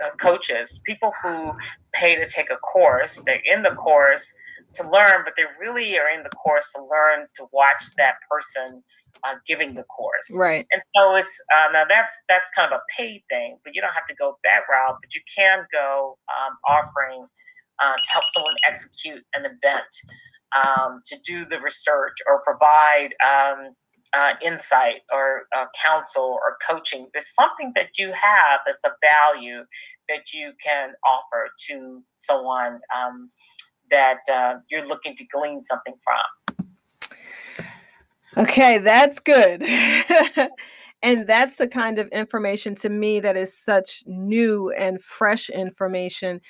uh, 0.00 0.04
uh, 0.04 0.08
uh, 0.08 0.10
coaches, 0.16 0.80
people 0.84 1.12
who 1.22 1.52
pay 1.92 2.16
to 2.16 2.28
take 2.28 2.50
a 2.50 2.56
course. 2.56 3.22
They're 3.24 3.42
in 3.44 3.62
the 3.62 3.74
course 3.74 4.32
to 4.74 4.88
learn, 4.88 5.22
but 5.24 5.34
they 5.36 5.44
really 5.60 5.98
are 5.98 6.08
in 6.08 6.22
the 6.22 6.30
course 6.30 6.72
to 6.72 6.82
learn 6.82 7.26
to 7.34 7.46
watch 7.52 7.82
that 7.98 8.16
person 8.30 8.82
uh, 9.24 9.34
giving 9.46 9.74
the 9.74 9.84
course. 9.84 10.34
Right. 10.36 10.66
And 10.72 10.82
so 10.96 11.16
it's 11.16 11.38
now 11.72 11.84
that's 11.88 12.14
that's 12.28 12.50
kind 12.52 12.72
of 12.72 12.78
a 12.78 12.82
paid 12.96 13.22
thing, 13.30 13.58
but 13.64 13.74
you 13.74 13.82
don't 13.82 13.92
have 13.92 14.06
to 14.06 14.14
go 14.14 14.38
that 14.44 14.62
route. 14.70 14.96
But 15.00 15.14
you 15.14 15.20
can 15.34 15.66
go 15.72 16.16
um, 16.28 16.56
offering 16.68 17.26
to 17.80 18.10
help 18.10 18.24
someone 18.32 18.54
execute 18.66 19.24
an 19.34 19.44
event 19.44 19.86
um, 20.54 21.00
to 21.06 21.18
do 21.24 21.44
the 21.44 21.58
research 21.60 22.14
or 22.28 22.42
provide 22.42 23.10
um, 23.26 23.74
uh, 24.14 24.32
insight 24.44 25.02
or 25.12 25.46
uh, 25.56 25.66
counsel 25.82 26.38
or 26.42 26.56
coaching. 26.68 27.08
There's 27.12 27.34
something 27.34 27.72
that 27.76 27.88
you 27.96 28.12
have 28.12 28.60
that's 28.66 28.84
a 28.84 28.92
value 29.02 29.64
that 30.08 30.32
you 30.32 30.52
can 30.62 30.92
offer 31.04 31.48
to 31.68 32.02
someone 32.14 32.80
um, 32.96 33.30
that 33.90 34.20
uh, 34.32 34.54
you're 34.70 34.86
looking 34.86 35.14
to 35.16 35.24
glean 35.26 35.62
something 35.62 35.94
from. 36.02 36.66
Okay, 38.36 38.78
that's 38.78 39.20
good. 39.20 39.62
and 41.02 41.26
that's 41.26 41.56
the 41.56 41.68
kind 41.68 41.98
of 41.98 42.08
information 42.08 42.74
to 42.76 42.88
me 42.88 43.20
that 43.20 43.36
is 43.36 43.52
such 43.64 44.02
new 44.06 44.70
and 44.70 45.02
fresh 45.02 45.50
information 45.50 46.40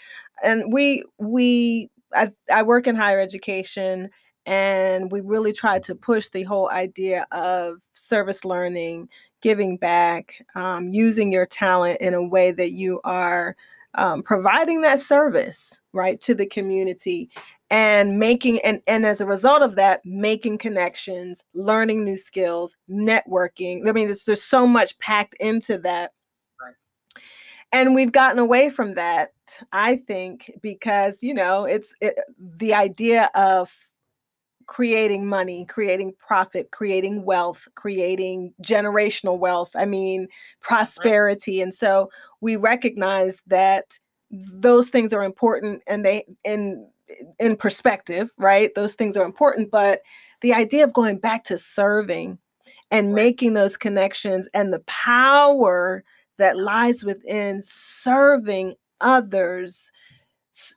and 0.43 0.73
we 0.73 1.05
we 1.19 1.89
I, 2.15 2.31
I 2.53 2.63
work 2.63 2.87
in 2.87 2.97
higher 2.97 3.21
education 3.21 4.11
and 4.47 5.13
we 5.13 5.21
really 5.21 5.53
try 5.53 5.79
to 5.79 5.95
push 5.95 6.29
the 6.29 6.43
whole 6.43 6.71
idea 6.71 7.27
of 7.33 7.81
service 7.95 8.45
learning 8.45 9.09
giving 9.41 9.77
back 9.77 10.45
um, 10.55 10.89
using 10.89 11.31
your 11.31 11.47
talent 11.47 12.01
in 12.01 12.15
a 12.15 12.23
way 12.23 12.51
that 12.53 12.73
you 12.73 13.01
are 13.05 13.57
um, 13.95 14.23
providing 14.23 14.81
that 14.81 15.01
service 15.01 15.79
right 15.93 16.21
to 16.21 16.35
the 16.35 16.47
community 16.47 17.31
and 17.71 18.19
making 18.19 18.59
and, 18.61 18.81
and 18.87 19.07
as 19.07 19.21
a 19.21 19.27
result 19.27 19.63
of 19.63 19.77
that 19.77 20.05
making 20.05 20.59
connections 20.59 21.45
learning 21.55 22.05
new 22.05 22.17
skills 22.17 22.77
networking 22.91 23.89
i 23.89 23.93
mean 23.93 24.07
there's, 24.07 24.25
there's 24.25 24.43
so 24.43 24.67
much 24.67 24.99
packed 24.99 25.35
into 25.41 25.79
that. 25.79 26.13
And 27.75 27.95
we've 27.95 28.13
gotten 28.13 28.39
away 28.39 28.71
from 28.71 28.95
that 28.95 29.33
i 29.73 29.97
think 29.97 30.51
because 30.63 31.23
you 31.23 31.35
know 31.35 31.65
it's 31.65 31.95
it, 32.01 32.19
the 32.39 32.75
idea 32.75 33.31
of 33.35 33.71
creating 34.67 35.27
money 35.27 35.67
creating 35.69 36.13
profit 36.19 36.71
creating 36.71 37.25
wealth 37.25 37.69
creating 37.75 38.53
generational 38.63 39.39
wealth 39.39 39.71
i 39.77 39.85
mean 39.85 40.29
prosperity 40.61 41.61
and 41.61 41.75
so 41.75 42.11
we 42.41 42.57
recognize 42.57 43.43
that 43.47 43.99
those 44.31 44.89
things 44.89 45.13
are 45.13 45.25
important 45.25 45.83
and 45.87 46.05
they 46.05 46.25
in 46.45 46.89
in 47.39 47.57
perspective 47.57 48.31
right 48.39 48.75
those 48.75 48.95
things 48.95 49.17
are 49.17 49.25
important 49.25 49.71
but 49.71 50.01
the 50.41 50.53
idea 50.53 50.83
of 50.83 50.93
going 50.93 51.19
back 51.19 51.45
to 51.45 51.59
serving 51.59 52.39
and 52.91 53.09
right. 53.09 53.15
making 53.15 53.55
those 53.55 53.77
connections 53.77 54.49
and 54.55 54.73
the 54.73 54.81
power 54.81 56.05
that 56.39 56.57
lies 56.57 57.05
within 57.05 57.61
serving 57.63 58.75
others 59.01 59.91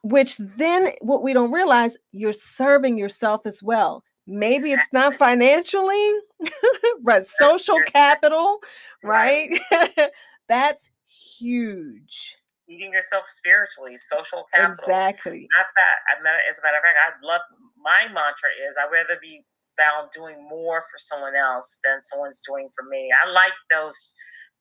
which 0.03 0.37
then 0.37 0.91
what 1.01 1.23
we 1.23 1.33
don't 1.33 1.51
realize 1.51 1.97
you're 2.11 2.33
serving 2.33 2.97
yourself 2.97 3.45
as 3.45 3.61
well. 3.61 4.03
Maybe 4.27 4.71
it's 4.71 4.91
not 4.91 5.15
financially 5.15 6.11
but 7.03 7.27
social 7.39 7.79
capital 7.85 8.59
right. 9.03 9.49
that's 10.47 10.89
huge. 11.37 12.37
Feeding 12.67 12.91
yourself 12.91 13.25
spiritually 13.27 13.97
social 13.97 14.45
capital. 14.53 14.83
Exactly. 14.83 15.47
Not 15.55 15.65
that 15.75 16.39
as 16.49 16.57
a 16.57 16.61
matter 16.63 16.77
of 16.77 16.83
fact 16.83 16.97
i 16.97 17.25
love 17.25 17.41
my 17.77 18.07
mantra 18.07 18.49
is 18.67 18.75
i'd 18.81 18.91
rather 18.91 19.19
be 19.21 19.45
found 19.77 20.09
doing 20.11 20.35
more 20.49 20.81
for 20.81 20.97
someone 20.97 21.35
else 21.35 21.77
than 21.83 22.01
someone's 22.01 22.41
doing 22.41 22.69
for 22.75 22.87
me. 22.89 23.09
I 23.23 23.29
like 23.29 23.53
those 23.71 24.15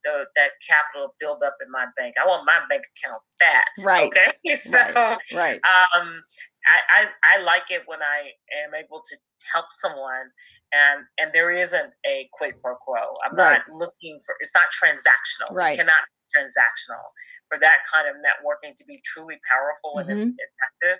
the, 0.04 0.26
that 0.36 0.50
capital 0.68 1.14
build 1.18 1.42
up 1.42 1.56
in 1.64 1.70
my 1.70 1.86
bank. 1.96 2.14
I 2.22 2.26
want 2.26 2.44
my 2.46 2.60
bank 2.68 2.84
account 2.96 3.20
fat. 3.40 3.68
Right. 3.84 4.06
Okay. 4.06 4.30
So 4.56 4.78
right. 4.78 5.18
right. 5.34 5.60
Um, 5.64 6.22
I, 6.66 6.78
I, 6.88 7.08
I 7.24 7.42
like 7.42 7.70
it 7.70 7.82
when 7.86 8.00
I 8.02 8.30
am 8.64 8.74
able 8.74 9.02
to 9.04 9.16
help 9.52 9.66
someone 9.74 10.30
and 10.72 11.04
and 11.18 11.32
there 11.32 11.50
isn't 11.50 11.92
a 12.06 12.28
quid 12.32 12.54
pro 12.60 12.74
quo. 12.76 12.94
I'm 13.24 13.36
right. 13.36 13.60
not 13.68 13.78
looking 13.78 14.20
for 14.24 14.34
it's 14.40 14.54
not 14.54 14.66
transactional. 14.72 15.54
Right. 15.54 15.74
It 15.74 15.78
cannot 15.78 16.02
be 16.02 16.40
transactional 16.40 17.04
for 17.48 17.58
that 17.60 17.78
kind 17.92 18.08
of 18.08 18.16
networking 18.16 18.74
to 18.76 18.84
be 18.84 19.00
truly 19.04 19.38
powerful 19.50 20.00
mm-hmm. 20.00 20.10
and 20.10 20.34
effective. 20.34 20.98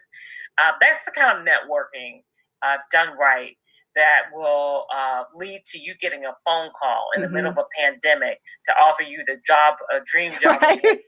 Uh, 0.59 0.73
that's 0.81 1.05
the 1.05 1.13
kind 1.13 1.39
of 1.39 1.45
networking 1.45 2.23
uh, 2.63 2.79
done 2.93 3.17
right 3.19 3.57
that 3.97 4.23
will 4.33 4.87
uh, 4.95 5.25
lead 5.35 5.63
to 5.67 5.79
you 5.79 5.95
getting 6.01 6.25
a 6.25 6.35
phone 6.45 6.71
call 6.79 7.09
in 7.15 7.23
mm-hmm. 7.23 7.31
the 7.31 7.35
middle 7.35 7.51
mm-hmm. 7.51 7.61
of 7.61 7.67
a 7.67 7.81
pandemic 7.81 8.41
to 8.67 8.73
offer 8.73 9.03
you 9.03 9.23
the 9.27 9.37
job, 9.47 9.75
a 9.93 10.01
dream 10.05 10.33
job. 10.43 10.61
Right. 10.61 11.01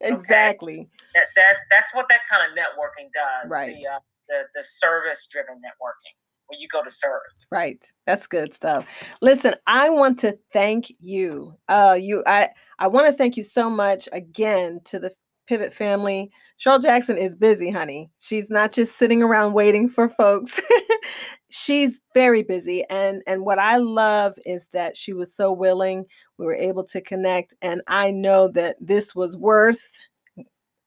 exactly. 0.00 0.88
That, 1.14 1.26
that, 1.36 1.54
that's 1.70 1.94
what 1.94 2.06
that 2.08 2.20
kind 2.30 2.50
of 2.50 2.56
networking 2.56 3.10
does. 3.12 3.52
Right. 3.52 3.76
The, 3.76 3.88
uh, 3.88 3.98
the, 4.28 4.42
the 4.54 4.62
service 4.62 5.26
driven 5.30 5.56
networking 5.56 6.14
when 6.48 6.60
you 6.60 6.68
go 6.68 6.82
to 6.82 6.90
serve. 6.90 7.20
Right. 7.50 7.82
That's 8.06 8.26
good 8.26 8.54
stuff. 8.54 8.86
Listen, 9.20 9.54
I 9.66 9.90
want 9.90 10.18
to 10.20 10.38
thank 10.52 10.92
you. 11.00 11.54
Uh 11.68 11.96
you 11.98 12.22
I 12.26 12.50
I 12.78 12.88
want 12.88 13.06
to 13.06 13.16
thank 13.16 13.36
you 13.36 13.42
so 13.42 13.70
much 13.70 14.08
again 14.12 14.80
to 14.86 14.98
the 14.98 15.12
Pivot 15.46 15.72
family. 15.72 16.30
Cheryle 16.60 16.82
Jackson 16.82 17.16
is 17.16 17.36
busy, 17.36 17.70
honey. 17.70 18.10
She's 18.18 18.50
not 18.50 18.72
just 18.72 18.98
sitting 18.98 19.22
around 19.22 19.52
waiting 19.52 19.88
for 19.88 20.08
folks. 20.08 20.60
she's 21.50 22.00
very 22.14 22.42
busy 22.42 22.84
and 22.90 23.22
and 23.26 23.42
what 23.42 23.58
i 23.58 23.76
love 23.76 24.34
is 24.44 24.68
that 24.72 24.96
she 24.96 25.12
was 25.12 25.34
so 25.34 25.52
willing 25.52 26.04
we 26.36 26.44
were 26.44 26.54
able 26.54 26.84
to 26.84 27.00
connect 27.00 27.54
and 27.62 27.80
i 27.86 28.10
know 28.10 28.48
that 28.48 28.76
this 28.80 29.14
was 29.14 29.36
worth 29.36 29.82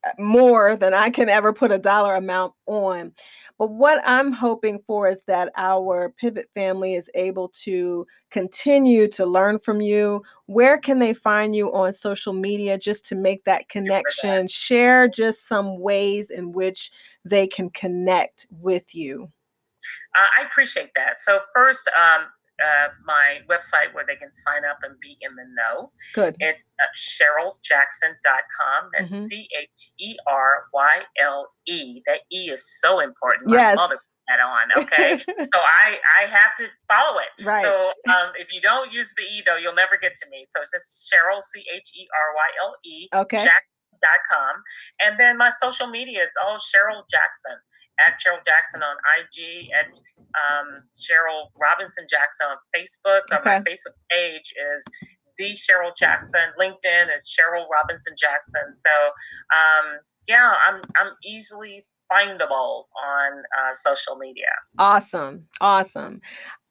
uh, 0.04 0.10
more 0.20 0.76
than 0.76 0.96
I 0.96 1.12
can 1.12 1.30
ever 1.30 1.54
put 1.54 1.72
a 1.72 1.78
dollar 1.78 2.16
amount 2.16 2.54
on. 2.66 3.12
But 3.60 3.70
what 3.70 4.02
I'm 4.04 4.32
hoping 4.32 4.80
for 4.88 5.08
is 5.08 5.22
that 5.28 5.52
our 5.56 6.10
pivot 6.10 6.50
family 6.56 6.96
is 6.96 7.08
able 7.14 7.50
to 7.66 8.08
continue 8.32 9.08
to 9.10 9.28
learn 9.28 9.60
from 9.60 9.80
you. 9.80 10.24
Where 10.48 10.80
can 10.80 10.98
they 10.98 11.14
find 11.14 11.56
you 11.56 11.72
on 11.72 11.94
social 11.94 12.34
media 12.34 12.80
just 12.80 13.06
to 13.10 13.16
make 13.16 13.44
that 13.44 13.70
connection? 13.70 14.48
Share 14.48 15.08
just 15.08 15.48
some 15.48 15.80
ways 15.80 16.32
in 16.32 16.52
which 16.52 16.92
they 17.24 17.46
can 17.46 17.70
connect 17.70 18.48
with 18.50 18.96
you. 18.96 19.32
Uh, 20.18 20.28
I 20.38 20.46
appreciate 20.46 20.92
that. 20.96 21.20
So, 21.20 21.40
first, 21.54 21.90
um, 22.00 22.28
uh, 22.64 22.88
my 23.06 23.40
website 23.50 23.94
where 23.94 24.06
they 24.08 24.16
can 24.16 24.32
sign 24.32 24.64
up 24.70 24.78
and 24.84 24.96
be 25.02 25.18
in 25.22 25.36
the 25.36 25.44
know. 25.56 25.92
Good. 26.14 26.36
It's 26.40 26.64
uh, 26.80 26.86
CheryleJackson.com. 26.96 28.90
That's 28.94 29.12
mm-hmm. 29.12 29.26
C 29.26 29.48
H 29.60 29.92
E 30.00 30.16
R 30.28 30.66
Y 30.74 31.02
L 31.22 31.50
E. 31.68 32.02
That 32.06 32.22
E 32.32 32.52
is 32.52 32.64
so 32.80 33.00
important. 33.00 33.50
My 33.50 33.56
yes. 33.56 33.76
mother 33.76 33.98
that 34.28 34.40
on. 34.40 34.84
Okay. 34.84 35.18
so 35.28 35.60
I 35.60 35.98
I 36.20 36.26
have 36.28 36.56
to 36.58 36.68
follow 36.88 37.20
it. 37.20 37.46
Right. 37.46 37.62
So 37.62 37.92
um, 38.10 38.32
if 38.38 38.48
you 38.52 38.62
don't 38.62 38.94
use 38.94 39.12
the 39.18 39.24
E 39.24 39.42
though, 39.46 39.58
you'll 39.58 39.76
never 39.76 39.98
get 40.02 40.14
to 40.16 40.30
me. 40.30 40.46
So 40.50 40.62
it's 40.62 40.72
just 40.72 41.12
Cheryle 41.12 41.42
C 41.42 41.64
H 41.74 41.92
E 41.96 42.08
R 42.14 42.36
Y 42.36 42.48
L 42.64 42.76
E. 42.86 43.08
Okay. 43.14 43.46
Jack.com. 44.02 44.64
And 45.02 45.20
then 45.20 45.38
my 45.38 45.50
social 45.50 45.88
media, 45.88 46.24
it's 46.24 46.38
all 46.44 46.58
Cheryle 46.58 47.04
Jackson 47.10 47.58
at 48.00 48.14
Cheryle 48.20 48.44
Jackson 48.46 48.82
on 48.82 48.96
IG, 49.20 49.70
at 49.78 49.86
um, 49.86 50.84
Cheryle 50.96 51.50
Robinson 51.60 52.06
Jackson 52.10 52.48
on 52.50 52.58
Facebook. 52.76 53.22
Okay. 53.32 53.42
my 53.46 53.60
Facebook 53.60 53.96
page 54.10 54.54
is 54.74 54.86
the 55.38 55.52
Cheryle 55.52 55.96
Jackson. 55.96 56.42
LinkedIn 56.60 57.16
is 57.16 57.30
Cheryle 57.30 57.66
Robinson 57.72 58.16
Jackson. 58.18 58.76
So 58.78 58.92
um, 59.56 60.00
yeah, 60.28 60.54
I'm 60.68 60.82
I'm 60.96 61.14
easily 61.26 61.86
findable 62.12 62.86
on 63.06 63.32
uh, 63.58 63.74
social 63.74 64.18
media. 64.18 64.52
Awesome, 64.78 65.48
awesome. 65.60 66.22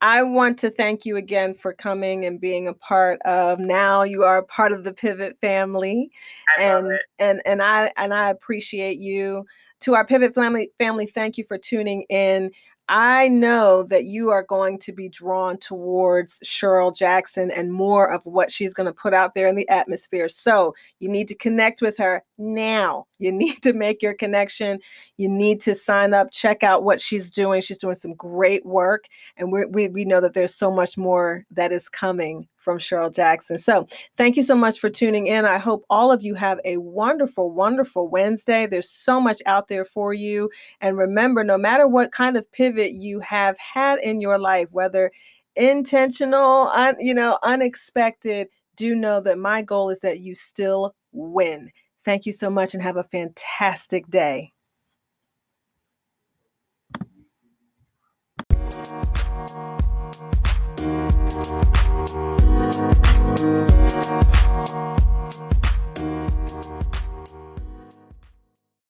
I 0.03 0.23
want 0.23 0.59
to 0.61 0.71
thank 0.71 1.05
you 1.05 1.17
again 1.17 1.55
for 1.55 1.73
coming 1.75 2.25
and 2.25 2.41
being 2.41 2.67
a 2.69 2.73
part 2.75 3.21
of. 3.23 3.59
Now 3.59 4.03
you 4.03 4.23
are 4.23 4.39
a 4.39 4.45
part 4.45 4.73
of 4.73 4.85
the 4.85 4.95
Pivot 4.95 5.39
family, 5.41 6.11
I 6.59 6.63
and 6.63 6.99
and 7.19 7.43
and 7.45 7.63
I 7.63 7.93
and 7.97 8.15
I 8.15 8.31
appreciate 8.31 8.99
you 8.99 9.45
to 9.81 9.95
our 9.95 10.07
Pivot 10.07 10.35
family, 10.35 10.71
family, 10.79 11.07
thank 11.07 11.39
you 11.39 11.45
for 11.45 11.59
tuning 11.59 12.03
in. 12.11 12.51
I 12.93 13.29
know 13.29 13.85
that 13.85 14.07
you 14.07 14.31
are 14.31 14.43
going 14.43 14.77
to 14.81 14.93
be 14.93 15.09
drawn 15.09 15.59
towards 15.59 16.41
Cheryle 16.45 16.95
Jackson 16.95 17.49
and 17.53 17.73
more 17.73 18.11
of 18.11 18.27
what 18.27 18.51
she's 18.51 18.75
going 18.75 18.89
to 18.89 18.93
put 18.93 19.15
out 19.15 19.37
there 19.37 19.47
in 19.47 19.55
the 19.55 19.69
atmosphere. 19.69 20.29
So 20.29 20.75
you 20.99 21.09
need 21.09 21.29
to 21.29 21.37
connect 21.37 21.83
with 21.83 21.97
her 21.99 22.25
now. 22.37 23.07
You 23.21 23.31
need 23.41 23.63
to 23.63 23.75
make 23.75 24.03
your 24.03 24.15
connection. 24.15 24.81
You 25.19 25.29
need 25.29 25.63
to 25.63 25.77
sign 25.77 26.13
up, 26.13 26.33
check 26.33 26.65
out 26.65 26.83
what 26.83 27.01
she's 27.01 27.31
doing. 27.31 27.63
She's 27.63 27.79
doing 27.79 27.95
some 27.95 28.15
great 28.15 28.67
work. 28.67 29.05
And 29.37 29.53
we 29.53 29.87
we, 29.87 30.05
know 30.05 30.21
that 30.21 30.35
there's 30.35 30.57
so 30.57 30.73
much 30.73 30.99
more 30.99 31.45
that 31.53 31.71
is 31.71 31.89
coming 31.89 32.49
from 32.61 32.79
Cheryle 32.79 33.15
Jackson. 33.15 33.59
So 33.59 33.87
thank 34.17 34.37
you 34.37 34.43
so 34.43 34.55
much 34.55 34.79
for 34.79 34.91
tuning 34.91 35.27
in. 35.27 35.45
I 35.45 35.59
hope 35.59 35.85
all 35.91 36.13
of 36.13 36.23
you 36.23 36.35
have 36.35 36.61
a 36.65 36.77
wonderful, 36.79 37.51
wonderful 37.51 38.09
Wednesday. 38.09 38.67
There's 38.67 38.91
so 38.91 39.21
much 39.21 39.43
out 39.47 39.69
there 39.69 39.85
for 39.85 40.15
you. 40.15 40.51
And 40.81 40.97
remember, 40.97 41.43
no 41.45 41.59
matter 41.59 41.89
what 41.89 42.13
kind 42.13 42.37
of 42.37 42.51
pivot 42.53 42.93
you 42.93 43.21
have 43.21 43.57
had 43.59 43.99
in 44.01 44.21
your 44.21 44.39
life, 44.39 44.69
whether 44.71 45.11
intentional, 45.57 46.69
un, 46.75 46.97
you 47.01 47.15
know, 47.15 47.39
unexpected, 47.43 48.49
do 48.77 48.95
know 48.95 49.21
that 49.21 49.39
my 49.39 49.63
goal 49.63 49.91
is 49.91 50.01
that 50.01 50.21
you 50.21 50.35
still 50.35 50.95
win. 51.13 51.71
Thank 52.05 52.25
you 52.25 52.33
so 52.33 52.49
much 52.49 52.75
and 52.75 52.83
have 52.83 52.97
a 52.97 53.05
fantastic 53.05 54.09
day. 54.09 54.53